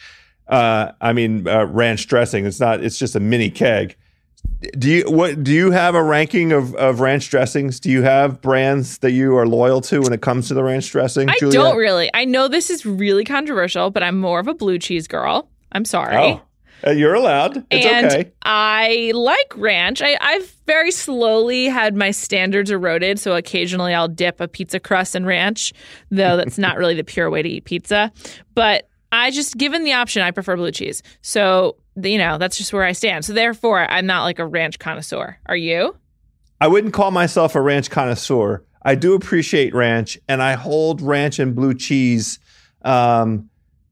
Uh, 0.49 0.91
I 0.99 1.13
mean, 1.13 1.47
uh, 1.47 1.65
ranch 1.67 2.07
dressing. 2.07 2.45
It's 2.45 2.59
not. 2.59 2.83
It's 2.83 2.99
just 2.99 3.15
a 3.15 3.21
mini 3.21 3.49
keg. 3.49 3.95
Do 4.77 4.89
you 4.89 5.03
what? 5.09 5.43
Do 5.43 5.51
you 5.51 5.71
have 5.71 5.95
a 5.95 6.03
ranking 6.03 6.51
of, 6.51 6.73
of 6.75 6.99
ranch 6.99 7.29
dressings? 7.29 7.79
Do 7.79 7.91
you 7.91 8.03
have 8.03 8.41
brands 8.41 8.99
that 8.99 9.11
you 9.11 9.35
are 9.37 9.47
loyal 9.47 9.81
to 9.81 10.01
when 10.01 10.13
it 10.13 10.21
comes 10.21 10.47
to 10.47 10.53
the 10.53 10.63
ranch 10.63 10.91
dressing? 10.91 11.29
I 11.29 11.35
Juliet? 11.39 11.53
don't 11.53 11.77
really. 11.77 12.09
I 12.13 12.25
know 12.25 12.47
this 12.47 12.69
is 12.69 12.85
really 12.85 13.23
controversial, 13.23 13.91
but 13.91 14.03
I'm 14.03 14.19
more 14.19 14.39
of 14.39 14.47
a 14.47 14.53
blue 14.53 14.79
cheese 14.79 15.07
girl. 15.07 15.49
I'm 15.71 15.85
sorry. 15.85 16.15
Oh, 16.15 16.41
uh, 16.85 16.91
you're 16.91 17.15
allowed. 17.15 17.65
It's 17.69 17.85
and 17.85 18.05
okay. 18.05 18.31
I 18.43 19.11
like 19.15 19.53
ranch. 19.55 20.01
I, 20.01 20.17
I've 20.21 20.49
very 20.67 20.91
slowly 20.91 21.65
had 21.65 21.95
my 21.95 22.11
standards 22.11 22.69
eroded, 22.69 23.19
so 23.19 23.35
occasionally 23.35 23.93
I'll 23.93 24.07
dip 24.07 24.39
a 24.39 24.47
pizza 24.47 24.79
crust 24.79 25.15
in 25.15 25.25
ranch, 25.25 25.73
though 26.11 26.37
that's 26.37 26.57
not 26.57 26.77
really 26.77 26.95
the 26.95 27.03
pure 27.03 27.29
way 27.29 27.41
to 27.41 27.49
eat 27.49 27.65
pizza. 27.65 28.11
But 28.53 28.87
I 29.11 29.31
just, 29.31 29.57
given 29.57 29.83
the 29.83 29.93
option, 29.93 30.21
I 30.21 30.31
prefer 30.31 30.55
blue 30.57 30.71
cheese. 30.71 31.01
So, 31.21 31.77
you 32.01 32.17
know, 32.17 32.37
that's 32.37 32.57
just 32.57 32.73
where 32.73 32.83
I 32.83 32.91
stand. 32.91 33.25
So, 33.25 33.33
therefore, 33.33 33.89
I'm 33.89 34.05
not 34.05 34.23
like 34.23 34.39
a 34.39 34.45
ranch 34.45 34.79
connoisseur. 34.79 35.37
Are 35.45 35.55
you? 35.55 35.95
I 36.61 36.67
wouldn't 36.67 36.93
call 36.93 37.11
myself 37.11 37.55
a 37.55 37.61
ranch 37.61 37.89
connoisseur. 37.89 38.63
I 38.83 38.95
do 38.95 39.13
appreciate 39.13 39.73
ranch, 39.73 40.17
and 40.27 40.41
I 40.41 40.53
hold 40.53 41.01
ranch 41.01 41.39
and 41.39 41.55
blue 41.55 41.73
cheese. 41.73 42.39
Um, 42.83 43.49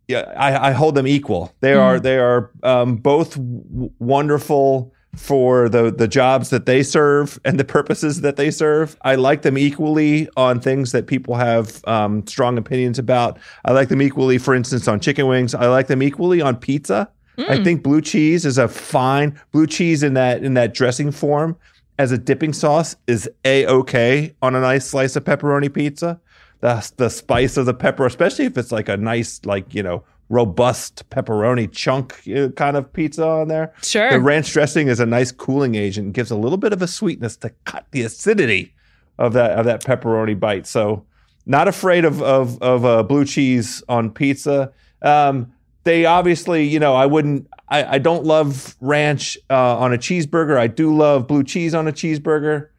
yeah, 0.08 0.32
I, 0.38 0.70
I 0.70 0.72
hold 0.72 0.96
them 0.96 1.08
equal. 1.08 1.54
They 1.62 1.74
are 1.74 2.00
they 2.00 2.20
are 2.20 2.52
um, 2.62 2.98
both 2.98 3.36
w- 3.36 3.92
wonderful 4.00 4.94
for 5.16 5.70
the 5.70 5.92
the 5.92 6.08
jobs 6.08 6.50
that 6.50 6.66
they 6.66 6.84
serve 6.84 7.40
and 7.46 7.60
the 7.60 7.64
purposes 7.64 8.22
that 8.22 8.36
they 8.36 8.52
serve. 8.52 8.98
I 9.04 9.16
like 9.16 9.44
them 9.44 9.58
equally 9.58 10.30
on 10.36 10.60
things 10.60 10.92
that 10.92 11.08
people 11.08 11.36
have 11.36 11.84
um, 11.86 12.26
strong 12.28 12.58
opinions 12.58 13.00
about. 13.00 13.40
I 13.66 13.72
like 13.72 13.90
them 13.90 14.02
equally, 14.02 14.38
for 14.38 14.54
instance, 14.54 14.88
on 14.88 15.00
chicken 15.00 15.28
wings. 15.28 15.56
I 15.56 15.68
like 15.68 15.88
them 15.88 16.04
equally 16.04 16.42
on 16.42 16.58
pizza. 16.58 17.10
I 17.38 17.64
think 17.64 17.84
blue 17.84 18.02
cheese 18.02 18.46
is 18.46 18.58
a 18.58 18.68
fine 18.68 19.40
blue 19.52 19.68
cheese 19.68 20.04
in 20.04 20.14
that 20.14 20.44
in 20.44 20.54
that 20.54 20.74
dressing 20.74 21.12
form 21.12 21.58
as 22.00 22.12
a 22.12 22.18
dipping 22.18 22.54
sauce 22.54 22.96
is 23.08 23.30
a 23.46 23.66
okay 23.68 24.34
on 24.42 24.56
a 24.56 24.62
nice 24.62 24.88
slice 24.88 25.16
of 25.16 25.24
pepperoni 25.24 25.74
pizza. 25.74 26.20
The 26.62 26.92
the 26.98 27.10
spice 27.10 27.58
of 27.58 27.66
the 27.66 27.74
pepper, 27.74 28.06
especially 28.06 28.46
if 28.46 28.58
it's 28.58 28.72
like 28.72 28.90
a 28.90 28.98
nice 28.98 29.42
like 29.46 29.74
you 29.74 29.84
know 29.84 30.04
robust 30.30 31.08
pepperoni 31.10 31.72
chunk 31.72 32.22
uh, 32.36 32.50
kind 32.50 32.78
of 32.78 32.92
pizza 32.92 33.26
on 33.26 33.48
there. 33.48 33.74
Sure. 33.84 34.10
The 34.10 34.20
ranch 34.20 34.52
dressing 34.52 34.88
is 34.88 35.00
a 35.00 35.06
nice 35.06 35.32
cooling 35.32 35.76
agent, 35.76 36.14
gives 36.14 36.32
a 36.32 36.36
little 36.36 36.58
bit 36.58 36.74
of 36.74 36.82
a 36.82 36.88
sweetness 36.88 37.38
to 37.38 37.52
cut 37.66 37.86
the 37.92 38.02
acidity 38.02 38.74
of 39.20 39.34
that 39.34 39.52
of 39.52 39.66
that 39.66 39.84
pepperoni 39.84 40.40
bite. 40.40 40.66
So 40.66 41.06
not 41.46 41.68
afraid 41.68 42.06
of 42.06 42.22
of 42.22 42.62
of 42.62 42.86
uh, 42.86 43.04
blue 43.04 43.26
cheese 43.26 43.84
on 43.88 44.12
pizza. 44.12 44.72
Um, 45.02 45.53
they 45.84 46.06
obviously, 46.06 46.64
you 46.66 46.80
know, 46.80 46.94
I 46.96 47.06
wouldn't. 47.06 47.48
I, 47.70 47.96
I 47.96 47.98
don't 47.98 48.24
love 48.26 48.76
ranch 48.82 49.38
uh, 49.50 49.78
on 49.78 49.94
a 49.94 49.98
cheeseburger. 49.98 50.58
I 50.58 50.68
do 50.68 50.96
love 50.96 51.28
blue 51.28 51.44
cheese 51.44 51.74
on 51.74 51.88
a 51.88 51.92
cheeseburger, 51.92 52.70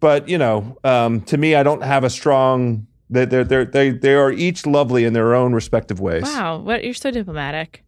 but 0.00 0.28
you 0.28 0.38
know, 0.38 0.78
um, 0.84 1.20
to 1.22 1.36
me, 1.36 1.54
I 1.54 1.62
don't 1.62 1.82
have 1.82 2.04
a 2.04 2.10
strong. 2.10 2.86
They 3.10 3.24
they 3.24 3.42
they 3.42 3.64
they 3.64 3.90
they 3.90 4.14
are 4.14 4.30
each 4.32 4.66
lovely 4.66 5.04
in 5.04 5.12
their 5.12 5.34
own 5.34 5.52
respective 5.52 6.00
ways. 6.00 6.22
Wow. 6.22 6.58
What? 6.58 6.84
You're 6.84 6.94
so 6.94 7.10
diplomatic. 7.10 7.82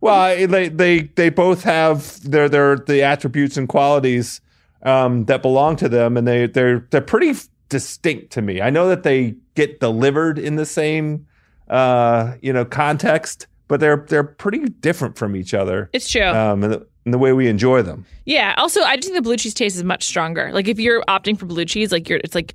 Well, 0.00 0.14
I- 0.14 0.46
they 0.46 0.68
they 0.68 1.00
they 1.00 1.28
both 1.28 1.64
have 1.64 2.20
their 2.28 2.48
their 2.48 2.76
the 2.76 3.02
attributes 3.02 3.56
and 3.56 3.68
qualities 3.68 4.40
um, 4.84 5.24
that 5.24 5.42
belong 5.42 5.74
to 5.76 5.88
them, 5.88 6.16
and 6.16 6.26
they 6.26 6.46
they're 6.46 6.86
they're 6.90 7.00
pretty 7.00 7.34
distinct 7.68 8.30
to 8.32 8.42
me. 8.42 8.60
I 8.60 8.70
know 8.70 8.88
that 8.88 9.02
they 9.02 9.34
get 9.56 9.80
delivered 9.80 10.38
in 10.38 10.54
the 10.54 10.64
same 10.66 11.26
uh, 11.68 12.34
you 12.40 12.52
know 12.52 12.64
context, 12.64 13.47
but 13.68 13.80
they're 13.80 14.04
they're 14.08 14.24
pretty 14.24 14.60
different 14.66 15.16
from 15.16 15.36
each 15.36 15.54
other. 15.54 15.88
It's 15.92 16.10
true. 16.10 16.22
Um, 16.24 16.64
in 16.64 16.70
the, 16.70 16.86
in 17.06 17.12
the 17.12 17.18
way 17.18 17.32
we 17.32 17.46
enjoy 17.48 17.82
them. 17.82 18.04
Yeah. 18.26 18.54
Also, 18.58 18.82
I 18.82 18.96
just 18.96 19.08
think 19.08 19.16
the 19.16 19.22
blue 19.22 19.36
cheese 19.36 19.54
taste 19.54 19.76
is 19.76 19.84
much 19.84 20.04
stronger. 20.04 20.50
Like 20.52 20.68
if 20.68 20.78
you're 20.78 21.02
opting 21.08 21.38
for 21.38 21.46
blue 21.46 21.64
cheese, 21.64 21.92
like 21.92 22.08
you're, 22.08 22.20
it's 22.22 22.34
like 22.34 22.54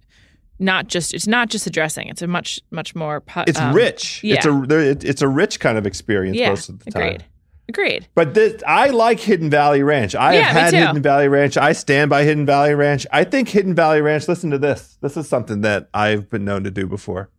not 0.59 0.87
just 0.87 1.13
it's 1.13 1.25
not 1.27 1.49
just 1.49 1.65
a 1.65 1.69
dressing. 1.69 2.07
It's 2.09 2.21
a 2.21 2.27
much 2.27 2.59
much 2.71 2.93
more. 2.95 3.21
pu- 3.21 3.43
It's 3.47 3.59
um, 3.59 3.73
rich. 3.73 4.23
Yeah. 4.23 4.35
It's 4.35 4.45
a 4.45 4.79
it- 4.91 5.03
it's 5.03 5.21
a 5.21 5.27
rich 5.27 5.59
kind 5.59 5.77
of 5.77 5.87
experience 5.87 6.37
yeah. 6.37 6.49
most 6.49 6.69
of 6.69 6.79
the 6.83 6.91
time. 6.91 7.01
Agreed. 7.03 7.25
Agreed. 7.69 8.07
But 8.13 8.33
this, 8.33 8.61
I 8.67 8.89
like 8.89 9.21
Hidden 9.21 9.49
Valley 9.49 9.83
Ranch. 9.83 10.15
I 10.15 10.33
Yeah, 10.35 10.41
have 10.41 10.73
had. 10.73 10.73
Hidden 10.73 11.01
Valley 11.01 11.29
Ranch. 11.29 11.55
I 11.55 11.71
stand 11.71 12.09
by 12.09 12.23
Hidden 12.23 12.45
Valley 12.45 12.75
Ranch. 12.75 13.07
I 13.11 13.23
think 13.23 13.47
Hidden 13.47 13.73
Valley 13.73 14.01
Ranch, 14.01 14.27
listen 14.27 14.51
to 14.51 14.57
this. 14.57 14.97
This 15.01 15.15
is 15.15 15.29
something 15.29 15.61
that 15.61 15.87
I've 15.93 16.29
been 16.29 16.43
known 16.43 16.65
to 16.65 16.71
do 16.71 16.87
before. 16.87 17.29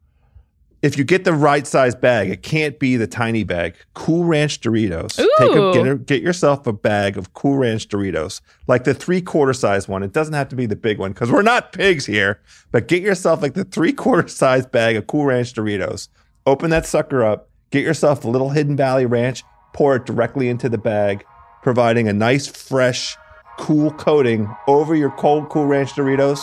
If 0.85 0.99
you 0.99 1.05
get 1.05 1.25
the 1.25 1.33
right 1.33 1.66
size 1.66 1.94
bag, 1.94 2.29
it 2.29 2.42
can't 2.42 2.79
be 2.79 2.97
the 2.97 3.07
tiny 3.07 3.42
bag. 3.42 3.75
Cool 3.94 4.25
Ranch 4.25 4.61
Doritos. 4.61 5.16
Take 5.16 5.51
a, 5.53 5.73
get, 5.73 5.87
a- 5.87 5.97
get 5.97 6.20
yourself 6.20 6.66
a 6.66 6.75
bag 6.75 7.16
of 7.16 7.33
Cool 7.33 7.57
Ranch 7.57 7.88
Doritos, 7.88 8.42
like 8.66 8.85
the 8.85 8.92
three 8.92 9.23
quarter 9.23 9.55
size 9.55 9.88
one. 9.88 10.03
It 10.03 10.12
doesn't 10.12 10.35
have 10.35 10.51
to 10.51 10.57
be 10.57 10.66
the 10.66 10.77
big 10.77 10.99
one 10.99 11.12
because 11.12 11.31
we're 11.33 11.40
not 11.40 11.73
pigs 11.73 12.05
here, 12.05 12.38
but 12.70 12.87
get 12.87 13.03
yourself 13.03 13.40
like 13.40 13.55
the 13.55 13.64
three 13.64 13.94
quarter 13.94 14.29
size 14.29 14.66
bag 14.66 14.97
of 14.97 15.07
Cool 15.07 15.25
Ranch 15.25 15.55
Doritos. 15.55 16.09
Open 16.44 16.68
that 16.68 16.85
sucker 16.85 17.25
up, 17.25 17.49
get 17.70 17.83
yourself 17.83 18.23
a 18.27 18.29
little 18.29 18.51
Hidden 18.51 18.77
Valley 18.77 19.07
Ranch, 19.07 19.42
pour 19.73 19.97
it 19.97 20.05
directly 20.05 20.51
into 20.51 20.68
the 20.68 20.77
bag, 20.77 21.25
providing 21.62 22.09
a 22.09 22.12
nice, 22.12 22.47
fresh, 22.47 23.16
cool 23.59 23.90
coating 23.92 24.55
over 24.68 24.94
your 24.94 25.12
cold 25.12 25.49
Cool 25.49 25.64
Ranch 25.64 25.92
Doritos, 25.92 26.40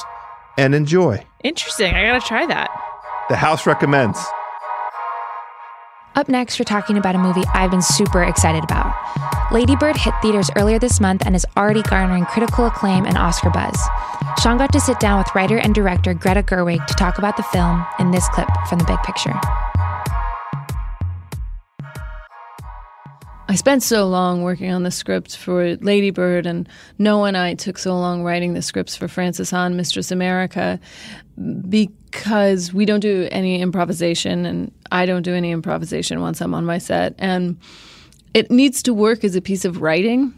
and 0.57 0.73
enjoy. 0.73 1.23
Interesting. 1.43 1.93
I 1.93 2.07
gotta 2.07 2.25
try 2.25 2.47
that. 2.47 2.71
The 3.31 3.37
house 3.37 3.65
recommends. 3.65 4.19
Up 6.15 6.27
next, 6.27 6.59
we're 6.59 6.65
talking 6.65 6.97
about 6.97 7.15
a 7.15 7.17
movie 7.17 7.43
I've 7.53 7.71
been 7.71 7.81
super 7.81 8.21
excited 8.25 8.61
about. 8.61 8.93
Lady 9.53 9.77
Bird 9.77 9.95
hit 9.95 10.13
theaters 10.21 10.51
earlier 10.57 10.77
this 10.77 10.99
month 10.99 11.25
and 11.25 11.33
is 11.33 11.45
already 11.55 11.81
garnering 11.83 12.25
critical 12.25 12.65
acclaim 12.65 13.05
and 13.05 13.17
Oscar 13.17 13.49
buzz. 13.49 13.79
Sean 14.43 14.57
got 14.57 14.73
to 14.73 14.81
sit 14.81 14.99
down 14.99 15.17
with 15.17 15.33
writer 15.33 15.57
and 15.57 15.73
director 15.73 16.13
Greta 16.13 16.43
Gerwig 16.43 16.85
to 16.87 16.93
talk 16.95 17.19
about 17.19 17.37
the 17.37 17.43
film 17.43 17.85
in 17.99 18.11
this 18.11 18.27
clip 18.33 18.49
from 18.67 18.79
The 18.79 18.85
Big 18.85 19.01
Picture. 19.03 19.39
I 23.47 23.55
spent 23.55 23.81
so 23.81 24.07
long 24.07 24.43
working 24.43 24.71
on 24.71 24.83
the 24.83 24.91
script 24.91 25.37
for 25.37 25.75
Lady 25.77 26.11
Bird, 26.11 26.45
and 26.45 26.67
Noah 26.97 27.29
and 27.29 27.37
I 27.37 27.53
took 27.53 27.77
so 27.77 27.97
long 27.97 28.23
writing 28.23 28.53
the 28.53 28.61
scripts 28.61 28.95
for 28.95 29.07
Frances 29.07 29.51
Ha, 29.51 29.69
Mistress 29.69 30.11
America, 30.11 30.79
because 32.11 32.73
we 32.73 32.85
don't 32.85 32.99
do 32.99 33.27
any 33.31 33.61
improvisation, 33.61 34.45
and 34.45 34.71
I 34.91 35.05
don't 35.05 35.23
do 35.23 35.33
any 35.33 35.51
improvisation 35.51 36.19
once 36.19 36.41
I'm 36.41 36.53
on 36.53 36.65
my 36.65 36.77
set. 36.77 37.15
And 37.17 37.57
it 38.33 38.51
needs 38.51 38.83
to 38.83 38.93
work 38.93 39.23
as 39.23 39.35
a 39.35 39.41
piece 39.41 39.65
of 39.65 39.81
writing. 39.81 40.33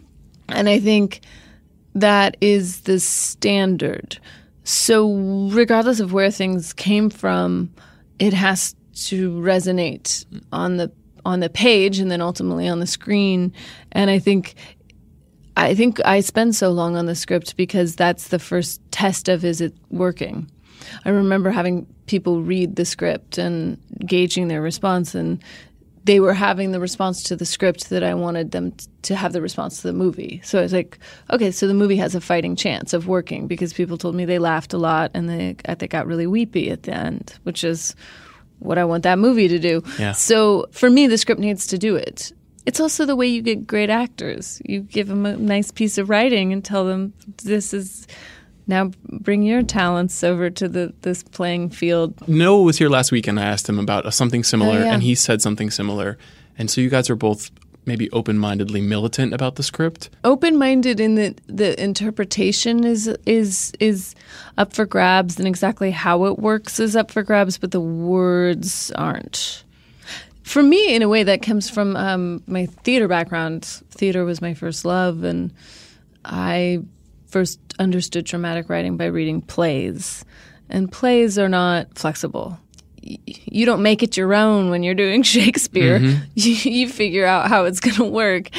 And 0.50 0.70
I 0.70 0.80
think 0.80 1.22
that 1.96 2.38
is 2.42 2.82
the 2.82 3.00
standard. 3.00 4.20
So, 4.64 5.50
regardless 5.52 6.00
of 6.00 6.14
where 6.14 6.32
things 6.32 6.74
came 6.74 7.10
from, 7.10 7.74
it 8.20 8.34
has 8.34 8.76
to 9.08 9.32
resonate 9.32 10.26
on 10.52 10.78
the 10.78 10.92
on 11.26 11.40
the 11.40 11.50
page 11.50 12.00
and 12.00 12.12
then 12.12 12.22
ultimately 12.22 12.68
on 12.68 12.80
the 12.80 12.88
screen. 12.88 13.52
And 13.92 14.10
I 14.10 14.20
think 14.20 14.56
I 15.58 15.76
think 15.76 16.00
I 16.06 16.20
spend 16.22 16.56
so 16.56 16.70
long 16.70 16.96
on 16.96 17.06
the 17.06 17.16
script 17.16 17.58
because 17.58 17.96
that's 17.96 18.30
the 18.30 18.40
first 18.40 18.82
test 18.92 19.28
of 19.28 19.44
is 19.44 19.62
it 19.62 19.74
working. 19.90 20.50
I 21.06 21.10
remember 21.10 21.50
having 21.50 21.86
people 22.06 22.42
read 22.42 22.76
the 22.76 22.86
script 22.86 23.38
and 23.38 23.78
gauging 24.06 24.48
their 24.48 24.62
response 24.62 25.16
and 25.16 25.42
they 26.06 26.20
were 26.20 26.34
having 26.34 26.72
the 26.72 26.80
response 26.80 27.24
to 27.24 27.36
the 27.36 27.46
script 27.46 27.90
that 27.90 28.04
I 28.04 28.14
wanted 28.14 28.52
them 28.52 28.74
to 29.04 29.16
have 29.16 29.32
the 29.32 29.42
response 29.42 29.82
to 29.82 29.88
the 29.88 29.94
movie. 29.94 30.42
So 30.44 30.60
I 30.60 30.62
was 30.62 30.74
like, 30.74 31.00
okay, 31.32 31.50
so 31.52 31.66
the 31.66 31.74
movie 31.74 31.96
has 31.96 32.14
a 32.14 32.22
fighting 32.22 32.56
chance 32.56 32.94
of 32.94 33.08
working 33.08 33.48
because 33.48 33.74
people 33.74 33.98
told 33.98 34.16
me 34.16 34.26
they 34.26 34.40
laughed 34.40 34.74
a 34.74 34.78
lot 34.78 35.12
and 35.14 35.30
they 35.30 35.56
they 35.78 35.88
got 35.88 36.06
really 36.06 36.28
weepy 36.28 36.70
at 36.72 36.84
the 36.84 36.94
end, 36.94 37.34
which 37.44 37.64
is 37.64 37.96
what 38.60 38.78
I 38.78 38.86
want 38.86 39.04
that 39.04 39.18
movie 39.18 39.48
to 39.48 39.60
do. 39.60 39.82
Yeah. 39.98 40.12
So 40.12 40.68
for 40.72 40.90
me, 40.90 41.08
the 41.08 41.18
script 41.18 41.40
needs 41.40 41.68
to 41.68 41.78
do 41.78 41.96
it. 41.96 42.34
It's 42.66 42.80
also 42.80 43.06
the 43.06 43.16
way 43.16 43.28
you 43.28 43.42
get 43.42 43.68
great 43.68 43.90
actors. 43.90 44.62
You 44.66 44.82
give 44.82 45.08
them 45.08 45.26
a 45.26 45.36
nice 45.38 45.72
piece 45.72 45.98
of 45.98 46.10
writing 46.10 46.54
and 46.54 46.64
tell 46.64 46.86
them 46.86 47.14
this 47.44 47.74
is 47.74 48.08
now 48.68 48.92
bring 49.10 49.44
your 49.44 49.62
talents 49.64 50.24
over 50.24 50.50
to 50.50 50.68
the 50.68 50.94
this 51.02 51.24
playing 51.24 51.70
field. 51.70 52.28
Noah 52.28 52.64
was 52.64 52.78
here 52.78 52.90
last 52.90 53.12
week 53.12 53.28
and 53.28 53.40
I 53.40 53.44
asked 53.44 53.68
him 53.68 53.80
about 53.80 54.12
something 54.14 54.44
similar, 54.44 54.78
Oh, 54.80 54.84
yeah. 54.84 54.94
and 54.94 55.04
he 55.04 55.16
said 55.16 55.42
something 55.42 55.70
similar. 55.72 56.18
And 56.58 56.70
so 56.70 56.82
you 56.82 56.90
guys 56.90 57.10
are 57.10 57.16
both 57.16 57.50
maybe 57.86 58.10
open 58.12 58.38
mindedly 58.38 58.80
militant 58.80 59.34
about 59.34 59.56
the 59.56 59.64
script. 59.64 60.10
Open 60.24 60.58
minded 60.58 61.00
in 61.02 61.16
that 61.16 61.42
the 61.48 61.82
interpretation 61.84 62.86
is 62.86 63.08
is 63.26 63.74
is 63.80 64.16
up 64.58 64.74
for 64.74 64.86
grabs, 64.86 65.38
and 65.38 65.48
exactly 65.48 65.92
how 65.92 66.26
it 66.26 66.40
works 66.40 66.80
is 66.80 66.96
up 66.96 67.12
for 67.12 67.24
grabs, 67.24 67.58
but 67.58 67.72
the 67.72 67.82
words 67.82 68.92
aren't. 68.96 69.64
For 70.44 70.62
me, 70.62 70.94
in 70.94 71.02
a 71.02 71.10
way, 71.10 71.24
that 71.24 71.42
comes 71.42 71.70
from 71.70 71.96
um, 71.96 72.44
my 72.48 72.66
theater 72.84 73.08
background. 73.08 73.64
Theater 73.92 74.24
was 74.26 74.42
my 74.42 74.54
first 74.54 74.86
love, 74.86 75.24
and 75.24 75.52
I 76.24 76.80
first 77.34 77.60
understood 77.80 78.26
dramatic 78.26 78.70
writing 78.70 78.96
by 78.98 79.06
reading 79.06 79.42
plays. 79.42 80.24
And 80.70 80.92
plays 80.92 81.38
are 81.38 81.50
not 81.50 81.98
flexible. 81.98 82.58
Y- 83.06 83.18
You 83.26 83.66
don't 83.66 83.82
make 83.82 84.02
it 84.04 84.16
your 84.16 84.34
own 84.34 84.70
when 84.70 84.84
you're 84.84 84.96
doing 85.06 85.24
Shakespeare. 85.38 86.00
Mm-hmm. 86.00 86.24
You, 86.36 86.54
you 86.72 86.88
figure 86.90 87.26
out 87.26 87.50
how 87.50 87.66
it's 87.66 87.80
going 87.80 87.96
to 87.98 88.06
work 88.06 88.50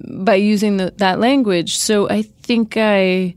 by 0.00 0.34
using 0.36 0.76
the, 0.78 0.92
that 0.96 1.18
language. 1.20 1.76
So 1.78 2.08
I 2.08 2.22
think 2.22 2.76
I, 2.76 3.34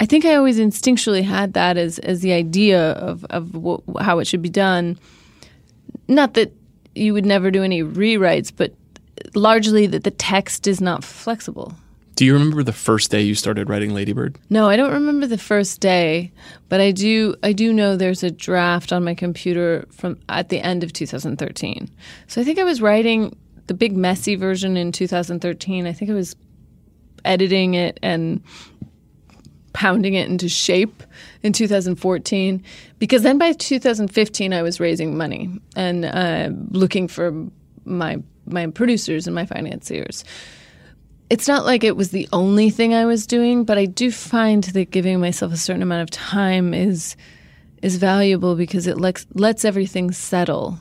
I 0.00 0.06
think 0.06 0.24
I 0.24 0.34
always 0.36 0.58
instinctually 0.58 1.24
had 1.24 1.54
that 1.54 1.76
as 1.76 1.98
as 2.00 2.20
the 2.20 2.32
idea 2.32 2.92
of 2.92 3.24
of 3.30 3.44
wh- 3.64 4.02
how 4.02 4.18
it 4.20 4.26
should 4.26 4.42
be 4.42 4.50
done. 4.50 4.98
Not 6.08 6.34
that 6.34 6.52
you 6.94 7.12
would 7.14 7.26
never 7.26 7.50
do 7.50 7.62
any 7.62 7.82
rewrites, 7.82 8.52
but 8.54 8.72
largely 9.34 9.86
that 9.88 10.04
the 10.04 10.10
text 10.12 10.66
is 10.66 10.80
not 10.80 11.02
flexible. 11.04 11.72
Do 12.16 12.24
you 12.24 12.32
remember 12.32 12.62
the 12.62 12.72
first 12.72 13.10
day 13.10 13.20
you 13.20 13.34
started 13.34 13.68
writing 13.68 13.92
Lady 13.92 14.14
Bird? 14.14 14.38
No, 14.48 14.70
I 14.70 14.76
don't 14.76 14.92
remember 14.92 15.26
the 15.26 15.36
first 15.36 15.82
day, 15.82 16.32
but 16.70 16.80
I 16.80 16.90
do 16.90 17.36
I 17.42 17.52
do 17.52 17.74
know 17.74 17.94
there's 17.94 18.22
a 18.22 18.30
draft 18.30 18.90
on 18.90 19.04
my 19.04 19.14
computer 19.14 19.84
from 19.92 20.18
at 20.30 20.48
the 20.48 20.58
end 20.58 20.82
of 20.82 20.94
2013. 20.94 21.90
So 22.26 22.40
I 22.40 22.44
think 22.44 22.58
I 22.58 22.64
was 22.64 22.80
writing 22.80 23.36
the 23.66 23.74
big 23.74 23.94
messy 23.94 24.34
version 24.34 24.78
in 24.78 24.92
2013. 24.92 25.86
I 25.86 25.92
think 25.92 26.10
I 26.10 26.14
was 26.14 26.34
editing 27.26 27.74
it 27.74 28.00
and 28.02 28.42
pounding 29.74 30.14
it 30.14 30.26
into 30.26 30.48
shape 30.48 31.02
in 31.42 31.52
2014 31.52 32.64
because 32.98 33.24
then 33.24 33.36
by 33.36 33.52
2015 33.52 34.54
I 34.54 34.62
was 34.62 34.80
raising 34.80 35.18
money 35.18 35.50
and 35.76 36.06
uh, 36.06 36.48
looking 36.70 37.08
for 37.08 37.46
my 37.84 38.22
my 38.46 38.68
producers 38.68 39.26
and 39.26 39.34
my 39.34 39.44
financiers 39.44 40.24
it's 41.28 41.48
not 41.48 41.64
like 41.64 41.84
it 41.84 41.96
was 41.96 42.10
the 42.10 42.28
only 42.32 42.70
thing 42.70 42.94
I 42.94 43.04
was 43.04 43.26
doing, 43.26 43.64
but 43.64 43.78
I 43.78 43.86
do 43.86 44.10
find 44.10 44.62
that 44.64 44.90
giving 44.90 45.20
myself 45.20 45.52
a 45.52 45.56
certain 45.56 45.82
amount 45.82 46.02
of 46.02 46.10
time 46.10 46.74
is 46.74 47.16
is 47.82 47.96
valuable 47.96 48.54
because 48.56 48.86
it 48.86 48.98
lets 48.98 49.26
lets 49.34 49.64
everything 49.64 50.12
settle. 50.12 50.78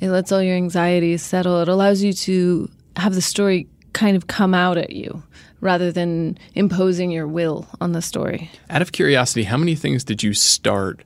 It 0.00 0.10
lets 0.10 0.30
all 0.30 0.42
your 0.42 0.56
anxieties 0.56 1.22
settle. 1.22 1.62
It 1.62 1.68
allows 1.68 2.02
you 2.02 2.12
to 2.12 2.70
have 2.96 3.14
the 3.14 3.22
story 3.22 3.66
kind 3.92 4.16
of 4.16 4.26
come 4.26 4.54
out 4.54 4.76
at 4.76 4.90
you 4.90 5.22
rather 5.60 5.90
than 5.90 6.38
imposing 6.54 7.10
your 7.10 7.26
will 7.26 7.66
on 7.80 7.92
the 7.92 8.02
story. 8.02 8.50
Out 8.68 8.82
of 8.82 8.92
curiosity, 8.92 9.44
how 9.44 9.56
many 9.56 9.74
things 9.74 10.04
did 10.04 10.22
you 10.22 10.34
start 10.34 11.02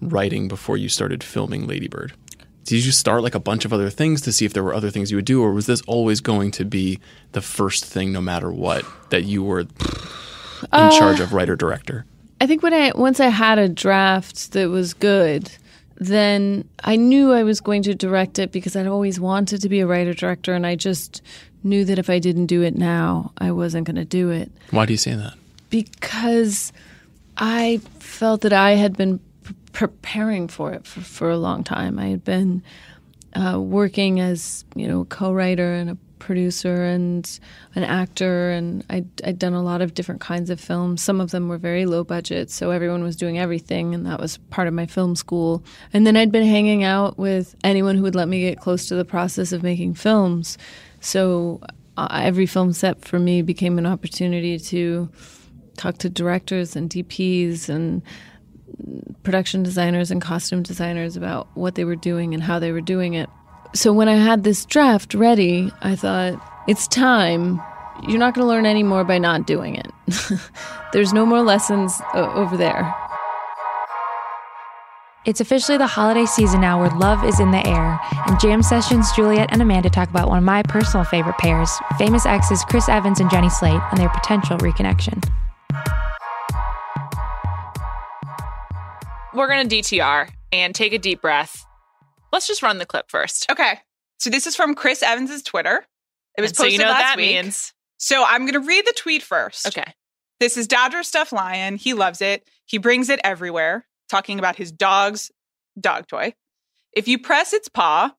writing 0.00 0.48
before 0.48 0.76
you 0.76 0.88
started 0.88 1.22
filming 1.22 1.66
Lady 1.66 1.88
Bird? 1.88 2.14
Did 2.66 2.84
you 2.84 2.92
start 2.92 3.22
like 3.22 3.34
a 3.34 3.40
bunch 3.40 3.64
of 3.64 3.72
other 3.72 3.90
things 3.90 4.20
to 4.22 4.32
see 4.32 4.44
if 4.44 4.52
there 4.52 4.62
were 4.64 4.74
other 4.74 4.90
things 4.90 5.10
you 5.10 5.16
would 5.16 5.24
do, 5.24 5.40
or 5.42 5.52
was 5.52 5.66
this 5.66 5.82
always 5.82 6.20
going 6.20 6.50
to 6.52 6.64
be 6.64 6.98
the 7.32 7.40
first 7.40 7.84
thing, 7.84 8.12
no 8.12 8.20
matter 8.20 8.50
what, 8.50 8.84
that 9.10 9.24
you 9.24 9.42
were 9.42 9.60
in 9.60 9.68
uh, 10.72 10.90
charge 10.98 11.20
of 11.20 11.32
writer 11.32 11.54
director? 11.56 12.04
I 12.40 12.46
think 12.46 12.62
when 12.62 12.74
I 12.74 12.92
once 12.94 13.20
I 13.20 13.28
had 13.28 13.58
a 13.58 13.68
draft 13.68 14.52
that 14.52 14.68
was 14.68 14.94
good, 14.94 15.50
then 15.96 16.68
I 16.84 16.96
knew 16.96 17.32
I 17.32 17.44
was 17.44 17.60
going 17.60 17.82
to 17.84 17.94
direct 17.94 18.38
it 18.38 18.52
because 18.52 18.76
I'd 18.76 18.86
always 18.86 19.18
wanted 19.20 19.62
to 19.62 19.68
be 19.68 19.80
a 19.80 19.86
writer 19.86 20.12
director, 20.12 20.52
and 20.52 20.66
I 20.66 20.74
just 20.74 21.22
knew 21.62 21.84
that 21.84 21.98
if 21.98 22.10
I 22.10 22.18
didn't 22.18 22.46
do 22.46 22.62
it 22.62 22.76
now, 22.76 23.32
I 23.38 23.50
wasn't 23.52 23.86
going 23.86 23.96
to 23.96 24.04
do 24.04 24.30
it 24.30 24.50
Why 24.70 24.86
do 24.86 24.92
you 24.92 24.98
say 24.98 25.14
that? 25.14 25.34
because 25.70 26.72
I 27.36 27.80
felt 27.98 28.42
that 28.42 28.52
I 28.52 28.72
had 28.72 28.96
been 28.96 29.20
preparing 29.76 30.48
for 30.48 30.72
it 30.72 30.86
for, 30.86 31.02
for 31.02 31.28
a 31.28 31.36
long 31.36 31.62
time. 31.62 31.98
I 31.98 32.06
had 32.06 32.24
been 32.24 32.62
uh, 33.34 33.60
working 33.60 34.20
as 34.20 34.64
you 34.74 34.88
know 34.88 35.04
co-writer 35.04 35.74
and 35.74 35.90
a 35.90 35.98
producer 36.18 36.82
and 36.82 37.38
an 37.74 37.84
actor, 37.84 38.48
and 38.52 38.86
I'd, 38.88 39.06
I'd 39.22 39.38
done 39.38 39.52
a 39.52 39.62
lot 39.62 39.82
of 39.82 39.92
different 39.92 40.22
kinds 40.22 40.48
of 40.48 40.58
films. 40.58 41.02
Some 41.02 41.20
of 41.20 41.30
them 41.30 41.50
were 41.50 41.58
very 41.58 41.84
low 41.84 42.04
budget, 42.04 42.50
so 42.50 42.70
everyone 42.70 43.02
was 43.02 43.16
doing 43.16 43.38
everything, 43.38 43.94
and 43.94 44.06
that 44.06 44.18
was 44.18 44.38
part 44.48 44.66
of 44.66 44.72
my 44.72 44.86
film 44.86 45.14
school. 45.14 45.62
And 45.92 46.06
then 46.06 46.16
I'd 46.16 46.32
been 46.32 46.46
hanging 46.46 46.82
out 46.82 47.18
with 47.18 47.54
anyone 47.62 47.96
who 47.96 48.02
would 48.04 48.14
let 48.14 48.28
me 48.28 48.40
get 48.40 48.58
close 48.58 48.86
to 48.86 48.94
the 48.94 49.04
process 49.04 49.52
of 49.52 49.62
making 49.62 49.92
films. 49.92 50.56
So 51.00 51.60
uh, 51.98 52.08
every 52.10 52.46
film 52.46 52.72
set 52.72 53.04
for 53.04 53.18
me 53.18 53.42
became 53.42 53.76
an 53.76 53.84
opportunity 53.84 54.58
to 54.58 55.10
talk 55.76 55.98
to 55.98 56.08
directors 56.08 56.74
and 56.76 56.88
DPs 56.88 57.68
and 57.68 58.00
production 59.22 59.62
designers 59.62 60.10
and 60.10 60.20
costume 60.20 60.62
designers 60.62 61.16
about 61.16 61.48
what 61.54 61.74
they 61.74 61.84
were 61.84 61.96
doing 61.96 62.34
and 62.34 62.42
how 62.42 62.58
they 62.58 62.72
were 62.72 62.80
doing 62.80 63.14
it. 63.14 63.28
So 63.74 63.92
when 63.92 64.08
I 64.08 64.14
had 64.16 64.44
this 64.44 64.64
draft 64.64 65.14
ready, 65.14 65.70
I 65.82 65.96
thought, 65.96 66.40
it's 66.68 66.86
time. 66.88 67.60
You're 68.06 68.18
not 68.18 68.34
going 68.34 68.44
to 68.44 68.48
learn 68.48 68.66
any 68.66 68.82
more 68.82 69.04
by 69.04 69.18
not 69.18 69.46
doing 69.46 69.76
it. 69.76 69.86
There's 70.92 71.12
no 71.12 71.26
more 71.26 71.42
lessons 71.42 72.00
o- 72.14 72.32
over 72.32 72.56
there. 72.56 72.94
It's 75.24 75.40
officially 75.40 75.76
the 75.76 75.88
holiday 75.88 76.24
season 76.24 76.60
now 76.60 76.78
where 76.80 76.90
love 76.90 77.24
is 77.24 77.40
in 77.40 77.50
the 77.50 77.66
air. 77.66 77.98
And 78.28 78.38
Jam 78.38 78.62
Sessions, 78.62 79.10
Juliet 79.12 79.48
and 79.50 79.60
Amanda 79.60 79.90
talk 79.90 80.08
about 80.08 80.28
one 80.28 80.38
of 80.38 80.44
my 80.44 80.62
personal 80.62 81.04
favorite 81.04 81.36
pairs, 81.38 81.70
famous 81.98 82.24
exes 82.26 82.62
Chris 82.68 82.88
Evans 82.88 83.18
and 83.18 83.28
Jenny 83.28 83.50
Slate, 83.50 83.80
and 83.90 83.98
their 83.98 84.08
potential 84.10 84.56
reconnection. 84.58 85.20
We're 89.36 89.48
going 89.48 89.68
to 89.68 89.76
DTR 89.76 90.30
and 90.52 90.74
take 90.74 90.92
a 90.92 90.98
deep 90.98 91.20
breath. 91.20 91.64
Let's 92.32 92.48
just 92.48 92.62
run 92.62 92.78
the 92.78 92.86
clip 92.86 93.10
first. 93.10 93.50
Okay. 93.50 93.78
So 94.18 94.30
this 94.30 94.46
is 94.46 94.56
from 94.56 94.74
Chris 94.74 95.02
Evans's 95.02 95.42
Twitter. 95.42 95.84
It 96.36 96.40
was 96.40 96.50
And 96.50 96.56
so 96.56 96.62
posted 96.64 96.72
you 96.72 96.78
know 96.84 96.90
what 96.90 97.00
last 97.00 97.02
that 97.02 97.16
week. 97.18 97.34
means. 97.34 97.72
So 97.98 98.24
I'm 98.26 98.42
going 98.46 98.60
to 98.60 98.66
read 98.66 98.86
the 98.86 98.94
tweet 98.96 99.22
first. 99.22 99.66
Okay. 99.68 99.92
This 100.40 100.56
is 100.56 100.66
Dodger 100.66 101.02
Stuff 101.02 101.32
Lion. 101.32 101.76
He 101.76 101.94
loves 101.94 102.20
it. 102.22 102.48
He 102.66 102.78
brings 102.78 103.08
it 103.08 103.20
everywhere, 103.24 103.86
talking 104.10 104.38
about 104.38 104.56
his 104.56 104.72
dog's 104.72 105.30
dog 105.80 106.06
toy. 106.08 106.34
If 106.92 107.08
you 107.08 107.18
press 107.18 107.52
its 107.52 107.68
paw, 107.68 108.12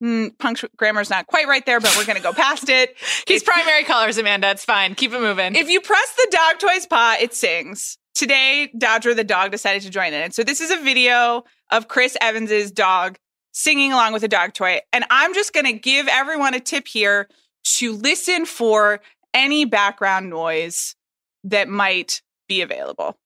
hmm, 0.00 0.28
punctu- 0.38 0.68
grammar's 0.76 1.10
not 1.10 1.26
quite 1.26 1.46
right 1.46 1.64
there, 1.64 1.80
but 1.80 1.94
we're 1.96 2.04
going 2.06 2.16
to 2.16 2.22
go 2.22 2.32
past 2.32 2.68
it. 2.68 2.96
He's 3.26 3.42
primary 3.42 3.84
colors, 3.84 4.18
Amanda. 4.18 4.50
It's 4.50 4.64
fine. 4.64 4.94
Keep 4.94 5.12
it 5.12 5.20
moving. 5.20 5.54
If 5.54 5.68
you 5.68 5.80
press 5.80 6.14
the 6.16 6.28
dog 6.30 6.58
toy's 6.58 6.86
paw, 6.86 7.16
it 7.20 7.34
sings. 7.34 7.98
Today, 8.14 8.70
Dodger 8.78 9.12
the 9.12 9.24
dog 9.24 9.50
decided 9.50 9.82
to 9.82 9.90
join 9.90 10.12
in. 10.12 10.22
And 10.22 10.34
so 10.34 10.44
this 10.44 10.60
is 10.60 10.70
a 10.70 10.76
video 10.76 11.44
of 11.70 11.88
Chris 11.88 12.16
Evans's 12.20 12.70
dog 12.70 13.18
singing 13.52 13.92
along 13.92 14.12
with 14.12 14.22
a 14.22 14.28
dog 14.28 14.52
toy. 14.52 14.80
And 14.92 15.04
I'm 15.10 15.34
just 15.34 15.52
going 15.52 15.66
to 15.66 15.72
give 15.72 16.06
everyone 16.08 16.54
a 16.54 16.60
tip 16.60 16.86
here 16.86 17.28
to 17.76 17.92
listen 17.92 18.46
for 18.46 19.00
any 19.32 19.64
background 19.64 20.30
noise 20.30 20.94
that 21.42 21.68
might 21.68 22.22
be 22.48 22.62
available. 22.62 23.16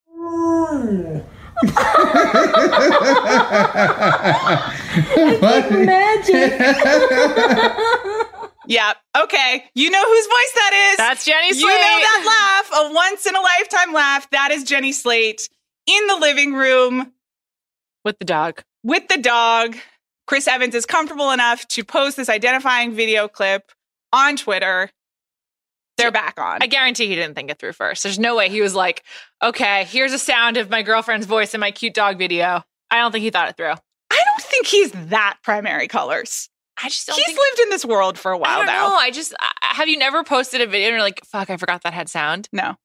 Yeah. 8.68 8.92
Okay. 9.16 9.64
You 9.74 9.90
know 9.90 10.04
whose 10.04 10.26
voice 10.26 10.52
that 10.54 10.90
is. 10.92 10.96
That's 10.98 11.24
Jenny 11.24 11.52
Slate. 11.54 11.62
You 11.62 11.68
know 11.68 11.74
that 11.74 12.64
laugh, 12.70 12.80
a 12.84 12.94
once 12.94 13.26
in 13.26 13.34
a 13.34 13.40
lifetime 13.40 13.94
laugh. 13.94 14.28
That 14.30 14.50
is 14.50 14.62
Jenny 14.62 14.92
Slate 14.92 15.48
in 15.86 16.06
the 16.06 16.16
living 16.16 16.52
room 16.52 17.12
with 18.04 18.18
the 18.18 18.26
dog. 18.26 18.62
with 18.84 19.08
the 19.08 19.16
dog. 19.16 19.76
Chris 20.26 20.46
Evans 20.46 20.74
is 20.74 20.84
comfortable 20.84 21.30
enough 21.30 21.66
to 21.68 21.82
post 21.82 22.18
this 22.18 22.28
identifying 22.28 22.92
video 22.92 23.26
clip 23.26 23.72
on 24.12 24.36
Twitter. 24.36 24.90
They're 25.96 26.12
back 26.12 26.38
on. 26.38 26.58
I 26.60 26.66
guarantee 26.66 27.06
he 27.08 27.14
didn't 27.14 27.34
think 27.34 27.50
it 27.50 27.58
through 27.58 27.72
first. 27.72 28.02
There's 28.02 28.18
no 28.18 28.36
way 28.36 28.50
he 28.50 28.60
was 28.60 28.74
like, 28.74 29.02
okay, 29.42 29.84
here's 29.84 30.12
a 30.12 30.18
sound 30.18 30.58
of 30.58 30.68
my 30.68 30.82
girlfriend's 30.82 31.26
voice 31.26 31.54
in 31.54 31.60
my 31.60 31.70
cute 31.70 31.94
dog 31.94 32.18
video. 32.18 32.62
I 32.90 32.98
don't 32.98 33.12
think 33.12 33.22
he 33.22 33.30
thought 33.30 33.48
it 33.48 33.56
through. 33.56 33.72
I 34.10 34.22
don't 34.24 34.42
think 34.42 34.66
he's 34.66 34.92
that 35.08 35.38
primary 35.42 35.88
colors. 35.88 36.50
I 36.82 36.88
just 36.88 37.06
don't 37.06 37.16
He's 37.16 37.26
think. 37.26 37.38
lived 37.38 37.60
in 37.60 37.70
this 37.70 37.84
world 37.84 38.18
for 38.18 38.30
a 38.32 38.38
while 38.38 38.58
don't 38.58 38.66
now. 38.66 38.88
know. 38.88 38.94
I 38.96 39.10
just 39.10 39.34
I, 39.40 39.50
have 39.62 39.88
you 39.88 39.98
never 39.98 40.22
posted 40.24 40.60
a 40.60 40.66
video 40.66 40.88
and 40.88 40.94
you're 40.94 41.02
like, 41.02 41.24
fuck, 41.24 41.50
I 41.50 41.56
forgot 41.56 41.82
that 41.82 41.92
had 41.92 42.08
sound. 42.08 42.48
No. 42.52 42.76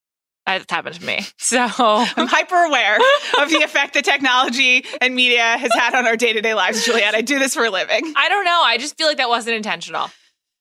That's 0.46 0.66
happened 0.70 0.96
to 0.96 1.06
me. 1.06 1.20
So 1.38 1.60
I'm 1.60 2.28
hyper 2.28 2.56
aware 2.56 2.98
of 3.42 3.50
the 3.50 3.62
effect 3.64 3.94
that 3.94 4.04
technology 4.04 4.84
and 5.00 5.16
media 5.16 5.42
has 5.58 5.72
had 5.74 5.94
on 5.94 6.06
our 6.08 6.18
day 6.18 6.34
to 6.34 6.42
day 6.42 6.54
lives, 6.54 6.84
Juliet. 6.86 7.16
I 7.16 7.22
do 7.22 7.38
this 7.40 7.54
for 7.54 7.64
a 7.66 7.70
living. 7.70 8.14
I 8.18 8.28
don't 8.30 8.44
know. 8.46 8.62
I 8.64 8.78
just 8.78 8.98
feel 8.98 9.08
like 9.08 9.18
that 9.18 9.30
wasn't 9.30 9.56
intentional. 9.56 10.10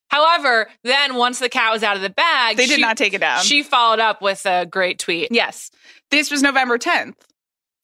However, 0.09 0.69
then 0.83 1.15
once 1.15 1.39
the 1.39 1.49
cat 1.49 1.73
was 1.73 1.81
out 1.83 1.95
of 1.95 2.01
the 2.03 2.09
bag, 2.11 2.55
They 2.57 2.67
did 2.67 2.75
she- 2.75 2.81
not 2.81 2.97
take 2.97 3.13
it 3.13 3.19
down. 3.21 3.43
She 3.43 3.63
followed 3.63 3.99
up 3.99 4.21
with 4.21 4.45
a 4.45 4.65
great 4.65 4.99
tweet. 4.99 5.29
Yes. 5.31 5.71
This 6.11 6.29
was 6.29 6.41
November 6.43 6.77
10th 6.77 7.15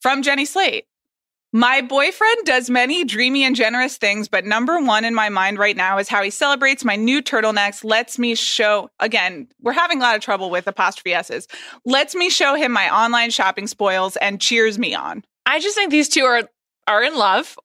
from 0.00 0.22
Jenny 0.22 0.44
Slate. 0.44 0.84
My 1.52 1.80
boyfriend 1.80 2.44
does 2.44 2.70
many 2.70 3.04
dreamy 3.04 3.42
and 3.42 3.56
generous 3.56 3.96
things, 3.96 4.28
but 4.28 4.44
number 4.44 4.80
one 4.80 5.04
in 5.04 5.14
my 5.14 5.28
mind 5.28 5.58
right 5.58 5.76
now 5.76 5.98
is 5.98 6.08
how 6.08 6.22
he 6.22 6.30
celebrates 6.30 6.84
my 6.84 6.94
new 6.94 7.20
turtlenecks, 7.20 7.82
lets 7.82 8.20
me 8.20 8.36
show, 8.36 8.88
again, 9.00 9.48
we're 9.60 9.72
having 9.72 9.98
a 9.98 10.02
lot 10.02 10.14
of 10.14 10.22
trouble 10.22 10.48
with 10.48 10.68
apostrophe 10.68 11.12
S's, 11.12 11.48
lets 11.84 12.14
me 12.14 12.30
show 12.30 12.54
him 12.54 12.70
my 12.70 12.88
online 12.94 13.30
shopping 13.30 13.66
spoils 13.66 14.16
and 14.18 14.40
cheers 14.40 14.78
me 14.78 14.94
on. 14.94 15.24
I 15.44 15.58
just 15.58 15.74
think 15.74 15.90
these 15.90 16.08
two 16.08 16.22
are 16.22 16.48
are 16.86 17.02
in 17.02 17.16
love. 17.16 17.56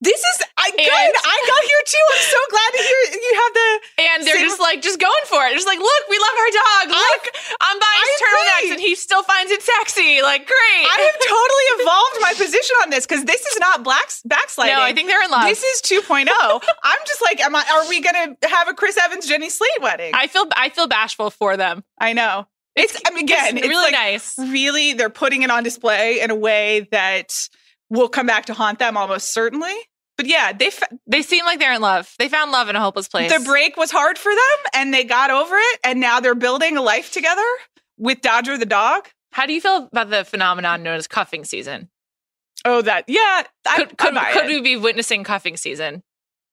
This 0.00 0.20
is 0.20 0.36
I 0.56 0.70
good. 0.70 1.12
I 1.24 1.36
got 1.46 1.62
here 1.64 1.82
too. 1.86 2.04
I'm 2.12 2.24
so 2.26 2.40
glad 2.50 2.70
to 2.76 2.82
hear 2.82 3.00
you 3.20 3.32
have 3.40 3.52
the 3.54 3.68
And 4.02 4.18
they're 4.26 4.36
Same- 4.36 4.48
just 4.48 4.60
like, 4.60 4.82
just 4.82 5.00
going 5.00 5.24
for 5.26 5.40
it. 5.46 5.52
Just 5.54 5.66
like, 5.66 5.78
look, 5.78 6.02
we 6.08 6.18
love 6.18 6.36
our 6.36 6.52
dog. 6.52 6.84
Look, 6.96 7.22
I'm 7.60 7.78
buying 7.78 8.04
his 8.06 8.20
turtlenecks 8.20 8.70
and 8.76 8.80
he 8.80 8.94
still 8.94 9.22
finds 9.22 9.50
it 9.52 9.62
sexy. 9.62 10.22
Like, 10.22 10.46
great. 10.46 10.84
I 10.86 10.96
have 11.10 11.18
totally 11.36 11.66
evolved 11.80 12.16
my 12.20 12.32
position 12.36 12.76
on 12.82 12.90
this 12.90 13.06
because 13.06 13.24
this 13.24 13.44
is 13.46 13.58
not 13.58 13.82
black 13.84 14.10
backsliding. 14.24 14.74
No, 14.76 14.82
I 14.82 14.92
think 14.92 15.08
they're 15.08 15.22
in 15.24 15.30
love. 15.30 15.44
This 15.48 15.62
is 15.62 15.82
2.0. 15.82 16.28
I'm 16.84 16.98
just 17.06 17.22
like, 17.22 17.40
am 17.40 17.54
I? 17.56 17.64
Are 17.72 17.88
we 17.88 18.00
gonna 18.00 18.36
have 18.48 18.68
a 18.68 18.74
Chris 18.74 18.96
Evans 18.98 19.26
Jenny 19.26 19.48
Slate 19.50 19.70
wedding? 19.80 20.12
I 20.14 20.26
feel 20.26 20.46
I 20.56 20.68
feel 20.70 20.86
bashful 20.88 21.30
for 21.30 21.56
them. 21.56 21.84
I 21.98 22.12
know. 22.12 22.46
It's, 22.76 22.96
I 23.06 23.10
mean, 23.10 23.24
again, 23.24 23.56
It's 23.56 23.66
it's, 23.66 23.68
really 23.68 23.82
like 23.82 23.92
nice. 23.92 24.38
Really, 24.38 24.92
they're 24.92 25.10
putting 25.10 25.42
it 25.42 25.50
on 25.50 25.64
display 25.64 26.20
in 26.20 26.30
a 26.30 26.34
way 26.36 26.88
that 26.92 27.48
will 27.90 28.08
come 28.08 28.26
back 28.26 28.46
to 28.46 28.54
haunt 28.54 28.78
them 28.78 28.96
almost 28.96 29.32
certainly. 29.32 29.74
But 30.16 30.26
yeah, 30.26 30.52
they 30.52 30.66
f- 30.68 30.82
They 31.06 31.22
seem 31.22 31.44
like 31.44 31.58
they're 31.58 31.72
in 31.72 31.80
love. 31.80 32.12
They 32.18 32.28
found 32.28 32.52
love 32.52 32.68
in 32.68 32.76
a 32.76 32.80
hopeless 32.80 33.08
place. 33.08 33.32
the 33.32 33.42
break 33.44 33.76
was 33.76 33.90
hard 33.90 34.18
for 34.18 34.30
them, 34.32 34.64
and 34.74 34.92
they 34.92 35.04
got 35.04 35.30
over 35.30 35.54
it, 35.56 35.80
and 35.82 35.98
now 36.00 36.20
they're 36.20 36.34
building 36.34 36.76
a 36.76 36.82
life 36.82 37.10
together 37.12 37.42
with 37.98 38.20
Dodger 38.20 38.58
the 38.58 38.66
dog. 38.66 39.08
How 39.32 39.46
do 39.46 39.52
you 39.52 39.60
feel 39.60 39.88
about 39.90 40.10
the 40.10 40.24
phenomenon 40.24 40.82
known 40.82 40.96
as 40.96 41.06
cuffing 41.06 41.44
season? 41.44 41.88
Oh, 42.64 42.82
that 42.82 43.04
yeah. 43.08 43.44
I, 43.66 43.76
Could, 43.76 43.96
could, 43.96 44.14
could 44.32 44.46
we 44.46 44.60
be 44.60 44.76
witnessing 44.76 45.24
cuffing 45.24 45.56
season? 45.56 46.02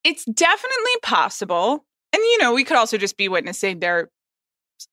it's 0.04 0.24
definitely 0.24 0.92
possible. 1.02 1.84
And 2.14 2.20
you 2.22 2.38
know, 2.38 2.54
we 2.54 2.64
could 2.64 2.76
also 2.78 2.96
just 2.96 3.16
be 3.18 3.28
witnessing 3.28 3.80
their 3.80 4.08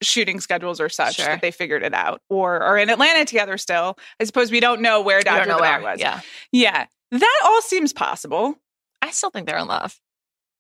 shooting 0.02 0.40
schedules 0.40 0.80
or 0.82 0.90
such 0.90 1.16
Sure. 1.16 1.26
that 1.28 1.42
they 1.42 1.52
figured 1.52 1.84
it 1.84 1.94
out 1.94 2.22
or 2.30 2.60
are 2.62 2.78
in 2.78 2.90
Atlanta 2.90 3.26
together 3.26 3.58
still. 3.58 3.98
I 4.20 4.24
suppose 4.24 4.52
we 4.52 4.60
don't 4.60 4.82
know 4.82 5.02
where 5.02 5.22
Dr. 5.22 5.48
know 5.48 5.60
where. 5.60 5.82
Was. 5.82 6.00
Yeah, 6.00 6.22
Yeah. 6.52 6.86
That 7.12 7.42
all 7.46 7.62
seems 7.62 7.94
possible. 7.94 8.56
I 9.02 9.12
still 9.12 9.30
think 9.30 9.48
they're 9.48 9.58
in 9.60 9.68
love. 9.68 9.98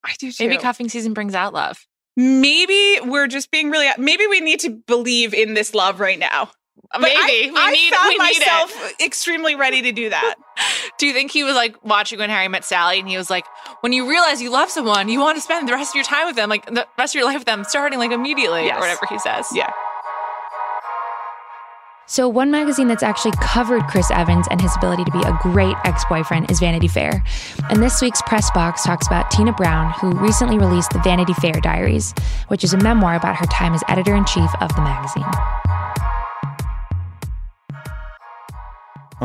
I 0.03 0.13
do 0.19 0.31
too. 0.31 0.47
Maybe 0.47 0.61
cuffing 0.61 0.89
season 0.89 1.13
brings 1.13 1.33
out 1.35 1.53
love. 1.53 1.85
maybe 2.15 2.99
we're 3.03 3.27
just 3.27 3.51
being 3.51 3.69
really 3.69 3.87
maybe 3.97 4.25
we 4.27 4.39
need 4.39 4.59
to 4.61 4.69
believe 4.69 5.33
in 5.33 5.53
this 5.53 5.73
love 5.73 5.99
right 5.99 6.19
now. 6.19 6.49
But 6.91 7.01
Maybe 7.01 7.15
I, 7.17 7.49
we 7.51 7.57
I 7.57 7.71
need 7.71 7.93
found 7.93 8.07
we 8.07 8.13
need 8.13 8.39
myself 8.39 8.91
it. 8.99 9.05
extremely 9.05 9.55
ready 9.55 9.81
to 9.81 9.91
do 9.91 10.09
that. 10.09 10.35
Do 10.97 11.07
you 11.07 11.13
think 11.13 11.31
he 11.31 11.43
was 11.43 11.55
like 11.55 11.83
watching 11.83 12.19
when 12.19 12.29
Harry 12.29 12.47
met 12.47 12.63
Sally 12.63 12.99
and 12.99 13.09
he 13.09 13.17
was 13.17 13.29
like, 13.29 13.45
when 13.81 13.91
you 13.91 14.09
realize 14.09 14.41
you 14.41 14.49
love 14.51 14.69
someone, 14.69 15.09
you 15.09 15.19
want 15.19 15.35
to 15.37 15.41
spend 15.41 15.67
the 15.67 15.73
rest 15.73 15.91
of 15.91 15.95
your 15.95 16.03
time 16.05 16.27
with 16.27 16.35
them, 16.35 16.49
like 16.49 16.65
the 16.67 16.87
rest 16.97 17.13
of 17.15 17.19
your 17.19 17.25
life 17.25 17.39
with 17.39 17.45
them, 17.45 17.63
starting 17.65 17.99
like 17.99 18.11
immediately 18.11 18.65
Yes. 18.65 18.77
or 18.77 18.79
whatever 18.81 19.05
he 19.09 19.19
says. 19.19 19.47
Yeah. 19.53 19.71
So, 22.07 22.29
one 22.29 22.51
magazine 22.51 22.87
that's 22.87 23.01
actually 23.01 23.31
covered 23.41 23.81
Chris 23.87 24.11
Evans 24.11 24.47
and 24.51 24.61
his 24.61 24.75
ability 24.77 25.03
to 25.05 25.11
be 25.11 25.21
a 25.23 25.35
great 25.41 25.75
ex 25.85 26.05
boyfriend 26.05 26.51
is 26.51 26.59
Vanity 26.59 26.87
Fair. 26.87 27.23
And 27.71 27.81
this 27.81 27.99
week's 27.99 28.21
press 28.21 28.51
box 28.51 28.83
talks 28.83 29.07
about 29.07 29.31
Tina 29.31 29.51
Brown, 29.53 29.91
who 29.99 30.11
recently 30.11 30.59
released 30.59 30.91
the 30.91 30.99
Vanity 30.99 31.33
Fair 31.33 31.53
Diaries, 31.53 32.13
which 32.47 32.63
is 32.63 32.73
a 32.75 32.77
memoir 32.77 33.15
about 33.15 33.35
her 33.37 33.47
time 33.47 33.73
as 33.73 33.83
editor 33.87 34.13
in 34.15 34.23
chief 34.25 34.49
of 34.61 34.73
the 34.75 34.81
magazine. 34.83 35.25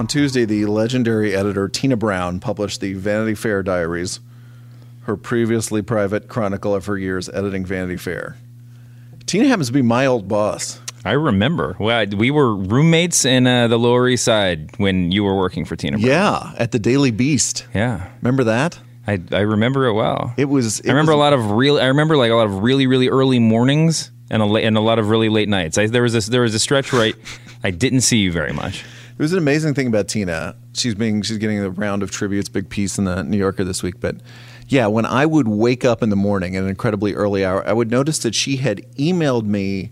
On 0.00 0.06
Tuesday, 0.06 0.46
the 0.46 0.64
legendary 0.64 1.36
editor 1.36 1.68
Tina 1.68 1.94
Brown 1.94 2.40
published 2.40 2.80
the 2.80 2.94
Vanity 2.94 3.34
Fair 3.34 3.62
Diaries, 3.62 4.20
her 5.02 5.14
previously 5.14 5.82
private 5.82 6.26
chronicle 6.26 6.74
of 6.74 6.86
her 6.86 6.96
years 6.96 7.28
editing 7.28 7.66
Vanity 7.66 7.98
Fair. 7.98 8.38
Tina 9.26 9.46
happens 9.46 9.66
to 9.66 9.74
be 9.74 9.82
my 9.82 10.06
old 10.06 10.26
boss. 10.26 10.80
I 11.04 11.12
remember. 11.12 11.76
Well, 11.78 12.06
we 12.16 12.30
were 12.30 12.56
roommates 12.56 13.26
in 13.26 13.46
uh, 13.46 13.68
the 13.68 13.78
Lower 13.78 14.08
East 14.08 14.24
Side 14.24 14.70
when 14.78 15.12
you 15.12 15.22
were 15.22 15.36
working 15.36 15.66
for 15.66 15.76
Tina. 15.76 15.98
Brown. 15.98 16.08
Yeah, 16.08 16.54
at 16.56 16.72
the 16.72 16.78
Daily 16.78 17.10
Beast. 17.10 17.66
Yeah. 17.74 18.08
Remember 18.22 18.44
that? 18.44 18.78
I, 19.06 19.20
I 19.32 19.40
remember 19.40 19.84
it 19.84 19.92
well. 19.92 20.32
It 20.38 20.46
was. 20.46 20.80
It 20.80 20.86
I 20.86 20.92
remember 20.92 21.12
was- 21.12 21.16
a 21.16 21.18
lot 21.18 21.32
of 21.34 21.50
real. 21.50 21.78
I 21.78 21.88
remember 21.88 22.16
like 22.16 22.30
a 22.30 22.34
lot 22.36 22.46
of 22.46 22.62
really 22.62 22.86
really 22.86 23.10
early 23.10 23.38
mornings 23.38 24.10
and 24.30 24.42
a 24.42 24.46
and 24.46 24.78
a 24.78 24.80
lot 24.80 24.98
of 24.98 25.10
really 25.10 25.28
late 25.28 25.50
nights. 25.50 25.76
I, 25.76 25.88
there 25.88 26.02
was 26.02 26.14
this 26.14 26.24
there 26.24 26.40
was 26.40 26.54
a 26.54 26.58
stretch 26.58 26.90
where 26.90 27.02
I, 27.02 27.12
I 27.64 27.70
didn't 27.70 28.00
see 28.00 28.16
you 28.16 28.32
very 28.32 28.54
much. 28.54 28.82
It 29.20 29.22
was 29.22 29.32
an 29.34 29.38
amazing 29.38 29.74
thing 29.74 29.86
about 29.86 30.08
Tina. 30.08 30.56
She's 30.72 30.94
being 30.94 31.20
she's 31.20 31.36
getting 31.36 31.58
a 31.58 31.68
round 31.68 32.02
of 32.02 32.10
tributes, 32.10 32.48
big 32.48 32.70
piece 32.70 32.96
in 32.96 33.04
the 33.04 33.22
New 33.22 33.36
Yorker 33.36 33.64
this 33.64 33.82
week. 33.82 34.00
But 34.00 34.16
yeah, 34.66 34.86
when 34.86 35.04
I 35.04 35.26
would 35.26 35.46
wake 35.46 35.84
up 35.84 36.02
in 36.02 36.08
the 36.08 36.16
morning 36.16 36.56
at 36.56 36.62
an 36.62 36.70
incredibly 36.70 37.12
early 37.12 37.44
hour, 37.44 37.62
I 37.68 37.74
would 37.74 37.90
notice 37.90 38.18
that 38.20 38.34
she 38.34 38.56
had 38.56 38.78
emailed 38.96 39.44
me 39.44 39.90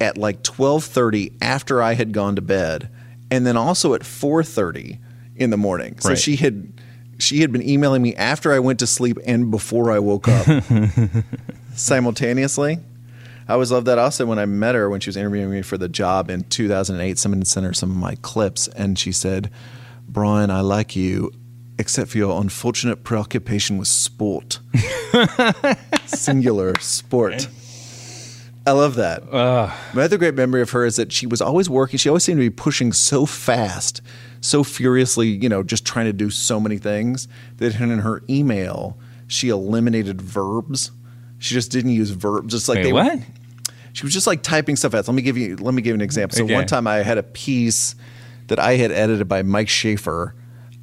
at 0.00 0.16
like 0.16 0.44
twelve 0.44 0.84
thirty 0.84 1.32
after 1.42 1.82
I 1.82 1.94
had 1.94 2.12
gone 2.12 2.36
to 2.36 2.42
bed, 2.42 2.88
and 3.28 3.44
then 3.44 3.56
also 3.56 3.92
at 3.94 4.04
four 4.04 4.44
thirty 4.44 5.00
in 5.34 5.50
the 5.50 5.56
morning. 5.56 5.98
So 5.98 6.10
Right. 6.10 6.18
she 6.18 6.36
had 6.36 6.72
she 7.18 7.40
had 7.40 7.50
been 7.50 7.68
emailing 7.68 8.02
me 8.02 8.14
after 8.14 8.52
I 8.52 8.60
went 8.60 8.78
to 8.78 8.86
sleep 8.86 9.18
and 9.26 9.50
before 9.50 9.90
I 9.90 9.98
woke 9.98 10.28
up 10.28 10.46
simultaneously. 11.74 12.78
I 13.50 13.54
always 13.54 13.72
loved 13.72 13.88
that. 13.88 13.98
Also, 13.98 14.26
when 14.26 14.38
I 14.38 14.46
met 14.46 14.76
her 14.76 14.88
when 14.88 15.00
she 15.00 15.08
was 15.08 15.16
interviewing 15.16 15.50
me 15.50 15.62
for 15.62 15.76
the 15.76 15.88
job 15.88 16.30
in 16.30 16.44
2008, 16.44 17.18
someone 17.18 17.44
sent 17.44 17.66
her 17.66 17.72
some 17.72 17.90
of 17.90 17.96
my 17.96 18.14
clips, 18.22 18.68
and 18.68 18.96
she 18.96 19.10
said, 19.10 19.50
"Brian, 20.06 20.52
I 20.52 20.60
like 20.60 20.94
you, 20.94 21.32
except 21.76 22.12
for 22.12 22.18
your 22.18 22.40
unfortunate 22.40 23.02
preoccupation 23.02 23.76
with 23.76 23.88
sport, 23.88 24.60
singular 26.06 26.78
sport." 26.78 27.48
I 28.68 28.70
love 28.70 28.94
that. 28.94 29.32
My 29.94 30.02
other 30.04 30.16
great 30.16 30.36
memory 30.36 30.62
of 30.62 30.70
her 30.70 30.84
is 30.84 30.94
that 30.94 31.10
she 31.10 31.26
was 31.26 31.40
always 31.40 31.68
working. 31.68 31.98
She 31.98 32.08
always 32.08 32.22
seemed 32.22 32.38
to 32.38 32.48
be 32.48 32.50
pushing 32.50 32.92
so 32.92 33.26
fast, 33.26 34.00
so 34.40 34.62
furiously, 34.62 35.26
you 35.26 35.48
know, 35.48 35.64
just 35.64 35.84
trying 35.84 36.06
to 36.06 36.12
do 36.12 36.30
so 36.30 36.60
many 36.60 36.78
things 36.78 37.26
that 37.56 37.74
in 37.80 37.98
her 37.98 38.22
email 38.30 38.96
she 39.26 39.48
eliminated 39.48 40.22
verbs. 40.22 40.92
She 41.38 41.54
just 41.54 41.72
didn't 41.72 41.92
use 41.92 42.10
verbs. 42.10 42.52
Just 42.52 42.68
like 42.68 42.76
Wait, 42.76 42.82
they 42.84 42.92
what? 42.92 43.18
She 43.92 44.04
was 44.04 44.12
just 44.12 44.26
like 44.26 44.42
typing 44.42 44.76
stuff 44.76 44.94
out. 44.94 45.06
Let 45.08 45.14
me 45.14 45.22
give 45.22 45.36
you 45.36 45.56
let 45.56 45.74
me 45.74 45.82
give 45.82 45.90
you 45.90 45.94
an 45.94 46.00
example. 46.00 46.36
So 46.36 46.44
Okay. 46.44 46.54
one 46.54 46.66
time 46.66 46.86
I 46.86 46.96
had 46.96 47.18
a 47.18 47.22
piece 47.22 47.94
that 48.48 48.58
I 48.58 48.76
had 48.76 48.90
edited 48.92 49.28
by 49.28 49.42
Mike 49.42 49.68
Schaefer, 49.68 50.34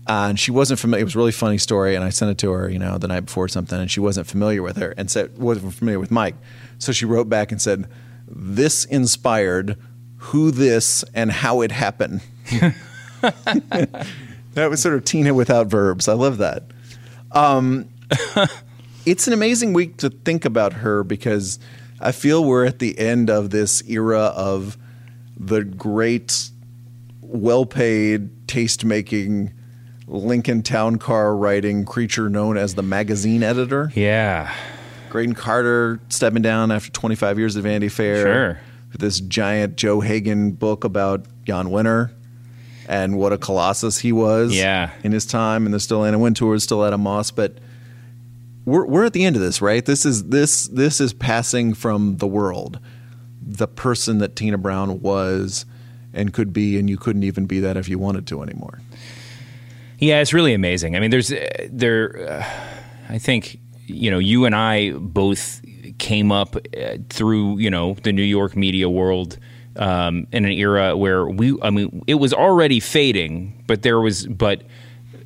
uh, 0.08 0.28
and 0.30 0.40
she 0.40 0.52
wasn't 0.52 0.80
familiar. 0.80 1.02
It 1.02 1.06
was 1.06 1.16
a 1.16 1.18
really 1.18 1.32
funny 1.32 1.58
story, 1.58 1.96
and 1.96 2.04
I 2.04 2.10
sent 2.10 2.32
it 2.32 2.38
to 2.40 2.52
her, 2.52 2.70
you 2.70 2.80
know, 2.80 2.98
the 2.98 3.08
night 3.08 3.22
before 3.26 3.48
something, 3.48 3.78
and 3.80 3.90
she 3.92 4.00
wasn't 4.00 4.28
familiar 4.28 4.62
with 4.62 4.78
her 4.78 4.94
and 4.98 5.10
said 5.12 5.38
wasn't 5.38 5.74
familiar 5.74 6.00
with 6.00 6.12
Mike. 6.12 6.36
So 6.80 6.92
she 6.92 7.06
wrote 7.06 7.28
back 7.30 7.52
and 7.52 7.62
said, 7.62 7.88
"This 8.28 8.86
inspired 8.86 9.78
who 10.18 10.52
this 10.52 11.04
and 11.14 11.32
how 11.32 11.62
it 11.62 11.72
happened." 11.72 12.22
that 13.22 14.70
was 14.70 14.82
sort 14.82 14.96
of 14.96 15.06
Tina 15.06 15.34
without 15.34 15.68
verbs. 15.68 16.08
I 16.08 16.14
love 16.14 16.38
that. 16.38 16.64
Um, 17.32 17.90
it's 19.06 19.28
an 19.28 19.34
amazing 19.34 19.74
week 19.74 19.98
to 19.98 20.10
think 20.10 20.46
about 20.46 20.74
her 20.74 21.04
because 21.04 21.60
I 22.00 22.12
feel 22.12 22.44
we're 22.44 22.66
at 22.66 22.80
the 22.80 22.98
end 23.00 23.30
of 23.30 23.50
this 23.50 23.82
era 23.88 24.26
of 24.36 24.78
the 25.40 25.64
great, 25.64 26.50
well 27.22 27.66
paid, 27.66 28.48
taste 28.48 28.86
making 28.86 29.54
Lincoln 30.08 30.64
Town 30.64 30.98
Car 30.98 31.36
writing 31.36 31.86
creature 31.86 32.30
known 32.30 32.58
as 32.58 32.76
the 32.76 32.84
magazine 32.84 33.44
editor. 33.44 33.92
Yeah. 33.96 34.54
Graydon 35.10 35.36
Carter 35.36 36.00
stepping 36.10 36.42
down 36.42 36.72
after 36.72 36.92
25 36.92 37.40
years 37.40 37.58
at 37.58 37.64
Vanity 37.64 37.90
Fair. 37.90 38.22
Sure. 38.26 38.60
This 38.98 39.20
giant 39.20 39.76
Joe 39.76 40.00
Hagan 40.00 40.52
book 40.52 40.84
about 40.84 41.26
Jann 41.46 41.68
Wenner 41.68 42.12
and 42.88 43.18
what 43.18 43.34
a 43.34 43.38
colossus 43.38 43.98
he 44.00 44.12
was 44.12 44.56
Yeah. 44.56 44.92
in 45.04 45.12
his 45.12 45.26
time. 45.26 45.66
And 45.66 45.74
there's 45.74 45.84
still 45.84 46.04
Anna 46.06 46.20
Wintour 46.20 46.56
is 46.56 46.64
still 46.64 46.86
Adam 46.86 47.02
Moss. 47.02 47.32
But 47.32 47.58
we're, 48.68 48.86
we're 48.86 49.06
at 49.06 49.14
the 49.14 49.24
end 49.24 49.38
of 49.38 49.42
this, 49.42 49.62
right? 49.62 49.84
This 49.84 50.06
is 50.06 50.26
this 50.26 50.68
this 50.68 51.00
is 51.00 51.14
passing 51.14 51.74
from 51.74 52.18
the 52.18 52.28
world. 52.28 52.80
The 53.42 53.68
person 53.68 54.18
that 54.18 54.36
Tina 54.36 54.58
Brown 54.58 55.00
was 55.02 55.66
and 56.14 56.34
could 56.34 56.52
be, 56.52 56.78
and 56.78 56.90
you 56.90 56.98
couldn't 56.98 57.24
even 57.24 57.46
be 57.46 57.62
that 57.62 57.78
if 57.78 57.88
you 57.88 57.98
wanted 57.98 58.28
to 58.28 58.42
anymore. 58.44 58.82
Yeah, 60.00 60.20
it's 60.20 60.34
really 60.34 60.54
amazing. 60.54 60.98
I 60.98 61.00
mean, 61.00 61.12
there's 61.12 61.32
uh, 61.32 61.48
there. 61.70 62.30
Uh, 62.30 62.46
I 63.10 63.18
think 63.18 63.58
you 63.86 64.12
know 64.12 64.20
you 64.20 64.44
and 64.44 64.54
I 64.54 64.92
both 64.92 65.62
came 65.98 66.34
up 66.34 66.58
uh, 66.58 66.98
through 67.10 67.60
you 67.60 67.72
know 67.72 67.96
the 68.04 68.12
New 68.12 68.22
York 68.22 68.58
media 68.58 68.90
world 68.90 69.38
um, 69.78 70.28
in 70.34 70.44
an 70.44 70.52
era 70.52 70.98
where 70.98 71.26
we. 71.26 71.58
I 71.62 71.70
mean, 71.70 72.04
it 72.06 72.16
was 72.16 72.34
already 72.34 72.82
fading, 72.82 73.64
but 73.66 73.84
there 73.84 74.02
was 74.02 74.28
but. 74.28 74.64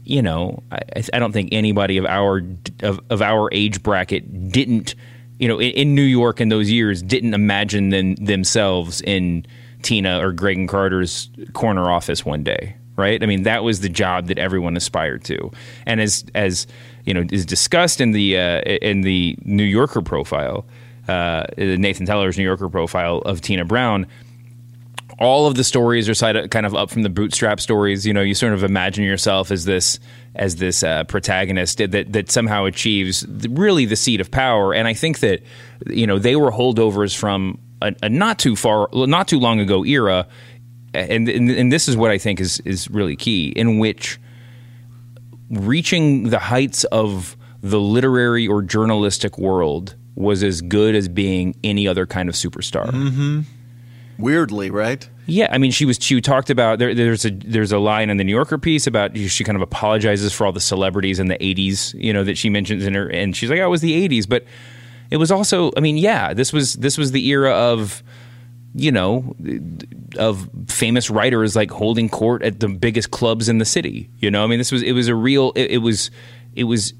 You 0.03 0.21
know, 0.21 0.63
I, 0.71 1.03
I 1.13 1.19
don't 1.19 1.31
think 1.31 1.49
anybody 1.51 1.97
of 1.97 2.05
our 2.05 2.41
of, 2.81 2.99
of 3.09 3.21
our 3.21 3.49
age 3.51 3.83
bracket 3.83 4.51
didn't 4.51 4.95
you 5.41 5.47
know, 5.47 5.59
in, 5.59 5.71
in 5.71 5.95
New 5.95 6.03
York 6.03 6.39
in 6.39 6.49
those 6.49 6.69
years, 6.69 7.01
didn't 7.01 7.33
imagine 7.33 7.89
them, 7.89 8.13
themselves 8.15 9.01
in 9.01 9.43
Tina 9.81 10.23
or 10.23 10.31
Graydon 10.31 10.67
Carter's 10.67 11.31
corner 11.53 11.89
office 11.89 12.23
one 12.23 12.43
day, 12.43 12.75
right? 12.95 13.21
I 13.21 13.25
mean, 13.25 13.41
that 13.43 13.63
was 13.63 13.79
the 13.79 13.89
job 13.89 14.27
that 14.27 14.37
everyone 14.37 14.77
aspired 14.77 15.23
to, 15.25 15.51
and 15.87 15.99
as 15.99 16.23
as 16.35 16.67
you 17.05 17.15
know, 17.15 17.25
is 17.31 17.43
discussed 17.43 17.99
in 17.99 18.11
the 18.11 18.37
uh, 18.37 18.61
in 18.61 19.01
the 19.01 19.35
New 19.43 19.63
Yorker 19.63 20.03
profile, 20.03 20.63
uh, 21.07 21.47
Nathan 21.57 22.05
Heller's 22.05 22.37
New 22.37 22.43
Yorker 22.43 22.69
profile 22.69 23.17
of 23.19 23.41
Tina 23.41 23.65
Brown 23.65 24.05
all 25.19 25.47
of 25.47 25.55
the 25.55 25.63
stories 25.63 26.09
are 26.09 26.13
side, 26.13 26.49
kind 26.51 26.65
of 26.65 26.75
up 26.75 26.89
from 26.89 27.03
the 27.03 27.09
bootstrap 27.09 27.59
stories. 27.59 28.05
You 28.05 28.13
know, 28.13 28.21
you 28.21 28.33
sort 28.33 28.53
of 28.53 28.63
imagine 28.63 29.03
yourself 29.03 29.51
as 29.51 29.65
this 29.65 29.99
as 30.35 30.57
this 30.57 30.83
uh, 30.83 31.03
protagonist 31.05 31.77
that 31.79 32.13
that 32.13 32.31
somehow 32.31 32.65
achieves 32.65 33.25
really 33.49 33.85
the 33.85 33.95
seat 33.95 34.21
of 34.21 34.31
power. 34.31 34.73
And 34.73 34.87
I 34.87 34.93
think 34.93 35.19
that 35.19 35.41
you 35.87 36.07
know 36.07 36.19
they 36.19 36.35
were 36.35 36.51
holdovers 36.51 37.15
from 37.15 37.59
a, 37.81 37.93
a 38.03 38.09
not 38.09 38.39
too 38.39 38.55
far, 38.55 38.87
not 38.93 39.27
too 39.27 39.39
long 39.39 39.59
ago 39.59 39.83
era. 39.83 40.27
And, 40.93 41.29
and 41.29 41.49
and 41.49 41.71
this 41.71 41.87
is 41.87 41.95
what 41.95 42.11
I 42.11 42.17
think 42.17 42.41
is 42.41 42.59
is 42.61 42.89
really 42.89 43.15
key, 43.15 43.49
in 43.49 43.79
which 43.79 44.19
reaching 45.49 46.29
the 46.29 46.39
heights 46.39 46.83
of 46.85 47.37
the 47.61 47.79
literary 47.79 48.47
or 48.47 48.61
journalistic 48.61 49.37
world 49.37 49.95
was 50.15 50.43
as 50.43 50.61
good 50.61 50.95
as 50.95 51.07
being 51.07 51.55
any 51.63 51.87
other 51.87 52.05
kind 52.05 52.27
of 52.27 52.35
superstar. 52.35 52.87
Mm-hmm. 52.87 53.41
Weirdly, 54.21 54.69
right? 54.69 55.07
Yeah, 55.25 55.47
I 55.51 55.57
mean, 55.57 55.71
she 55.71 55.85
was. 55.85 55.97
She 56.01 56.19
talked 56.21 56.49
about 56.49 56.79
there, 56.79 56.93
there's 56.93 57.25
a 57.25 57.31
there's 57.31 57.71
a 57.71 57.79
line 57.79 58.09
in 58.09 58.17
the 58.17 58.23
New 58.23 58.33
Yorker 58.33 58.57
piece 58.57 58.87
about 58.87 59.17
she 59.17 59.43
kind 59.43 59.55
of 59.55 59.61
apologizes 59.61 60.33
for 60.33 60.45
all 60.45 60.51
the 60.51 60.59
celebrities 60.59 61.19
in 61.19 61.27
the 61.27 61.37
'80s, 61.37 61.93
you 61.99 62.11
know, 62.11 62.23
that 62.23 62.37
she 62.37 62.49
mentions 62.49 62.85
in 62.85 62.93
her, 62.93 63.07
and 63.07 63.35
she's 63.35 63.49
like, 63.49 63.59
"Oh, 63.59 63.65
it 63.65 63.69
was 63.69 63.81
the 63.81 64.07
'80s," 64.07 64.27
but 64.27 64.45
it 65.11 65.17
was 65.17 65.29
also, 65.29 65.71
I 65.75 65.81
mean, 65.81 65.97
yeah, 65.97 66.33
this 66.33 66.51
was 66.53 66.73
this 66.75 66.97
was 66.97 67.11
the 67.11 67.27
era 67.27 67.51
of, 67.51 68.01
you 68.73 68.91
know, 68.91 69.35
of 70.17 70.49
famous 70.67 71.09
writers 71.09 71.55
like 71.55 71.69
holding 71.69 72.09
court 72.09 72.41
at 72.43 72.61
the 72.61 72.69
biggest 72.69 73.11
clubs 73.11 73.49
in 73.49 73.57
the 73.57 73.65
city. 73.65 74.09
You 74.19 74.31
know, 74.31 74.43
I 74.43 74.47
mean, 74.47 74.57
this 74.57 74.71
was 74.71 74.81
it 74.81 74.93
was 74.93 75.09
a 75.09 75.15
real 75.15 75.51
it, 75.55 75.71
it 75.71 75.77
was 75.79 76.09
it 76.55 76.63
was 76.63 76.93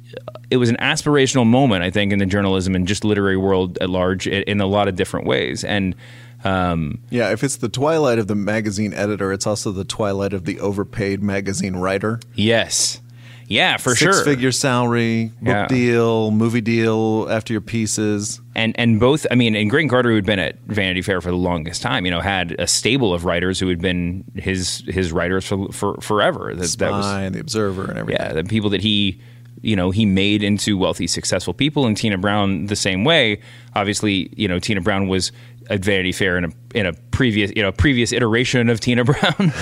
it 0.49 0.57
was 0.57 0.69
an 0.69 0.77
aspirational 0.77 1.47
moment, 1.47 1.83
I 1.83 1.89
think, 1.89 2.11
in 2.11 2.19
the 2.19 2.25
journalism 2.25 2.75
and 2.75 2.85
just 2.85 3.05
literary 3.05 3.37
world 3.37 3.77
at 3.79 3.89
large 3.89 4.27
in, 4.27 4.43
in 4.43 4.61
a 4.61 4.67
lot 4.67 4.87
of 4.87 4.95
different 4.95 5.25
ways, 5.25 5.63
and. 5.63 5.95
Um, 6.43 6.99
Yeah, 7.09 7.31
if 7.31 7.43
it's 7.43 7.57
the 7.57 7.69
twilight 7.69 8.19
of 8.19 8.27
the 8.27 8.35
magazine 8.35 8.93
editor, 8.93 9.31
it's 9.31 9.45
also 9.47 9.71
the 9.71 9.83
twilight 9.85 10.33
of 10.33 10.45
the 10.45 10.59
overpaid 10.59 11.21
magazine 11.21 11.75
writer. 11.75 12.19
Yes. 12.35 12.99
Yeah, 13.47 13.75
for 13.75 13.95
Six 13.95 14.15
sure. 14.17 14.23
figure 14.25 14.53
salary, 14.53 15.25
book 15.41 15.47
Yeah. 15.53 15.67
deal, 15.67 16.31
movie 16.31 16.61
deal 16.61 17.27
after 17.29 17.51
your 17.53 17.59
pieces. 17.61 18.39
and 18.55 18.73
and 18.79 18.97
both 18.99 19.27
I 19.29 19.35
mean 19.35 19.55
and 19.55 19.69
Graydon 19.69 19.89
Carter 19.89 20.09
who 20.09 20.15
had 20.15 20.25
been 20.25 20.39
at 20.39 20.55
Vanity 20.67 21.01
Fair 21.01 21.19
for 21.21 21.31
the 21.31 21.37
longest 21.37 21.81
time 21.81 22.05
you 22.05 22.11
know 22.11 22.21
had 22.21 22.55
a 22.59 22.67
stable 22.67 23.13
of 23.13 23.23
writers 23.25 23.59
who 23.59 23.67
had 23.69 23.81
been 23.81 24.23
his 24.35 24.83
his 24.87 25.11
writers 25.11 25.45
for, 25.45 25.67
for 25.71 25.95
forever 26.01 26.53
that, 26.55 26.77
that 26.79 26.91
was 26.91 27.05
Spy 27.05 27.21
and 27.23 27.35
the 27.35 27.39
Observer 27.39 27.85
and 27.85 27.97
everything. 27.99 28.21
yeah 28.25 28.33
the 28.33 28.43
people 28.43 28.69
that 28.71 28.81
he 28.81 29.19
you 29.61 29.75
know 29.75 29.89
he 29.91 30.05
made 30.05 30.43
into 30.43 30.77
wealthy 30.77 31.07
successful 31.07 31.53
people 31.53 31.85
and 31.85 31.95
Tina 31.97 32.17
Brown 32.17 32.65
the 32.67 32.75
same 32.75 33.03
way 33.05 33.39
obviously 33.75 34.29
you 34.35 34.47
know 34.49 34.59
Tina 34.59 34.81
Brown 34.81 35.07
was 35.07 35.31
at 35.71 35.83
Vanity 35.83 36.11
Fair 36.11 36.37
in 36.37 36.45
a 36.45 36.49
in 36.75 36.85
a 36.85 36.93
previous 37.11 37.51
you 37.55 37.61
know 37.61 37.71
previous 37.71 38.11
iteration 38.11 38.69
of 38.69 38.79
Tina 38.79 39.03
Brown 39.05 39.53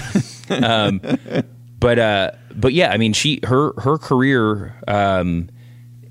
um, 0.49 1.01
but 1.79 1.99
uh 1.99 2.31
but 2.55 2.73
yeah 2.73 2.91
I 2.91 2.97
mean 2.97 3.13
she 3.13 3.39
her 3.43 3.73
her 3.79 3.97
career 3.97 4.75
um 4.87 5.49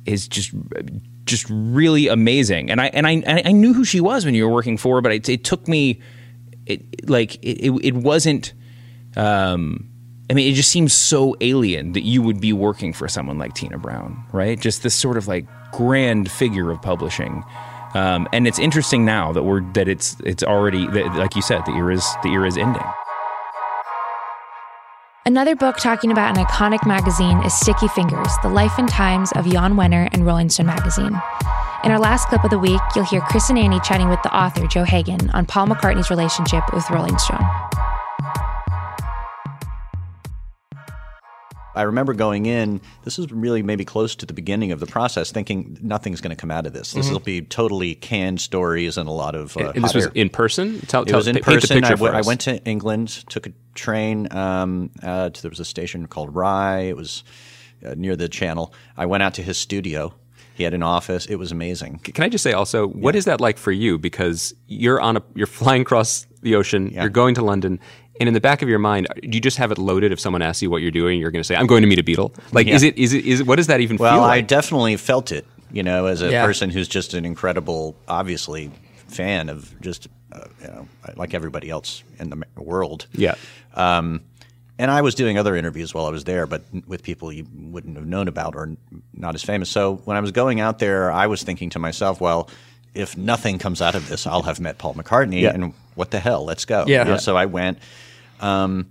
is 0.06 0.26
just 0.26 0.52
just 1.28 1.46
really 1.50 2.08
amazing. 2.08 2.70
And 2.70 2.80
I 2.80 2.86
and 2.86 3.06
I 3.06 3.22
I 3.26 3.52
knew 3.52 3.72
who 3.72 3.84
she 3.84 4.00
was 4.00 4.24
when 4.24 4.34
you 4.34 4.46
were 4.46 4.52
working 4.52 4.76
for, 4.76 5.00
but 5.00 5.12
it, 5.12 5.28
it 5.28 5.44
took 5.44 5.68
me 5.68 6.00
it 6.66 7.08
like 7.08 7.36
it, 7.36 7.66
it, 7.66 7.84
it 7.84 7.94
wasn't. 7.94 8.54
Um, 9.16 9.90
I 10.30 10.34
mean, 10.34 10.52
it 10.52 10.54
just 10.54 10.70
seems 10.70 10.92
so 10.92 11.34
alien 11.40 11.92
that 11.92 12.02
you 12.02 12.20
would 12.20 12.40
be 12.40 12.52
working 12.52 12.92
for 12.92 13.08
someone 13.08 13.38
like 13.38 13.54
Tina 13.54 13.78
Brown, 13.78 14.24
right? 14.32 14.60
Just 14.60 14.82
this 14.82 14.94
sort 14.94 15.16
of 15.16 15.26
like 15.26 15.46
grand 15.72 16.30
figure 16.30 16.70
of 16.70 16.82
publishing. 16.82 17.44
Um, 17.94 18.28
and 18.32 18.46
it's 18.46 18.58
interesting 18.58 19.04
now 19.04 19.32
that 19.32 19.42
we're 19.42 19.62
that 19.72 19.88
it's 19.88 20.16
it's 20.20 20.42
already 20.42 20.86
that, 20.88 21.14
like 21.14 21.34
you 21.34 21.42
said 21.42 21.62
the 21.66 21.72
era 21.72 21.94
is 21.94 22.06
the 22.22 22.28
era 22.28 22.46
is 22.46 22.56
ending. 22.56 22.82
Another 25.24 25.54
book 25.54 25.76
talking 25.76 26.10
about 26.10 26.36
an 26.36 26.42
iconic 26.44 26.86
magazine 26.86 27.38
is 27.44 27.52
Sticky 27.52 27.88
Fingers 27.88 28.32
The 28.42 28.48
Life 28.48 28.78
and 28.78 28.88
Times 28.88 29.30
of 29.32 29.46
Jann 29.46 29.74
Wenner 29.74 30.08
and 30.12 30.24
Rolling 30.24 30.48
Stone 30.48 30.66
magazine. 30.66 31.20
In 31.84 31.90
our 31.90 31.98
last 31.98 32.28
clip 32.28 32.44
of 32.44 32.50
the 32.50 32.58
week, 32.58 32.80
you'll 32.96 33.04
hear 33.04 33.20
Chris 33.20 33.50
and 33.50 33.58
Annie 33.58 33.80
chatting 33.80 34.08
with 34.08 34.22
the 34.22 34.34
author, 34.34 34.66
Joe 34.66 34.84
Hagan, 34.84 35.30
on 35.30 35.44
Paul 35.46 35.66
McCartney's 35.66 36.10
relationship 36.10 36.64
with 36.72 36.88
Rolling 36.90 37.18
Stone. 37.18 37.44
I 41.78 41.82
remember 41.82 42.12
going 42.12 42.46
in, 42.46 42.80
this 43.04 43.18
is 43.20 43.30
really 43.30 43.62
maybe 43.62 43.84
close 43.84 44.16
to 44.16 44.26
the 44.26 44.32
beginning 44.32 44.72
of 44.72 44.80
the 44.80 44.86
process, 44.86 45.30
thinking 45.30 45.78
nothing's 45.80 46.20
going 46.20 46.30
to 46.34 46.40
come 46.40 46.50
out 46.50 46.66
of 46.66 46.72
this. 46.72 46.92
This 46.92 47.08
Mhm. 47.08 47.12
will 47.12 47.20
be 47.20 47.40
totally 47.42 47.94
canned 47.94 48.40
stories 48.40 48.98
and 48.98 49.08
a 49.08 49.12
lot 49.12 49.36
of. 49.36 49.56
Uh, 49.56 49.72
And 49.76 49.84
this 49.84 49.94
was 49.94 50.06
air. 50.06 50.12
in 50.16 50.28
person? 50.28 50.80
Tell- 50.88 51.02
it 51.02 51.08
tell- 51.08 51.18
was 51.18 51.28
in 51.28 51.36
person. 51.38 51.84
I 51.84 51.90
went- 51.90 51.98
for 52.00 52.14
I 52.14 52.20
went 52.22 52.40
to 52.42 52.62
England, 52.64 53.08
took 53.28 53.46
a 53.46 53.52
train. 53.76 54.26
Um, 54.32 54.90
uh, 55.02 55.30
to, 55.30 55.40
there 55.42 55.50
was 55.50 55.60
a 55.60 55.64
station 55.64 56.06
called 56.08 56.34
Rye. 56.34 56.80
It 56.88 56.96
was 56.96 57.22
uh, 57.86 57.94
near 57.96 58.16
the 58.16 58.28
Channel. 58.28 58.72
I 58.96 59.06
went 59.06 59.22
out 59.22 59.34
to 59.34 59.42
his 59.42 59.56
studio. 59.56 60.12
He 60.54 60.64
had 60.64 60.74
an 60.74 60.82
office. 60.82 61.26
It 61.26 61.36
was 61.36 61.52
amazing. 61.52 62.00
Can 62.02 62.24
I 62.24 62.28
just 62.28 62.42
say 62.42 62.52
also, 62.52 62.88
what 62.88 63.14
is 63.14 63.26
that 63.26 63.40
like 63.40 63.56
for 63.58 63.70
you? 63.70 63.96
Because 63.98 64.52
you're 64.66 65.00
on 65.00 65.16
a, 65.18 65.22
you're 65.36 65.46
flying 65.46 65.82
across 65.82 66.26
the 66.42 66.56
ocean, 66.56 66.90
you're 66.92 67.08
going 67.08 67.36
to 67.36 67.44
London, 67.44 67.78
and 68.20 68.28
in 68.28 68.34
the 68.34 68.40
back 68.40 68.62
of 68.62 68.68
your 68.68 68.78
mind, 68.78 69.06
do 69.22 69.28
you 69.30 69.40
just 69.40 69.56
have 69.58 69.70
it 69.72 69.78
loaded? 69.78 70.12
If 70.12 70.20
someone 70.20 70.42
asks 70.42 70.62
you 70.62 70.70
what 70.70 70.82
you're 70.82 70.90
doing, 70.90 71.20
you're 71.20 71.30
going 71.30 71.40
to 71.42 71.46
say, 71.46 71.56
"I'm 71.56 71.66
going 71.66 71.82
to 71.82 71.88
meet 71.88 71.98
a 71.98 72.02
Beatle." 72.02 72.34
Like, 72.52 72.66
Yeah. 72.66 72.74
is 72.74 72.82
it, 72.82 72.96
is 72.98 73.12
it, 73.12 73.24
is 73.24 73.40
it? 73.40 73.46
What 73.46 73.56
does 73.56 73.66
that 73.68 73.80
even 73.80 73.96
feel 73.98 74.04
Well, 74.04 74.14
feel 74.16 74.24
I 74.24 74.40
definitely 74.40 74.96
felt 74.96 75.32
it. 75.32 75.46
You 75.70 75.82
know, 75.82 76.06
as 76.06 76.22
a 76.22 76.30
Yeah. 76.30 76.46
person 76.46 76.70
who's 76.70 76.88
just 76.88 77.12
an 77.14 77.24
incredible, 77.26 77.94
obviously, 78.08 78.70
fan 79.08 79.48
of 79.50 79.78
just 79.80 80.08
uh, 80.32 80.40
you 80.62 80.68
know, 80.68 80.88
like 81.16 81.34
everybody 81.34 81.68
else 81.70 82.02
in 82.18 82.30
the 82.30 82.42
world. 82.62 83.06
Yeah. 83.12 83.34
Um, 83.74 84.22
and 84.78 84.90
I 84.90 85.02
was 85.02 85.14
doing 85.14 85.38
other 85.38 85.56
interviews 85.56 85.92
while 85.94 86.06
I 86.06 86.10
was 86.10 86.24
there, 86.24 86.46
but 86.46 86.62
with 86.86 87.02
people 87.02 87.32
you 87.32 87.46
wouldn't 87.54 87.96
have 87.96 88.06
known 88.06 88.28
about 88.28 88.54
or 88.54 88.76
not 89.14 89.34
as 89.34 89.42
famous. 89.42 89.68
So 89.70 89.96
when 90.04 90.16
I 90.16 90.20
was 90.20 90.30
going 90.30 90.60
out 90.60 90.78
there, 90.78 91.10
I 91.10 91.26
was 91.26 91.42
thinking 91.42 91.70
to 91.70 91.78
myself, 91.78 92.20
well, 92.20 92.48
if 92.94 93.16
nothing 93.16 93.58
comes 93.58 93.82
out 93.82 93.94
of 93.94 94.08
this, 94.08 94.26
I'll 94.26 94.42
have 94.42 94.60
met 94.60 94.78
Paul 94.78 94.94
McCartney, 94.94 95.40
Yeah. 95.42 95.50
and 95.54 95.72
what 95.94 96.10
the 96.10 96.20
hell? 96.20 96.44
Let's 96.44 96.64
go. 96.64 96.84
Yeah. 96.86 97.00
You 97.00 97.04
know, 97.06 97.10
Yeah. 97.12 97.16
So 97.18 97.36
I 97.36 97.46
went. 97.46 97.78
Um, 98.40 98.90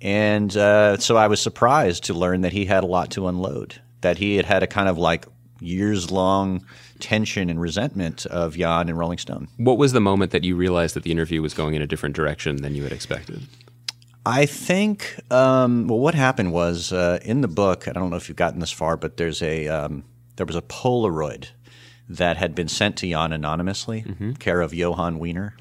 and 0.00 0.54
uh, 0.56 0.98
so 0.98 1.16
I 1.16 1.28
was 1.28 1.40
surprised 1.40 2.04
to 2.04 2.14
learn 2.14 2.42
that 2.42 2.52
he 2.52 2.66
had 2.66 2.84
a 2.84 2.86
lot 2.86 3.10
to 3.12 3.26
unload, 3.26 3.80
that 4.02 4.18
he 4.18 4.36
had 4.36 4.44
had 4.44 4.62
a 4.62 4.66
kind 4.66 4.88
of 4.88 4.98
like 4.98 5.26
years 5.60 6.10
long 6.10 6.64
tension 7.00 7.50
and 7.50 7.60
resentment 7.60 8.26
of 8.26 8.56
Jann 8.56 8.88
and 8.88 8.98
Rolling 8.98 9.18
Stone. 9.18 9.48
what 9.56 9.78
was 9.78 9.92
the 9.92 10.00
moment 10.00 10.30
that 10.32 10.44
you 10.44 10.56
realized 10.56 10.94
that 10.94 11.02
the 11.02 11.10
interview 11.10 11.42
was 11.42 11.54
going 11.54 11.74
in 11.74 11.82
a 11.82 11.86
different 11.86 12.14
direction 12.14 12.56
than 12.56 12.74
you 12.74 12.82
had 12.82 12.92
expected? 12.92 13.46
I 14.26 14.46
think, 14.46 15.18
um, 15.30 15.86
well, 15.86 15.98
what 15.98 16.14
happened 16.14 16.52
was 16.52 16.92
uh, 16.92 17.18
in 17.22 17.42
the 17.42 17.48
book, 17.48 17.88
I 17.88 17.92
don't 17.92 18.10
know 18.10 18.16
if 18.16 18.28
you've 18.28 18.36
gotten 18.36 18.60
this 18.60 18.70
far, 18.70 18.96
but 18.96 19.16
there's 19.16 19.42
a, 19.42 19.68
um, 19.68 20.04
there 20.36 20.46
was 20.46 20.56
a 20.56 20.62
Polaroid 20.62 21.48
that 22.08 22.36
had 22.36 22.54
been 22.54 22.68
sent 22.68 22.96
to 22.98 23.08
Jann 23.08 23.32
anonymously, 23.32 24.34
care 24.38 24.60
of 24.60 24.72
Jann 24.72 25.18
Wenner, 25.18 25.52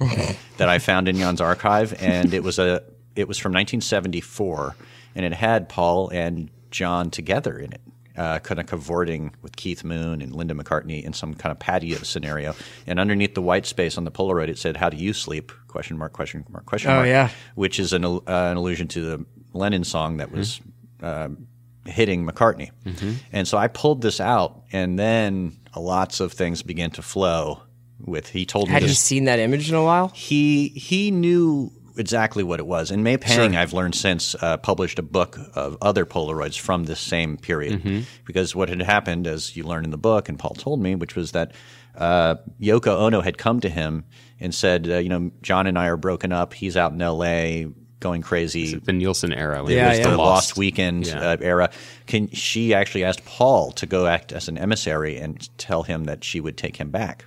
that 0.58 0.70
I 0.70 0.80
found 0.80 1.08
in 1.08 1.18
Jann's 1.18 1.42
archive, 1.42 1.94
and 2.02 2.34
it 2.34 2.44
was 2.44 2.60
a 2.60 2.84
it 3.16 3.28
was 3.28 3.38
from 3.38 3.52
1974, 3.54 4.76
and 5.16 5.26
it 5.26 5.34
had 5.34 5.70
Paul 5.70 6.10
and 6.10 6.50
John 6.72 7.10
together 7.12 7.58
in 7.58 7.74
it, 7.74 7.82
uh, 8.18 8.40
kind 8.40 8.60
of 8.60 8.66
cavorting 8.68 9.34
with 9.42 9.56
Keith 9.56 9.84
Moon 9.84 10.22
and 10.22 10.36
Linda 10.36 10.54
McCartney 10.54 11.04
in 11.04 11.14
some 11.14 11.34
kind 11.36 11.52
of 11.52 11.60
patio 11.60 11.98
scenario. 12.00 12.56
And 12.88 13.00
underneath 13.00 13.36
the 13.36 13.42
white 13.42 13.66
space 13.66 13.98
on 13.98 14.04
the 14.06 14.12
Polaroid, 14.12 14.48
it 14.50 14.58
said, 14.58 14.78
"How 14.78 14.90
do 14.90 14.98
you 14.98 15.14
sleep?" 15.14 15.52
Question 15.68 15.98
mark? 15.98 16.14
Question 16.14 16.46
mark? 16.50 16.66
Question 16.66 16.90
mark. 16.92 16.98
Oh, 16.98 17.02
mark? 17.02 17.08
yeah. 17.10 17.30
which 17.56 17.80
is 17.80 17.94
an, 17.94 18.06
uh, 18.06 18.20
an 18.28 18.58
allusion 18.58 18.88
to 18.90 19.02
the 19.02 19.26
Lennon 19.54 19.84
song 19.84 20.18
that 20.18 20.32
was 20.32 20.60
um, 21.02 21.48
hitting 21.86 22.26
McCartney. 22.26 22.72
Mhm. 22.86 23.16
And 23.32 23.48
so 23.48 23.58
I 23.58 23.68
pulled 23.68 24.02
this 24.02 24.20
out, 24.22 24.64
and 24.72 24.98
then 24.98 25.58
lots 25.76 26.20
of 26.20 26.32
things 26.34 26.62
began 26.64 26.92
to 26.92 27.02
flow. 27.02 27.62
With 28.06 28.30
he 28.30 28.46
told 28.46 28.68
me 28.68 28.74
Had 28.74 28.82
he 28.84 28.90
seen 28.90 29.26
that 29.26 29.40
image 29.40 29.70
in 29.70 29.76
a 29.76 29.84
while? 29.84 30.10
he 30.14 30.70
he 30.70 31.10
knew 31.12 31.72
exactly 31.98 32.44
what 32.44 32.60
it 32.60 32.66
was. 32.66 32.92
And 32.92 33.04
May 33.04 33.18
Pang, 33.18 33.52
Sure. 33.52 33.60
I've 33.60 33.74
learned 33.74 33.96
since, 33.96 34.36
uh, 34.42 34.58
published 34.58 35.00
a 35.00 35.04
book 35.04 35.38
of 35.54 35.78
other 35.82 36.06
Polaroids 36.06 36.58
from 36.60 36.86
this 36.86 37.00
same 37.00 37.38
period. 37.38 37.84
Mhm. 37.84 38.04
Because 38.26 38.56
what 38.56 38.70
had 38.70 38.82
happened, 38.82 39.28
as 39.28 39.56
you 39.56 39.64
learn 39.64 39.84
in 39.84 39.92
the 39.92 39.98
book, 39.98 40.30
and 40.30 40.38
Paul 40.40 40.56
told 40.56 40.82
me, 40.82 40.96
which 40.96 41.16
was 41.16 41.32
that 41.32 41.52
uh, 41.96 42.36
Yoko 42.60 42.88
Ono 43.02 43.22
had 43.22 43.38
come 43.38 43.60
to 43.60 43.70
him 43.70 44.04
and 44.40 44.54
said, 44.56 44.90
uh, 44.90 44.98
you 44.98 45.10
know, 45.10 45.30
John 45.44 45.68
and 45.68 45.78
I 45.78 45.86
are 45.90 45.98
broken 45.98 46.32
up. 46.32 46.56
He's 46.56 46.76
out 46.76 46.92
in 46.92 47.00
L.A. 47.02 47.68
going 48.00 48.24
crazy. 48.24 48.76
The 48.80 48.92
Nilsson 48.94 49.32
era. 49.32 49.64
when 49.64 49.72
It 49.74 49.88
was 49.88 49.98
the 50.00 50.04
the 50.10 50.18
Lost, 50.18 50.18
Lost. 50.50 50.58
Weekend 50.58 51.06
Yeah. 51.06 51.20
uh, 51.22 51.38
era. 51.40 51.70
Can 52.08 52.30
she 52.32 52.74
actually 52.74 53.04
asked 53.04 53.24
Paul 53.26 53.72
to 53.74 53.86
go 53.86 54.08
act 54.08 54.32
as 54.32 54.48
an 54.48 54.58
emissary 54.58 55.18
and 55.18 55.48
tell 55.60 55.84
him 55.84 56.06
that 56.06 56.24
she 56.24 56.40
would 56.42 56.58
take 56.58 56.78
him 56.78 56.90
back? 56.90 57.26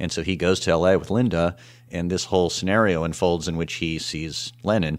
And 0.00 0.10
so 0.10 0.22
he 0.24 0.34
goes 0.34 0.58
to 0.60 0.76
LA 0.76 0.96
with 0.96 1.10
Linda, 1.10 1.54
and 1.94 2.10
this 2.10 2.24
whole 2.24 2.50
scenario 2.50 3.04
unfolds 3.04 3.48
in 3.48 3.56
which 3.56 3.74
he 3.74 3.98
sees 3.98 4.52
Lennon. 4.62 4.98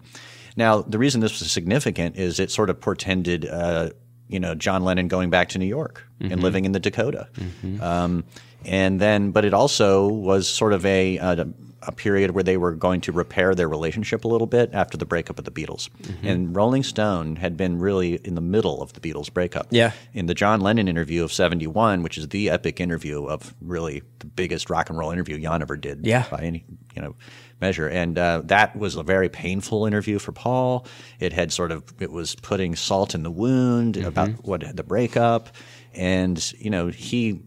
Now, 0.57 0.81
the 0.81 0.97
reason 0.97 1.21
this 1.21 1.39
was 1.39 1.51
significant 1.51 2.15
is 2.17 2.39
it 2.39 2.49
sort 2.49 2.69
of 2.69 2.79
portended, 2.79 3.45
uh, 3.45 3.89
you 4.29 4.39
know, 4.39 4.55
John 4.55 4.83
Lennon 4.83 5.07
going 5.07 5.29
back 5.29 5.49
to 5.49 5.59
New 5.59 5.65
York 5.65 6.03
and 6.21 6.31
Mhm. 6.39 6.41
living 6.41 6.65
in 6.65 6.71
the 6.71 6.79
Dakota. 6.79 7.27
Mhm. 7.63 7.81
Um, 7.81 8.23
and 8.63 8.99
then, 8.99 9.31
but 9.31 9.45
it 9.45 9.53
also 9.53 10.07
was 10.07 10.47
sort 10.47 10.73
of 10.73 10.85
a, 10.85 11.17
a 11.17 11.45
a 11.87 11.91
period 11.91 12.31
where 12.31 12.43
they 12.43 12.57
were 12.57 12.73
going 12.73 13.01
to 13.01 13.11
repair 13.11 13.55
their 13.55 13.69
relationship 13.69 14.25
a 14.25 14.27
little 14.27 14.47
bit 14.47 14.69
after 14.73 14.97
the 14.97 15.05
breakup 15.05 15.39
of 15.39 15.45
the 15.45 15.51
Beatles. 15.51 15.89
Mm-hmm. 16.01 16.27
And 16.27 16.55
Rolling 16.55 16.83
Stone 16.83 17.37
had 17.37 17.57
been 17.57 17.79
really 17.79 18.15
in 18.15 18.35
the 18.35 18.41
middle 18.41 18.81
of 18.81 18.93
the 18.93 18.99
Beatles 18.99 19.31
breakup. 19.31 19.67
Yeah. 19.69 19.91
In 20.13 20.25
the 20.25 20.33
John 20.33 20.61
Lennon 20.61 20.87
interview 20.87 21.23
of 21.23 21.31
71, 21.31 22.03
which 22.03 22.17
is 22.17 22.29
the 22.29 22.49
epic 22.49 22.79
interview 22.79 23.25
of 23.25 23.53
really 23.61 24.03
the 24.19 24.25
biggest 24.27 24.69
rock 24.69 24.89
and 24.89 24.97
roll 24.97 25.11
interview 25.11 25.39
Jann 25.39 25.61
ever 25.61 25.77
did 25.77 26.05
Yeah. 26.05 26.25
by 26.29 26.39
any, 26.39 26.65
you 26.95 27.01
know, 27.01 27.15
measure. 27.61 27.87
And 27.87 28.17
uh, 28.17 28.41
that 28.45 28.75
was 28.75 28.95
a 28.95 29.03
very 29.03 29.29
painful 29.29 29.85
interview 29.85 30.19
for 30.19 30.31
Paul. 30.31 30.85
It 31.19 31.33
had 31.33 31.53
sort 31.53 31.71
of, 31.71 31.83
it 31.99 32.11
was 32.11 32.35
putting 32.35 32.75
salt 32.75 33.15
in 33.15 33.23
the 33.23 33.31
wound 33.31 33.97
about 33.97 34.29
what 34.43 34.75
the 34.75 34.83
breakup. 34.83 35.49
And, 35.93 36.53
you 36.59 36.69
know, 36.69 36.87
he, 36.87 37.41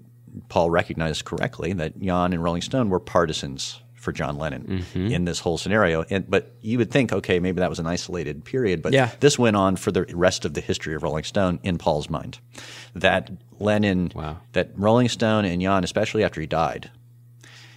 Paul 0.49 0.71
recognized 0.71 1.25
correctly 1.25 1.73
that 1.75 1.99
Jann 2.01 2.33
and 2.33 2.43
Rolling 2.43 2.63
Stone 2.63 2.89
were 2.91 3.01
partisans 3.01 3.81
for 4.09 4.13
John 4.13 4.39
Lennon 4.39 4.85
in 4.95 5.27
this 5.27 5.39
whole 5.39 5.59
scenario. 5.59 6.03
And 6.09 6.29
but 6.31 6.55
you 6.63 6.79
would 6.79 6.91
think, 6.91 7.13
okay, 7.13 7.39
maybe 7.41 7.61
that 7.61 7.69
was 7.69 7.79
an 7.79 7.87
isolated 7.87 8.43
period, 8.43 8.81
but 8.81 8.95
Yeah. 8.95 9.11
this 9.21 9.39
went 9.39 9.55
on 9.55 9.77
for 9.77 9.93
the 9.93 10.05
rest 10.15 10.47
of 10.47 10.55
the 10.55 10.63
history 10.63 10.95
of 10.95 11.03
Rolling 11.03 11.25
Stone 11.25 11.61
in 11.63 11.77
Paul's 11.77 12.09
mind. 12.09 12.39
That 12.95 13.31
Lennon, 13.61 14.11
that 14.53 14.71
Rolling 14.77 15.11
Stone 15.11 15.45
and 15.45 15.61
Jann, 15.61 15.85
especially 15.85 16.25
after 16.25 16.41
he 16.41 16.47
died, 16.47 16.91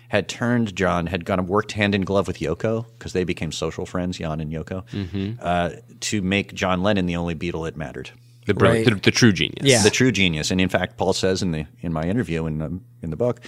had 0.07 0.29
turned 0.29 0.73
John, 0.73 1.07
had 1.07 1.25
gone 1.25 1.39
and 1.39 1.49
worked 1.49 1.73
hand 1.73 1.93
in 1.95 2.01
glove 2.03 2.27
with 2.27 2.39
Yoko 2.39 2.85
because 2.97 3.11
they 3.11 3.25
became 3.25 3.51
social 3.51 3.85
friends, 3.85 4.17
Jann 4.19 4.39
and 4.39 4.51
Yoko, 4.53 4.83
Mhm. 4.93 5.37
uh, 5.41 5.71
to 5.99 6.21
make 6.21 6.53
John 6.53 6.81
Lennon 6.81 7.07
the 7.07 7.17
only 7.17 7.35
Beatle 7.35 7.65
that 7.65 7.75
mattered. 7.75 8.11
The 8.45 8.53
bro- 8.53 8.69
Right. 8.71 8.85
the- 8.85 8.95
the 8.95 9.11
true 9.11 9.33
genius. 9.33 9.63
Yeah. 9.65 9.83
the 9.83 9.89
true 9.89 10.11
genius. 10.13 10.49
And 10.49 10.61
in 10.61 10.69
fact, 10.69 10.95
Paul 10.97 11.11
says 11.13 11.41
in 11.41 11.51
the 11.51 11.65
in 11.81 11.91
my 11.91 12.03
interview 12.03 12.45
in 12.45 12.57
the 12.59 12.79
in 13.01 13.09
the 13.09 13.15
book, 13.17 13.41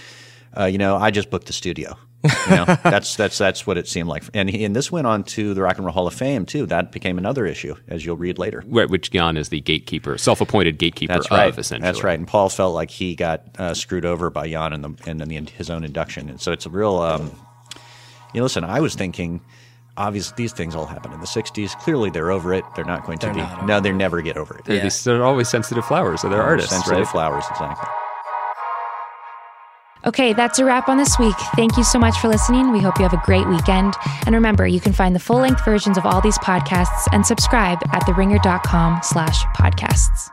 uh, 0.58 0.64
you 0.66 0.78
know, 0.78 0.96
I 0.96 1.10
just 1.10 1.30
booked 1.30 1.46
the 1.48 1.52
studio. 1.52 1.96
You 2.24 2.56
know, 2.56 2.64
that's 2.82 3.16
that's 3.16 3.36
that's 3.38 3.66
what 3.66 3.76
it 3.76 3.86
seemed 3.86 4.08
like. 4.08 4.24
And 4.34 4.48
he, 4.50 4.64
and 4.64 4.74
this 4.74 4.90
went 4.90 5.06
on 5.06 5.24
to 5.24 5.54
the 5.54 5.62
Rock 5.62 5.76
and 5.76 5.84
Roll 5.86 5.92
Hall 5.92 6.06
of 6.06 6.14
Fame 6.14 6.46
too. 6.46 6.66
That 6.66 6.90
became 6.92 7.18
another 7.18 7.44
issue, 7.46 7.74
as 7.88 8.04
you'll 8.06 8.16
read 8.16 8.38
later. 8.38 8.64
Right, 8.66 8.88
which 8.88 9.10
Jann 9.10 9.36
is 9.36 9.50
the 9.50 9.60
gatekeeper, 9.60 10.16
self-appointed 10.18 10.78
gatekeeper 10.78 11.12
That's 11.14 11.26
of, 11.26 11.32
right. 11.32 11.58
essentially. 11.58 11.86
That's 11.86 12.02
right. 12.02 12.18
And 12.18 12.26
Paul 12.26 12.48
felt 12.48 12.74
like 12.74 12.90
he 12.90 13.14
got 13.14 13.44
uh, 13.58 13.74
screwed 13.74 14.04
over 14.04 14.30
by 14.30 14.48
Jann 14.48 14.72
in 14.72 14.82
the 14.82 14.94
in 15.06 15.18
the, 15.18 15.52
his 15.56 15.70
own 15.70 15.84
induction. 15.84 16.28
And 16.28 16.40
so 16.40 16.52
it's 16.52 16.66
a 16.66 16.70
real. 16.70 16.96
Um, 16.96 17.30
you 18.32 18.40
know, 18.40 18.44
listen, 18.44 18.64
I 18.64 18.80
was 18.80 18.94
thinking. 18.94 19.40
Obviously, 19.96 20.34
these 20.36 20.52
things 20.52 20.74
all 20.74 20.86
happened 20.86 21.14
in 21.14 21.20
the 21.20 21.26
'60s. 21.26 21.78
Clearly, 21.78 22.10
they're 22.10 22.32
over 22.32 22.52
it. 22.52 22.64
They're 22.74 22.84
not 22.84 23.06
going 23.06 23.18
to 23.18 23.26
They're 23.26 23.34
be. 23.60 23.64
no, 23.66 23.78
they 23.78 23.92
never 23.92 24.22
get 24.22 24.36
over 24.36 24.56
it. 24.58 24.64
They're, 24.64 24.82
these- 24.82 25.04
they're 25.04 25.22
always 25.24 25.48
sensitive 25.48 25.84
flowers, 25.84 26.22
so 26.22 26.28
they're 26.28 26.38
They're 26.38 26.46
artists, 26.48 26.72
sensitive 26.72 26.98
right? 26.98 27.08
flowers, 27.08 27.44
exactly. 27.48 27.88
Okay, 30.06 30.32
that's 30.34 30.58
a 30.58 30.64
wrap 30.64 30.88
on 30.88 30.98
this 30.98 31.18
week. 31.18 31.36
Thank 31.56 31.76
you 31.76 31.84
so 31.84 31.98
much 31.98 32.18
for 32.18 32.28
listening. 32.28 32.72
We 32.72 32.80
hope 32.80 32.98
you 32.98 33.04
have 33.04 33.14
a 33.14 33.22
great 33.24 33.48
weekend. 33.48 33.94
And 34.26 34.34
remember, 34.34 34.66
you 34.66 34.80
can 34.80 34.92
find 34.92 35.14
the 35.14 35.20
full 35.20 35.38
length 35.38 35.64
versions 35.64 35.96
of 35.96 36.04
all 36.04 36.20
these 36.20 36.38
podcasts 36.38 37.06
and 37.12 37.24
subscribe 37.24 37.78
at 37.92 38.02
theringer.com 38.02 39.00
slash 39.02 39.42
podcasts. 39.56 40.30